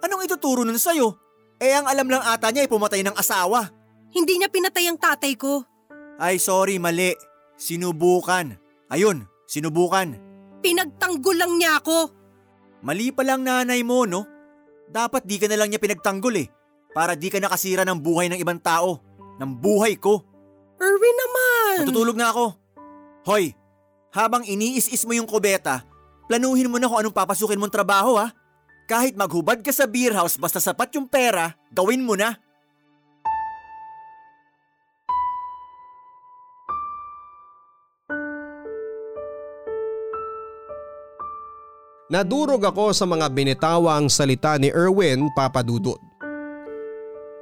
Anong 0.00 0.24
ituturo 0.24 0.64
nun 0.64 0.80
sa'yo? 0.80 1.16
Eh 1.60 1.76
ang 1.76 1.84
alam 1.84 2.08
lang 2.08 2.24
ata 2.24 2.48
niya 2.48 2.64
ay 2.64 2.70
pumatay 2.72 3.04
ng 3.04 3.16
asawa. 3.16 3.68
Hindi 4.10 4.40
niya 4.40 4.48
pinatay 4.48 4.88
ang 4.88 4.96
tatay 4.96 5.36
ko. 5.36 5.62
Ay 6.16 6.40
sorry, 6.40 6.80
mali. 6.80 7.12
Sinubukan. 7.60 8.56
Ayun, 8.88 9.28
sinubukan. 9.44 10.16
Pinagtanggol 10.64 11.36
lang 11.36 11.52
niya 11.60 11.80
ako. 11.80 12.08
Mali 12.80 13.12
pa 13.12 13.20
lang 13.22 13.44
nanay 13.44 13.84
mo, 13.84 14.08
no? 14.08 14.24
Dapat 14.88 15.28
di 15.28 15.36
ka 15.36 15.46
na 15.46 15.60
lang 15.60 15.68
niya 15.68 15.80
pinagtanggol 15.80 16.40
eh. 16.40 16.48
Para 16.90 17.14
di 17.14 17.28
ka 17.28 17.38
nakasira 17.38 17.84
ng 17.84 18.00
buhay 18.00 18.32
ng 18.32 18.40
ibang 18.40 18.58
tao. 18.58 18.98
Ng 19.36 19.52
buhay 19.60 20.00
ko. 20.00 20.24
Erwin 20.80 21.16
naman! 21.16 21.72
Natutulog 21.84 22.16
na 22.16 22.32
ako. 22.32 22.56
Hoy, 23.28 23.52
habang 24.10 24.42
iniis-is 24.48 25.04
mo 25.04 25.12
yung 25.12 25.28
kubeta, 25.28 25.84
planuhin 26.24 26.72
mo 26.72 26.80
na 26.80 26.88
kung 26.88 26.98
anong 27.04 27.14
papasukin 27.14 27.60
mong 27.60 27.70
trabaho 27.70 28.16
ha. 28.16 28.32
Kahit 28.90 29.14
maghubad 29.14 29.62
ka 29.62 29.70
sa 29.70 29.86
beer 29.86 30.10
house 30.10 30.34
basta 30.34 30.58
sapat 30.58 30.90
yung 30.98 31.06
pera, 31.06 31.54
gawin 31.70 32.02
mo 32.02 32.18
na. 32.18 32.34
Nadurog 42.10 42.58
ako 42.66 42.90
sa 42.90 43.06
mga 43.06 43.30
binitawang 43.30 44.10
salita 44.10 44.58
ni 44.58 44.74
Erwin 44.74 45.30
Papadudod. 45.38 46.02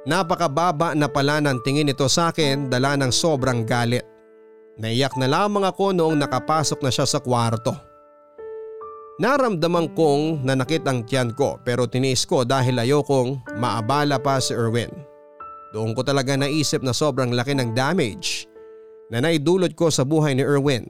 Napakababa 0.05 0.93
na 0.93 1.09
pala 1.09 1.41
ng 1.41 1.65
tingin 1.65 1.89
nito 1.89 2.05
sa 2.05 2.29
akin 2.29 2.69
dala 2.69 2.93
ng 2.93 3.09
sobrang 3.09 3.65
galit. 3.65 4.05
Naiyak 4.77 5.17
na 5.17 5.25
lamang 5.25 5.65
ako 5.65 5.97
noong 5.97 6.21
nakapasok 6.21 6.85
na 6.85 6.93
siya 6.93 7.09
sa 7.09 7.17
kwarto. 7.17 7.88
Naramdaman 9.19 9.91
kong 9.99 10.47
nanakit 10.47 10.87
ang 10.87 11.03
tiyan 11.03 11.35
ko 11.35 11.59
pero 11.67 11.83
tiniis 11.83 12.23
ko 12.23 12.47
dahil 12.47 12.79
ayokong 12.79 13.59
maabala 13.59 14.15
pa 14.15 14.39
si 14.39 14.55
Erwin. 14.55 14.87
Doon 15.75 15.91
ko 15.91 16.07
talaga 16.07 16.39
naisip 16.39 16.79
na 16.79 16.95
sobrang 16.95 17.35
laki 17.35 17.51
ng 17.51 17.75
damage 17.75 18.47
na 19.11 19.19
naidulot 19.19 19.75
ko 19.75 19.91
sa 19.91 20.07
buhay 20.07 20.39
ni 20.39 20.47
Erwin. 20.47 20.87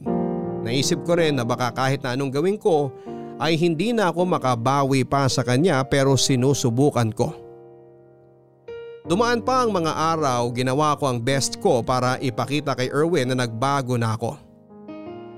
Naisip 0.61 1.01
ko 1.09 1.17
rin 1.17 1.41
na 1.41 1.43
baka 1.43 1.73
kahit 1.73 2.05
na 2.05 2.13
anong 2.13 2.29
gawin 2.29 2.61
ko 2.61 2.93
ay 3.41 3.57
hindi 3.57 3.97
na 3.97 4.13
ako 4.13 4.29
makabawi 4.29 5.01
pa 5.09 5.25
sa 5.25 5.41
kanya 5.41 5.81
pero 5.89 6.13
sinusubukan 6.13 7.09
ko. 7.09 7.33
Dumaan 9.09 9.41
pa 9.41 9.65
ang 9.65 9.73
mga 9.73 9.89
araw, 9.89 10.53
ginawa 10.53 10.93
ko 11.01 11.09
ang 11.09 11.17
best 11.17 11.57
ko 11.57 11.81
para 11.81 12.21
ipakita 12.21 12.77
kay 12.77 12.93
Erwin 12.93 13.33
na 13.33 13.41
nagbago 13.41 13.97
na 13.97 14.13
ako. 14.13 14.37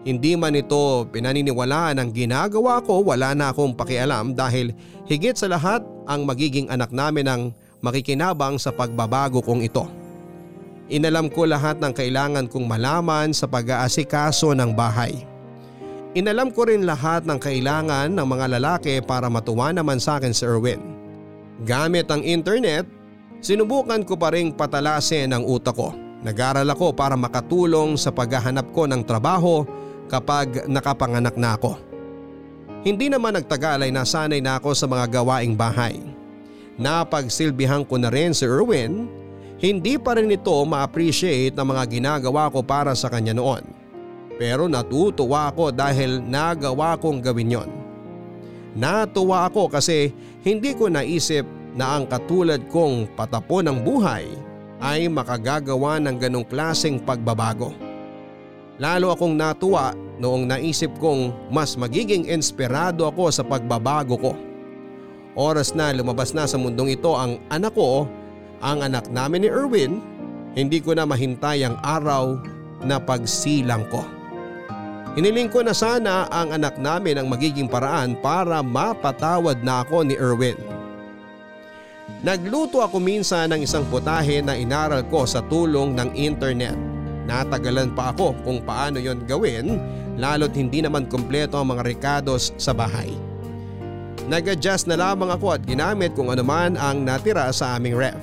Hindi 0.01 0.33
man 0.33 0.57
ito 0.57 1.05
pinaniniwalaan 1.13 2.01
ang 2.01 2.09
ginagawa 2.09 2.81
ko 2.81 3.05
wala 3.05 3.37
na 3.37 3.53
akong 3.53 3.77
pakialam 3.77 4.33
dahil 4.33 4.73
higit 5.05 5.37
sa 5.37 5.45
lahat 5.45 5.85
ang 6.09 6.25
magiging 6.25 6.65
anak 6.73 6.89
namin 6.89 7.29
ang 7.29 7.41
makikinabang 7.85 8.57
sa 8.57 8.73
pagbabago 8.73 9.45
kong 9.45 9.61
ito. 9.61 9.85
Inalam 10.89 11.29
ko 11.29 11.45
lahat 11.45 11.77
ng 11.77 11.93
kailangan 11.93 12.49
kong 12.49 12.65
malaman 12.65 13.29
sa 13.29 13.45
pag-aasikaso 13.45 14.57
ng 14.57 14.73
bahay. 14.73 15.21
Inalam 16.17 16.51
ko 16.51 16.67
rin 16.67 16.83
lahat 16.83 17.23
ng 17.23 17.39
kailangan 17.39 18.11
ng 18.11 18.27
mga 18.27 18.59
lalaki 18.59 18.99
para 19.05 19.31
matuwa 19.31 19.71
naman 19.71 20.01
sa 20.01 20.17
akin 20.17 20.33
si 20.35 20.43
Erwin. 20.43 20.81
Gamit 21.63 22.09
ang 22.11 22.25
internet, 22.25 22.89
sinubukan 23.39 24.01
ko 24.03 24.17
pa 24.17 24.33
ring 24.33 24.51
patalasin 24.51 25.31
ang 25.31 25.45
utak 25.45 25.77
ko. 25.77 25.93
Nag-aral 26.25 26.67
ako 26.67 26.91
para 26.91 27.13
makatulong 27.15 27.95
sa 27.95 28.11
paghahanap 28.11 28.73
ko 28.73 28.89
ng 28.89 29.05
trabaho 29.07 29.63
kapag 30.11 30.67
nakapanganak 30.67 31.39
na 31.39 31.55
ako. 31.55 31.79
Hindi 32.83 33.07
naman 33.07 33.39
nagtagal 33.39 33.87
ay 33.87 33.95
nasanay 33.95 34.43
na 34.43 34.59
ako 34.59 34.75
sa 34.75 34.91
mga 34.91 35.07
gawaing 35.07 35.55
bahay. 35.55 35.95
Napagsilbihan 36.75 37.87
ko 37.87 37.95
na 37.95 38.11
rin 38.11 38.35
si 38.35 38.43
Erwin, 38.43 39.07
hindi 39.61 39.95
pa 40.01 40.17
rin 40.17 40.33
ito 40.33 40.51
ma-appreciate 40.65 41.55
ng 41.55 41.67
mga 41.71 41.83
ginagawa 41.87 42.49
ko 42.51 42.59
para 42.65 42.91
sa 42.97 43.07
kanya 43.07 43.37
noon. 43.37 43.61
Pero 44.41 44.65
natutuwa 44.65 45.53
ako 45.53 45.69
dahil 45.69 46.19
nagawa 46.25 46.97
kong 46.97 47.21
gawin 47.21 47.53
yon. 47.61 47.69
Natuwa 48.73 49.45
ako 49.45 49.69
kasi 49.69 50.09
hindi 50.41 50.73
ko 50.73 50.89
naisip 50.89 51.45
na 51.77 52.01
ang 52.01 52.09
katulad 52.09 52.65
kong 52.73 53.13
patapon 53.13 53.69
ng 53.69 53.77
buhay 53.85 54.25
ay 54.81 55.05
makagagawa 55.05 56.01
ng 56.01 56.17
ganong 56.17 56.47
klaseng 56.49 56.97
pagbabago. 56.97 57.90
Lalo 58.81 59.13
akong 59.13 59.37
natuwa 59.37 59.93
noong 60.17 60.49
naisip 60.49 60.89
kong 60.97 61.53
mas 61.53 61.77
magiging 61.77 62.25
inspirado 62.25 63.05
ako 63.05 63.29
sa 63.29 63.45
pagbabago 63.45 64.17
ko. 64.17 64.33
Oras 65.37 65.77
na 65.77 65.93
lumabas 65.93 66.33
na 66.33 66.49
sa 66.49 66.57
mundong 66.57 66.97
ito 66.97 67.13
ang 67.13 67.37
anak 67.53 67.77
ko, 67.77 68.09
ang 68.57 68.81
anak 68.81 69.05
namin 69.13 69.45
ni 69.45 69.49
Erwin, 69.53 70.01
hindi 70.57 70.81
ko 70.81 70.97
na 70.97 71.05
mahintay 71.05 71.61
ang 71.61 71.77
araw 71.85 72.41
na 72.81 72.97
pagsilang 72.97 73.85
ko. 73.93 74.01
Hiniling 75.13 75.53
ko 75.53 75.61
na 75.61 75.77
sana 75.77 76.25
ang 76.33 76.49
anak 76.49 76.81
namin 76.81 77.21
ang 77.21 77.29
magiging 77.29 77.69
paraan 77.69 78.17
para 78.17 78.65
mapatawad 78.65 79.61
na 79.61 79.85
ako 79.85 80.09
ni 80.09 80.17
Erwin. 80.17 80.57
Nagluto 82.25 82.81
ako 82.81 82.97
minsan 82.97 83.53
ng 83.53 83.61
isang 83.61 83.85
putahe 83.93 84.41
na 84.41 84.57
inaral 84.57 85.05
ko 85.05 85.29
sa 85.29 85.45
tulong 85.45 85.93
ng 85.93 86.17
internet. 86.17 86.90
Natagalan 87.29 87.93
pa 87.93 88.13
ako 88.15 88.33
kung 88.41 88.63
paano 88.65 88.97
yon 88.97 89.25
gawin 89.29 89.77
lalo't 90.17 90.53
hindi 90.57 90.81
naman 90.81 91.05
kumpleto 91.05 91.61
ang 91.61 91.73
mga 91.75 91.85
rekados 91.85 92.51
sa 92.57 92.73
bahay. 92.73 93.13
Nag-adjust 94.29 94.87
na 94.87 94.97
lamang 94.97 95.33
ako 95.33 95.57
at 95.57 95.61
ginamit 95.65 96.13
kung 96.13 96.29
anuman 96.29 96.77
ang 96.77 97.03
natira 97.03 97.49
sa 97.51 97.77
aming 97.77 97.97
ref. 97.97 98.21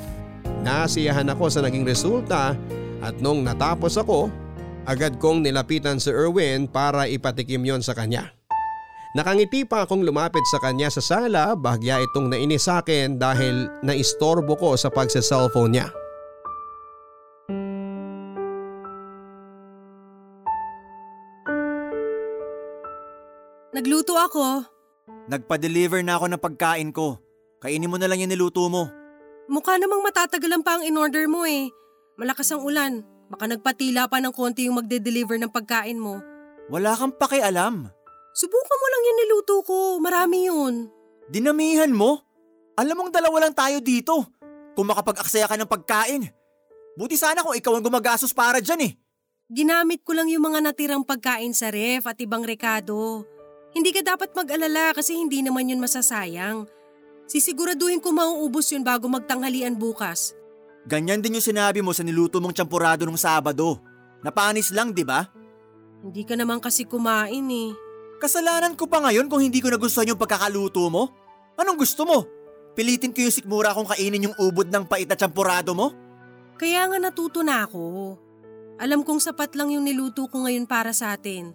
Nasiyahan 0.63 1.31
ako 1.31 1.51
sa 1.51 1.61
naging 1.63 1.87
resulta 1.87 2.55
at 2.99 3.15
nung 3.23 3.47
natapos 3.47 3.95
ako 3.99 4.31
Agad 4.89 5.21
kong 5.21 5.45
nilapitan 5.45 6.01
si 6.01 6.09
Erwin 6.09 6.65
para 6.65 7.05
ipatikim 7.05 7.61
yon 7.61 7.85
sa 7.85 7.93
kanya. 7.93 8.33
Nakangiti 9.13 9.69
pa 9.69 9.85
akong 9.85 10.01
lumapit 10.01 10.41
sa 10.49 10.57
kanya 10.65 10.89
sa 10.89 11.05
sala 11.05 11.53
bahagya 11.53 12.01
itong 12.09 12.33
nainis 12.33 12.65
sa 12.65 12.81
akin 12.81 13.21
dahil 13.21 13.69
naistorbo 13.85 14.57
ko 14.57 14.81
sa 14.81 14.89
pagsa-cellphone 14.89 15.77
niya. 15.77 15.93
Nagluto 23.79 24.19
ako. 24.19 24.67
Nagpa-deliver 25.31 26.03
na 26.03 26.19
ako 26.19 26.35
ng 26.35 26.43
pagkain 26.43 26.91
ko. 26.91 27.23
Kainin 27.63 27.87
mo 27.87 27.95
na 27.95 28.11
lang 28.11 28.19
yung 28.19 28.35
niluto 28.35 28.67
mo. 28.67 28.91
Mukha 29.47 29.79
namang 29.79 30.03
matatagalan 30.03 30.67
pa 30.67 30.75
ang 30.75 30.83
in-order 30.83 31.31
mo 31.31 31.47
eh. 31.47 31.71
Malakas 32.19 32.51
ang 32.51 32.67
ulan. 32.67 33.07
Baka 33.31 33.47
nagpatila 33.47 34.11
pa 34.11 34.19
ng 34.19 34.35
konti 34.35 34.67
yung 34.67 34.83
magde-deliver 34.83 35.39
ng 35.39 35.55
pagkain 35.55 35.95
mo. 35.95 36.19
Wala 36.75 36.99
kang 36.99 37.15
pakialam. 37.15 37.87
Subukan 38.35 38.79
mo 38.83 38.87
lang 38.91 39.03
yung 39.07 39.19
niluto 39.23 39.63
ko. 39.63 40.03
Marami 40.03 40.51
yun. 40.51 40.91
Dinamihan 41.31 41.95
mo? 41.95 42.19
Alam 42.75 43.07
mong 43.07 43.15
dalawa 43.15 43.47
lang 43.47 43.55
tayo 43.55 43.79
dito. 43.79 44.27
Kung 44.75 44.91
makapag-aksaya 44.91 45.47
ka 45.47 45.55
ng 45.55 45.71
pagkain. 45.71 46.27
Buti 46.99 47.15
sana 47.15 47.47
kung 47.47 47.55
ikaw 47.55 47.79
ang 47.79 47.87
gumagastos 47.87 48.35
para 48.35 48.59
dyan 48.59 48.91
eh. 48.91 48.93
Ginamit 49.47 50.03
ko 50.03 50.19
lang 50.19 50.27
yung 50.27 50.51
mga 50.51 50.67
natirang 50.67 51.07
pagkain 51.07 51.55
sa 51.55 51.71
ref 51.71 52.11
at 52.11 52.19
ibang 52.19 52.43
rekado. 52.43 53.23
Hindi 53.73 53.91
ka 53.93 54.01
dapat 54.01 54.33
mag-alala 54.33 54.97
kasi 54.97 55.17
hindi 55.17 55.45
naman 55.45 55.69
yun 55.69 55.83
masasayang. 55.83 56.65
Sisiguraduhin 57.29 58.01
ko 58.01 58.09
mauubos 58.13 58.73
yun 58.73 58.81
bago 58.81 59.05
magtanghalian 59.13 59.77
bukas. 59.77 60.33
Ganyan 60.89 61.21
din 61.21 61.37
yung 61.37 61.45
sinabi 61.45 61.85
mo 61.85 61.93
sa 61.93 62.01
niluto 62.01 62.41
mong 62.41 62.57
champurado 62.57 63.05
nung 63.05 63.21
Sabado. 63.21 63.77
Napanis 64.25 64.73
lang, 64.73 64.97
di 64.97 65.05
ba? 65.05 65.29
Hindi 66.01 66.25
ka 66.25 66.33
naman 66.33 66.65
kasi 66.65 66.89
kumain 66.89 67.45
eh. 67.53 67.77
Kasalanan 68.19 68.73
ko 68.73 68.89
pa 68.89 69.05
ngayon 69.05 69.29
kung 69.29 69.45
hindi 69.45 69.61
ko 69.61 69.69
nagustuhan 69.69 70.09
yung 70.09 70.19
pagkakaluto 70.19 70.89
mo? 70.89 71.13
Anong 71.61 71.77
gusto 71.77 72.09
mo? 72.09 72.25
Pilitin 72.73 73.13
ko 73.13 73.21
yung 73.21 73.35
sikmura 73.35 73.77
kung 73.77 73.87
kainin 73.87 74.31
yung 74.31 74.37
ubod 74.41 74.73
ng 74.73 74.89
pait 74.89 75.07
na 75.07 75.19
champurado 75.19 75.77
mo? 75.77 75.93
Kaya 76.57 76.89
nga 76.89 76.99
natuto 76.99 77.45
na 77.45 77.69
ako. 77.69 78.17
Alam 78.79 79.05
kong 79.05 79.21
sapat 79.21 79.53
lang 79.59 79.75
yung 79.75 79.85
niluto 79.85 80.27
ko 80.31 80.47
ngayon 80.47 80.65
para 80.65 80.97
sa 80.97 81.13
atin. 81.15 81.53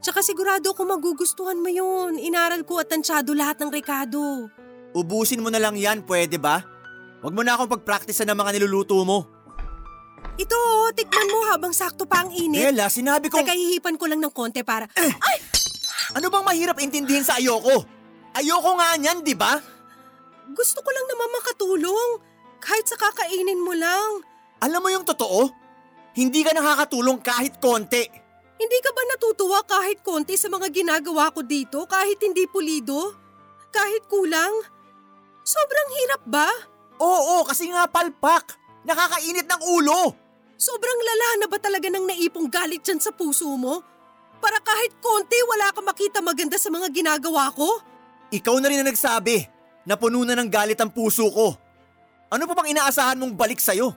Tsaka 0.00 0.22
sigurado 0.22 0.72
ko 0.76 0.86
magugustuhan 0.86 1.58
mo 1.58 1.70
yun. 1.70 2.20
Inaral 2.20 2.62
ko 2.62 2.82
at 2.82 2.90
tansyado 2.90 3.32
lahat 3.32 3.60
ng 3.62 3.70
rekado. 3.72 4.50
Ubusin 4.96 5.42
mo 5.42 5.52
na 5.52 5.60
lang 5.60 5.76
yan, 5.76 6.06
pwede 6.08 6.40
ba? 6.40 6.64
Huwag 7.20 7.34
mo 7.34 7.42
na 7.42 7.58
akong 7.58 7.72
pagpraktisa 7.72 8.24
ng 8.24 8.38
mga 8.38 8.50
niluluto 8.56 8.96
mo. 9.02 9.28
Ito, 10.36 10.56
oh, 10.56 10.92
tikman 10.92 11.28
mo 11.32 11.48
habang 11.48 11.72
sakto 11.72 12.04
pa 12.04 12.24
ang 12.24 12.30
init. 12.30 12.60
Ella, 12.60 12.92
sinabi 12.92 13.32
ko... 13.32 13.40
Teka, 13.40 13.56
hihipan 13.56 13.96
ko 13.96 14.04
lang 14.04 14.20
ng 14.20 14.32
konti 14.32 14.60
para... 14.60 14.84
Ay! 14.96 15.40
Ano 16.14 16.28
bang 16.28 16.44
mahirap 16.44 16.76
intindihin 16.78 17.24
sa 17.24 17.40
ayoko? 17.40 17.82
Ayoko 18.36 18.70
nga 18.76 18.94
niyan, 19.00 19.24
di 19.24 19.32
ba? 19.32 19.58
Gusto 20.52 20.78
ko 20.84 20.90
lang 20.92 21.06
naman 21.08 21.28
makatulong. 21.40 22.10
Kahit 22.60 22.84
sa 22.86 23.00
kakainin 23.00 23.58
mo 23.58 23.72
lang. 23.74 24.22
Alam 24.60 24.80
mo 24.84 24.88
yung 24.92 25.08
totoo? 25.08 25.50
Hindi 26.16 26.40
ka 26.44 26.52
nakakatulong 26.54 27.20
kahit 27.20 27.60
konti. 27.60 28.25
Hindi 28.56 28.78
ka 28.80 28.90
ba 28.92 29.02
natutuwa 29.12 29.60
kahit 29.68 30.00
konti 30.00 30.40
sa 30.40 30.48
mga 30.48 30.72
ginagawa 30.72 31.28
ko 31.28 31.44
dito 31.44 31.84
kahit 31.84 32.16
hindi 32.24 32.48
pulido? 32.48 33.12
Kahit 33.68 34.08
kulang? 34.08 34.52
Sobrang 35.44 35.88
hirap 36.00 36.22
ba? 36.24 36.48
Oo, 36.96 37.44
kasi 37.44 37.68
nga 37.68 37.84
palpak. 37.84 38.56
Nakakainit 38.88 39.44
ng 39.44 39.62
ulo. 39.76 40.16
Sobrang 40.56 41.00
lala 41.04 41.44
na 41.44 41.46
ba 41.52 41.60
talaga 41.60 41.92
ng 41.92 42.08
naipong 42.08 42.48
galit 42.48 42.80
dyan 42.80 42.96
sa 42.96 43.12
puso 43.12 43.44
mo? 43.60 43.84
Para 44.40 44.56
kahit 44.64 44.96
konti 45.04 45.36
wala 45.44 45.68
ka 45.76 45.84
makita 45.84 46.24
maganda 46.24 46.56
sa 46.56 46.72
mga 46.72 46.88
ginagawa 46.88 47.52
ko? 47.52 47.84
Ikaw 48.32 48.56
na 48.56 48.72
rin 48.72 48.80
ang 48.80 48.88
nagsabi 48.88 49.44
na 49.84 50.00
puno 50.00 50.24
na 50.24 50.32
ng 50.32 50.48
galit 50.48 50.80
ang 50.80 50.88
puso 50.88 51.28
ko. 51.28 51.52
Ano 52.32 52.48
pa 52.48 52.56
bang 52.56 52.72
inaasahan 52.72 53.20
mong 53.20 53.36
balik 53.36 53.60
sa'yo? 53.60 53.92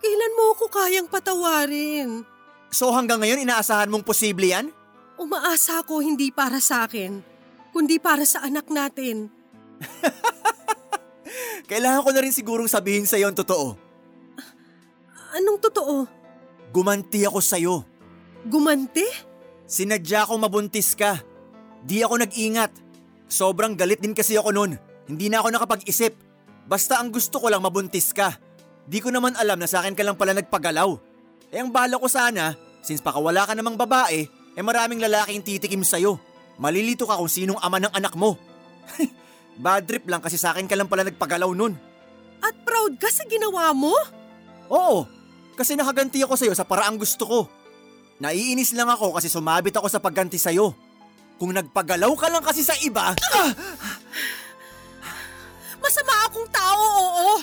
Kailan 0.00 0.32
mo 0.34 0.56
ako 0.56 0.64
kayang 0.72 1.08
patawarin? 1.12 2.24
So 2.70 2.94
hanggang 2.94 3.18
ngayon 3.18 3.42
inaasahan 3.42 3.90
mong 3.90 4.06
posible 4.06 4.46
yan? 4.46 4.70
Umaasa 5.18 5.82
ako 5.82 6.00
hindi 6.00 6.30
para 6.32 6.62
sa 6.62 6.86
akin, 6.86 7.20
kundi 7.74 8.00
para 8.00 8.24
sa 8.24 8.46
anak 8.46 8.70
natin. 8.70 9.28
Kailangan 11.70 12.02
ko 12.06 12.10
na 12.14 12.22
rin 12.24 12.34
sigurong 12.34 12.70
sabihin 12.70 13.04
sa'yo 13.04 13.28
ang 13.28 13.36
totoo. 13.36 13.76
Anong 15.36 15.58
totoo? 15.60 16.08
Gumanti 16.70 17.26
ako 17.26 17.38
sa'yo. 17.38 17.74
Gumante? 18.46 19.04
Sinadya 19.66 20.26
ko 20.26 20.34
mabuntis 20.40 20.98
ka. 20.98 21.20
Di 21.84 22.02
ako 22.02 22.26
nag-ingat. 22.26 22.72
Sobrang 23.30 23.78
galit 23.78 24.02
din 24.02 24.16
kasi 24.16 24.34
ako 24.34 24.50
noon. 24.50 24.74
Hindi 25.06 25.30
na 25.30 25.42
ako 25.42 25.54
nakapag-isip. 25.54 26.18
Basta 26.66 26.98
ang 26.98 27.14
gusto 27.14 27.38
ko 27.38 27.46
lang 27.46 27.62
mabuntis 27.62 28.10
ka. 28.10 28.34
Di 28.90 28.98
ko 28.98 29.14
naman 29.14 29.38
alam 29.38 29.58
na 29.58 29.70
sa 29.70 29.82
akin 29.82 29.94
ka 29.94 30.02
lang 30.02 30.18
pala 30.18 30.34
nagpagalaw. 30.34 31.09
Eh 31.50 31.58
ang 31.58 31.70
bala 31.74 31.98
ko 31.98 32.06
sana, 32.06 32.54
since 32.78 33.02
pakawala 33.02 33.42
ka 33.42 33.58
namang 33.58 33.74
babae, 33.74 34.30
eh 34.30 34.62
maraming 34.62 35.02
lalaking 35.02 35.42
titikim 35.42 35.82
sa'yo. 35.82 36.18
Malilito 36.62 37.10
ka 37.10 37.18
kung 37.18 37.30
sinong 37.30 37.58
ama 37.58 37.82
ng 37.82 37.90
anak 37.90 38.14
mo. 38.14 38.38
Bad 39.64 39.90
trip 39.90 40.06
lang 40.06 40.22
kasi 40.22 40.38
sa 40.38 40.54
akin 40.54 40.70
ka 40.70 40.78
lang 40.78 40.86
pala 40.86 41.02
nagpagalaw 41.02 41.50
nun. 41.50 41.74
At 42.40 42.54
proud 42.62 42.96
ka 43.02 43.10
sa 43.10 43.26
ginawa 43.26 43.74
mo? 43.74 43.92
Oo, 44.70 45.04
kasi 45.58 45.74
nakaganti 45.74 46.22
ako 46.22 46.38
sa'yo 46.38 46.54
sa 46.54 46.64
paraang 46.64 46.96
gusto 46.96 47.26
ko. 47.26 47.40
Naiinis 48.22 48.76
lang 48.76 48.86
ako 48.86 49.18
kasi 49.18 49.26
sumabit 49.26 49.74
ako 49.74 49.90
sa 49.90 49.98
pagganti 49.98 50.38
sa'yo. 50.38 50.70
Kung 51.40 51.50
nagpagalaw 51.56 52.12
ka 52.14 52.28
lang 52.30 52.44
kasi 52.44 52.62
sa 52.62 52.76
iba... 52.84 53.10
Ah! 53.10 53.50
Masama 55.80 56.14
akong 56.28 56.48
tao, 56.52 56.84
oo. 56.84 57.34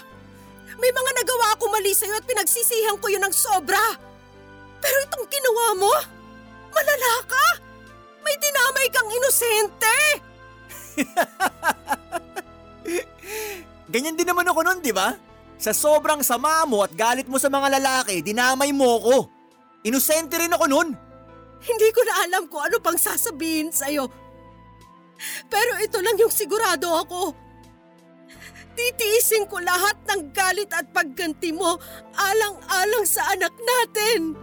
May 0.78 0.92
mga 0.94 1.12
nagawa 1.22 1.46
ako 1.58 1.64
mali 1.74 1.94
sa'yo 1.94 2.14
at 2.18 2.26
pinagsisihan 2.26 2.98
ko 3.02 3.10
yun 3.10 3.24
ng 3.26 3.34
sobra. 3.34 3.82
Pero 4.78 4.98
itong 5.10 5.26
ginawa 5.26 5.66
mo, 5.74 5.94
malala 6.70 7.14
ka. 7.26 7.46
May 8.22 8.36
dinamay 8.38 8.88
kang 8.94 9.10
inosente. 9.10 9.98
Ganyan 13.94 14.20
din 14.20 14.28
naman 14.28 14.46
ako 14.46 14.60
nun, 14.68 14.80
di 14.84 14.94
ba? 14.94 15.16
Sa 15.58 15.74
sobrang 15.74 16.22
sama 16.22 16.62
mo 16.70 16.86
at 16.86 16.94
galit 16.94 17.26
mo 17.26 17.42
sa 17.42 17.50
mga 17.50 17.82
lalaki, 17.82 18.22
dinamay 18.22 18.70
mo 18.70 19.02
ko. 19.02 19.18
Inosente 19.82 20.38
rin 20.38 20.54
ako 20.54 20.66
nun. 20.70 20.94
Hindi 21.58 21.90
ko 21.90 22.06
na 22.06 22.30
alam 22.30 22.46
kung 22.46 22.62
ano 22.62 22.78
pang 22.78 23.00
sasabihin 23.00 23.74
sa'yo. 23.74 24.06
Pero 25.50 25.82
ito 25.82 25.98
lang 26.06 26.22
yung 26.22 26.30
sigurado 26.30 26.94
ako. 26.94 27.47
Titiisin 28.78 29.50
ko 29.50 29.58
lahat 29.58 29.98
ng 30.06 30.30
galit 30.38 30.70
at 30.70 30.86
pagganti 30.94 31.50
mo 31.50 31.82
alang-alang 32.14 33.06
sa 33.10 33.26
anak 33.34 33.50
natin. 33.58 34.38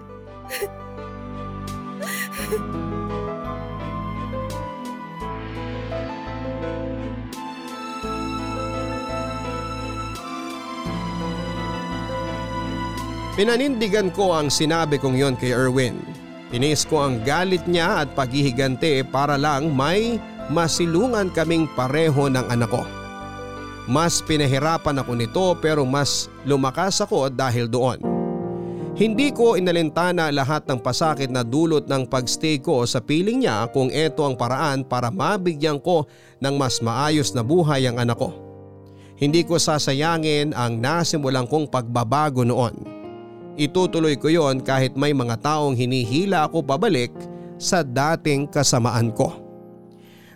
Pinanindigan 13.39 14.11
ko 14.14 14.35
ang 14.35 14.51
sinabi 14.51 14.99
kong 14.99 15.14
yon 15.14 15.35
kay 15.39 15.55
Erwin. 15.55 16.03
Tinis 16.51 16.87
ko 16.87 17.07
ang 17.07 17.22
galit 17.22 17.66
niya 17.70 18.03
at 18.03 18.14
paghihigante 18.18 19.03
para 19.11 19.39
lang 19.39 19.74
may 19.74 20.18
masilungan 20.51 21.30
kaming 21.30 21.66
pareho 21.74 22.30
ng 22.30 22.47
anak 22.51 22.70
ko. 22.70 23.04
Mas 23.85 24.24
pinahirapan 24.24 25.05
ako 25.05 25.12
nito 25.12 25.47
pero 25.61 25.85
mas 25.85 26.32
lumakas 26.49 27.05
ako 27.05 27.28
dahil 27.28 27.68
doon. 27.68 28.01
Hindi 28.95 29.35
ko 29.35 29.59
inalintana 29.59 30.30
lahat 30.30 30.70
ng 30.70 30.78
pasakit 30.78 31.26
na 31.26 31.43
dulot 31.43 31.91
ng 31.91 32.07
pagstay 32.07 32.62
ko 32.62 32.87
sa 32.87 33.03
piling 33.03 33.43
niya 33.43 33.66
kung 33.74 33.91
ito 33.91 34.22
ang 34.22 34.39
paraan 34.39 34.87
para 34.87 35.11
mabigyan 35.11 35.82
ko 35.82 36.07
ng 36.39 36.55
mas 36.55 36.78
maayos 36.78 37.35
na 37.35 37.43
buhay 37.43 37.91
ang 37.91 37.99
anak 37.99 38.14
ko. 38.14 38.30
Hindi 39.18 39.43
ko 39.43 39.59
sasayangin 39.59 40.55
ang 40.55 40.78
nasimulang 40.78 41.51
kong 41.51 41.66
pagbabago 41.74 42.47
noon. 42.47 42.87
Itutuloy 43.59 44.14
ko 44.14 44.30
yon 44.30 44.62
kahit 44.62 44.95
may 44.95 45.11
mga 45.11 45.43
taong 45.43 45.74
hinihila 45.74 46.47
ako 46.47 46.62
pabalik 46.62 47.11
sa 47.59 47.82
dating 47.82 48.47
kasamaan 48.47 49.11
ko. 49.11 49.43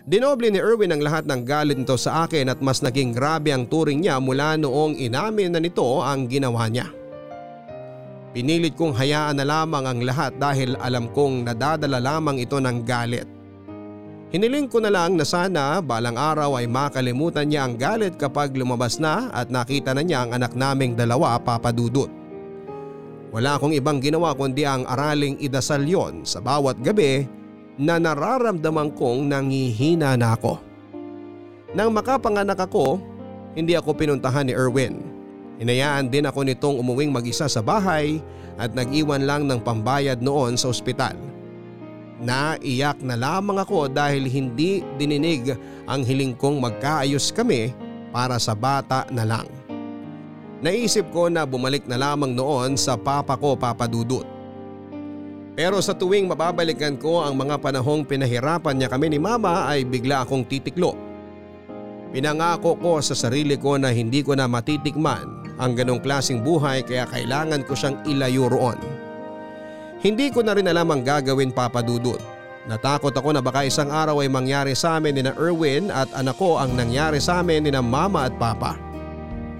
Dinoble 0.09 0.49
ni 0.49 0.57
Erwin 0.57 0.89
ang 0.89 1.05
lahat 1.05 1.29
ng 1.29 1.45
galit 1.45 1.77
nito 1.77 1.93
sa 1.93 2.25
akin 2.25 2.49
at 2.49 2.57
mas 2.65 2.81
naging 2.81 3.13
grabe 3.13 3.53
ang 3.53 3.69
turing 3.69 4.01
niya 4.01 4.17
mula 4.17 4.57
noong 4.57 4.97
inamin 4.97 5.53
na 5.53 5.61
nito 5.61 6.01
ang 6.01 6.25
ginawa 6.25 6.65
niya. 6.65 6.89
Pinilit 8.33 8.73
kong 8.73 8.97
hayaan 8.97 9.37
na 9.37 9.45
lamang 9.45 9.85
ang 9.85 10.01
lahat 10.01 10.33
dahil 10.41 10.73
alam 10.81 11.13
kong 11.13 11.45
nadadala 11.45 12.01
lamang 12.01 12.41
ito 12.41 12.57
ng 12.57 12.81
galit. 12.81 13.29
Hiniling 14.33 14.65
ko 14.65 14.81
na 14.81 14.89
lang 14.89 15.13
na 15.13 15.21
sana 15.21 15.77
balang 15.77 16.17
araw 16.17 16.57
ay 16.57 16.65
makalimutan 16.65 17.45
niya 17.45 17.69
ang 17.69 17.77
galit 17.77 18.17
kapag 18.17 18.57
lumabas 18.57 18.97
na 18.97 19.29
at 19.29 19.53
nakita 19.53 19.93
na 19.93 20.01
niya 20.01 20.25
ang 20.25 20.33
anak 20.33 20.57
naming 20.57 20.97
dalawa 20.97 21.37
papadudot. 21.37 22.09
Wala 23.29 23.61
akong 23.61 23.77
ibang 23.77 24.01
ginawa 24.01 24.33
kundi 24.33 24.65
ang 24.65 24.89
araling 24.89 25.37
idasal 25.37 25.85
yon 25.85 26.25
sa 26.25 26.41
bawat 26.41 26.81
gabi 26.81 27.29
na 27.79 27.95
nararamdaman 27.95 28.91
kong 28.91 29.31
nangihina 29.31 30.19
na 30.19 30.35
ako. 30.35 30.59
Nang 31.71 31.95
makapanganak 31.95 32.59
ako, 32.59 32.99
hindi 33.55 33.79
ako 33.79 33.95
pinuntahan 33.95 34.51
ni 34.51 34.53
Erwin. 34.53 34.99
Hinayaan 35.63 36.11
din 36.11 36.27
ako 36.27 36.43
nitong 36.43 36.75
umuwing 36.75 37.11
mag-isa 37.11 37.47
sa 37.47 37.63
bahay 37.63 38.19
at 38.59 38.75
nag-iwan 38.75 39.23
lang 39.23 39.47
ng 39.47 39.63
pambayad 39.63 40.19
noon 40.19 40.59
sa 40.59 40.67
ospital. 40.67 41.15
Naiyak 42.19 42.99
na 42.99 43.15
lamang 43.15 43.63
ako 43.63 43.87
dahil 43.87 44.27
hindi 44.27 44.83
dininig 44.99 45.55
ang 45.87 46.03
hiling 46.03 46.35
kong 46.35 46.59
magkaayos 46.59 47.31
kami 47.31 47.71
para 48.11 48.35
sa 48.35 48.51
bata 48.51 49.07
na 49.07 49.23
lang. 49.23 49.47
Naisip 50.59 51.07
ko 51.15 51.31
na 51.31 51.47
bumalik 51.47 51.87
na 51.87 51.95
lamang 51.95 52.35
noon 52.35 52.75
sa 52.75 52.99
papa 52.99 53.39
ko 53.39 53.55
papadudot. 53.55 54.38
Pero 55.59 55.83
sa 55.83 55.91
tuwing 55.91 56.31
mababalikan 56.31 56.95
ko 56.95 57.19
ang 57.19 57.35
mga 57.35 57.59
panahong 57.59 58.07
pinahirapan 58.07 58.79
niya 58.79 58.87
kami 58.87 59.11
ni 59.11 59.19
mama 59.19 59.67
ay 59.67 59.83
bigla 59.83 60.23
akong 60.23 60.47
titiklo. 60.47 60.95
Pinangako 62.15 62.79
ko 62.79 63.03
sa 63.03 63.11
sarili 63.11 63.59
ko 63.59 63.75
na 63.75 63.91
hindi 63.91 64.23
ko 64.23 64.39
na 64.39 64.47
matitikman 64.47 65.27
ang 65.59 65.75
ganong 65.75 65.99
klasing 65.99 66.39
buhay 66.39 66.79
kaya 66.87 67.03
kailangan 67.11 67.67
ko 67.67 67.75
siyang 67.75 67.99
ilayo 68.07 68.47
roon. 68.47 68.79
Hindi 69.99 70.31
ko 70.31 70.47
na 70.47 70.55
rin 70.55 70.71
alam 70.71 70.95
ang 70.95 71.03
gagawin 71.03 71.51
papadudot. 71.51 72.23
Natakot 72.71 73.11
ako 73.11 73.35
na 73.35 73.43
baka 73.43 73.67
isang 73.67 73.91
araw 73.91 74.23
ay 74.23 74.31
mangyari 74.31 74.71
sa 74.79 74.95
amin 74.95 75.19
ni 75.19 75.27
na 75.27 75.35
Erwin 75.35 75.91
at 75.91 76.07
anak 76.15 76.39
ko 76.39 76.55
ang 76.55 76.71
nangyari 76.79 77.19
sa 77.19 77.43
amin 77.43 77.67
ni 77.67 77.75
na 77.75 77.83
mama 77.83 78.31
at 78.31 78.33
papa. 78.39 78.79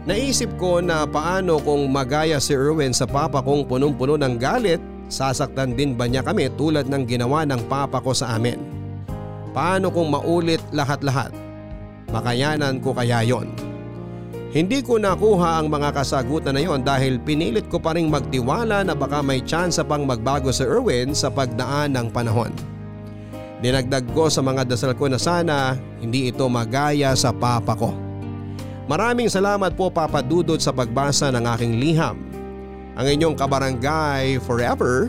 Naisip 0.08 0.48
ko 0.56 0.80
na 0.80 1.04
paano 1.04 1.60
kung 1.60 1.92
magaya 1.92 2.40
si 2.40 2.56
Erwin 2.56 2.96
sa 2.96 3.04
papa 3.04 3.44
kong 3.44 3.68
punong-puno 3.68 4.16
ng 4.16 4.40
galit, 4.40 4.80
sasaktan 5.10 5.74
din 5.74 5.98
ba 5.98 6.06
niya 6.06 6.22
kami 6.22 6.48
tulad 6.56 6.86
ng 6.88 7.04
ginawa 7.10 7.44
ng 7.44 7.66
papa 7.68 8.00
ko 8.00 8.14
sa 8.14 8.38
amin? 8.38 8.62
Paano 9.52 9.90
kung 9.90 10.14
maulit 10.14 10.62
lahat-lahat? 10.70 11.34
Makayanan 12.14 12.80
ko 12.80 12.94
kaya 12.94 13.26
yon? 13.26 13.50
Hindi 14.50 14.82
ko 14.82 14.98
nakuha 14.98 15.62
ang 15.62 15.70
mga 15.70 15.94
kasagutan 15.94 16.58
na 16.58 16.66
yon 16.66 16.82
dahil 16.82 17.22
pinilit 17.22 17.70
ko 17.70 17.78
pa 17.78 17.94
rin 17.94 18.10
magtiwala 18.10 18.82
na 18.82 18.98
baka 18.98 19.22
may 19.22 19.46
tsansa 19.46 19.86
pang 19.86 20.10
magbago 20.10 20.50
si 20.50 20.66
Erwin 20.66 21.14
sa 21.14 21.30
pagdaan 21.30 21.94
ng 21.94 22.08
panahon. 22.10 22.50
Dinagdag 23.62 24.10
ko 24.16 24.26
sa 24.32 24.42
mga 24.42 24.66
dasal 24.66 24.96
ko 24.98 25.06
na 25.06 25.22
sana 25.22 25.78
hindi 26.02 26.34
ito 26.34 26.48
magaya 26.50 27.14
sa 27.14 27.30
papa 27.30 27.78
ko. 27.78 27.94
Maraming 28.90 29.30
salamat 29.30 29.78
po 29.78 29.94
Papa 29.94 30.26
Dudot 30.26 30.58
sa 30.58 30.74
pagbasa 30.74 31.30
ng 31.30 31.46
aking 31.46 31.78
liham. 31.78 32.29
Ang 33.00 33.16
inyong 33.16 33.36
kabarangay 33.40 34.44
forever, 34.44 35.08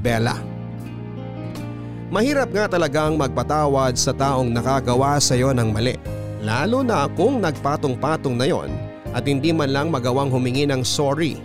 Bella. 0.00 0.40
Mahirap 2.08 2.48
nga 2.56 2.72
talagang 2.72 3.20
magpatawad 3.20 4.00
sa 4.00 4.16
taong 4.16 4.48
nakagawa 4.48 5.20
sa 5.20 5.36
iyo 5.36 5.52
ng 5.52 5.76
mali. 5.76 6.00
Lalo 6.40 6.80
na 6.80 7.04
kung 7.12 7.44
nagpatong-patong 7.44 8.40
na 8.40 8.48
yon 8.48 8.72
at 9.12 9.28
hindi 9.28 9.52
man 9.52 9.76
lang 9.76 9.92
magawang 9.92 10.32
humingi 10.32 10.64
ng 10.64 10.80
sorry. 10.80 11.36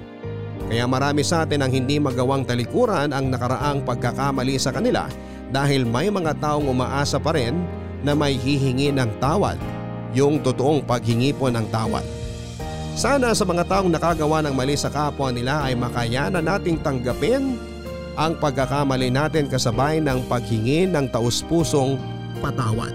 Kaya 0.71 0.87
marami 0.87 1.19
sa 1.19 1.43
atin 1.43 1.67
ang 1.67 1.71
hindi 1.75 1.99
magawang 1.99 2.47
talikuran 2.47 3.11
ang 3.11 3.27
nakaraang 3.27 3.83
pagkakamali 3.83 4.55
sa 4.55 4.71
kanila 4.71 5.11
dahil 5.51 5.83
may 5.83 6.07
mga 6.07 6.31
taong 6.39 6.71
umaasa 6.71 7.19
pa 7.19 7.35
rin 7.35 7.59
na 8.07 8.15
may 8.15 8.39
hihingi 8.39 8.95
ng 8.95 9.19
tawad 9.19 9.59
yung 10.15 10.39
totoong 10.39 10.79
paghingi 10.87 11.35
po 11.35 11.51
ng 11.51 11.67
tawad. 11.67 12.20
Sana 12.91 13.31
sa 13.31 13.47
mga 13.47 13.63
taong 13.71 13.87
nakagawa 13.87 14.43
ng 14.43 14.51
mali 14.51 14.75
sa 14.75 14.91
kapwa 14.91 15.31
nila 15.31 15.63
ay 15.63 15.79
makayanan 15.79 16.43
nating 16.43 16.75
tanggapin 16.83 17.55
ang 18.19 18.35
pagkakamali 18.35 19.07
natin 19.07 19.47
kasabay 19.47 20.03
ng 20.03 20.27
paghingi 20.27 20.91
ng 20.91 21.07
taus-pusong 21.07 21.95
patawad. 22.43 22.91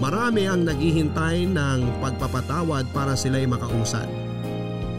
Marami 0.00 0.48
ang 0.48 0.64
naghihintay 0.64 1.48
ng 1.48 2.00
pagpapatawad 2.00 2.88
para 2.92 3.16
sila'y 3.16 3.48
makausad. 3.48 4.08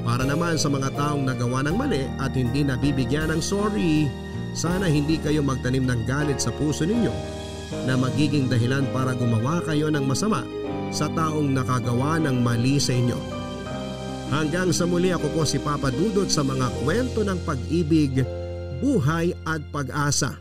Para 0.02 0.26
naman 0.26 0.58
sa 0.58 0.70
mga 0.70 0.98
taong 0.98 1.26
nagawa 1.26 1.62
ng 1.66 1.76
mali 1.78 2.06
at 2.18 2.34
hindi 2.34 2.66
nabibigyan 2.66 3.30
ng 3.30 3.42
sorry, 3.42 4.10
sana 4.58 4.90
hindi 4.90 5.22
kayo 5.22 5.46
magtanim 5.46 5.86
ng 5.86 6.10
galit 6.10 6.42
sa 6.42 6.50
puso 6.50 6.90
ninyo 6.90 7.14
na 7.86 7.94
magiging 7.96 8.50
dahilan 8.50 8.84
para 8.90 9.14
gumawa 9.14 9.62
kayo 9.62 9.94
ng 9.94 10.04
masama 10.04 10.42
sa 10.90 11.06
taong 11.06 11.54
nakagawa 11.54 12.18
ng 12.18 12.42
mali 12.42 12.82
sa 12.82 12.98
inyo. 12.98 13.41
Hanggang 14.32 14.72
sa 14.72 14.88
muli 14.88 15.12
ako 15.12 15.28
po 15.36 15.42
si 15.44 15.60
Papa 15.60 15.92
Dudot 15.92 16.32
sa 16.32 16.40
mga 16.40 16.72
kwento 16.80 17.20
ng 17.20 17.36
pag-ibig, 17.44 18.24
buhay 18.80 19.36
at 19.44 19.60
pag-asa. 19.76 20.40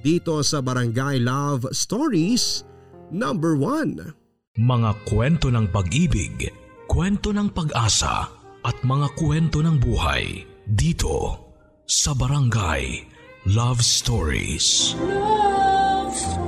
Dito 0.00 0.40
sa 0.40 0.64
Barangay 0.64 1.20
Love 1.20 1.68
Stories, 1.76 2.64
number 3.12 3.52
1. 3.52 4.56
Mga 4.56 4.90
kwento 5.04 5.52
ng 5.52 5.68
pag-ibig, 5.68 6.48
kwento 6.88 7.28
ng 7.36 7.52
pag-asa 7.52 8.32
at 8.64 8.76
mga 8.80 9.12
kwento 9.20 9.60
ng 9.60 9.76
buhay 9.76 10.48
dito 10.64 11.36
sa 11.84 12.16
Barangay 12.16 13.04
Love 13.44 13.84
Stories. 13.84 14.96
Love 14.96 16.16
Stories. 16.16 16.47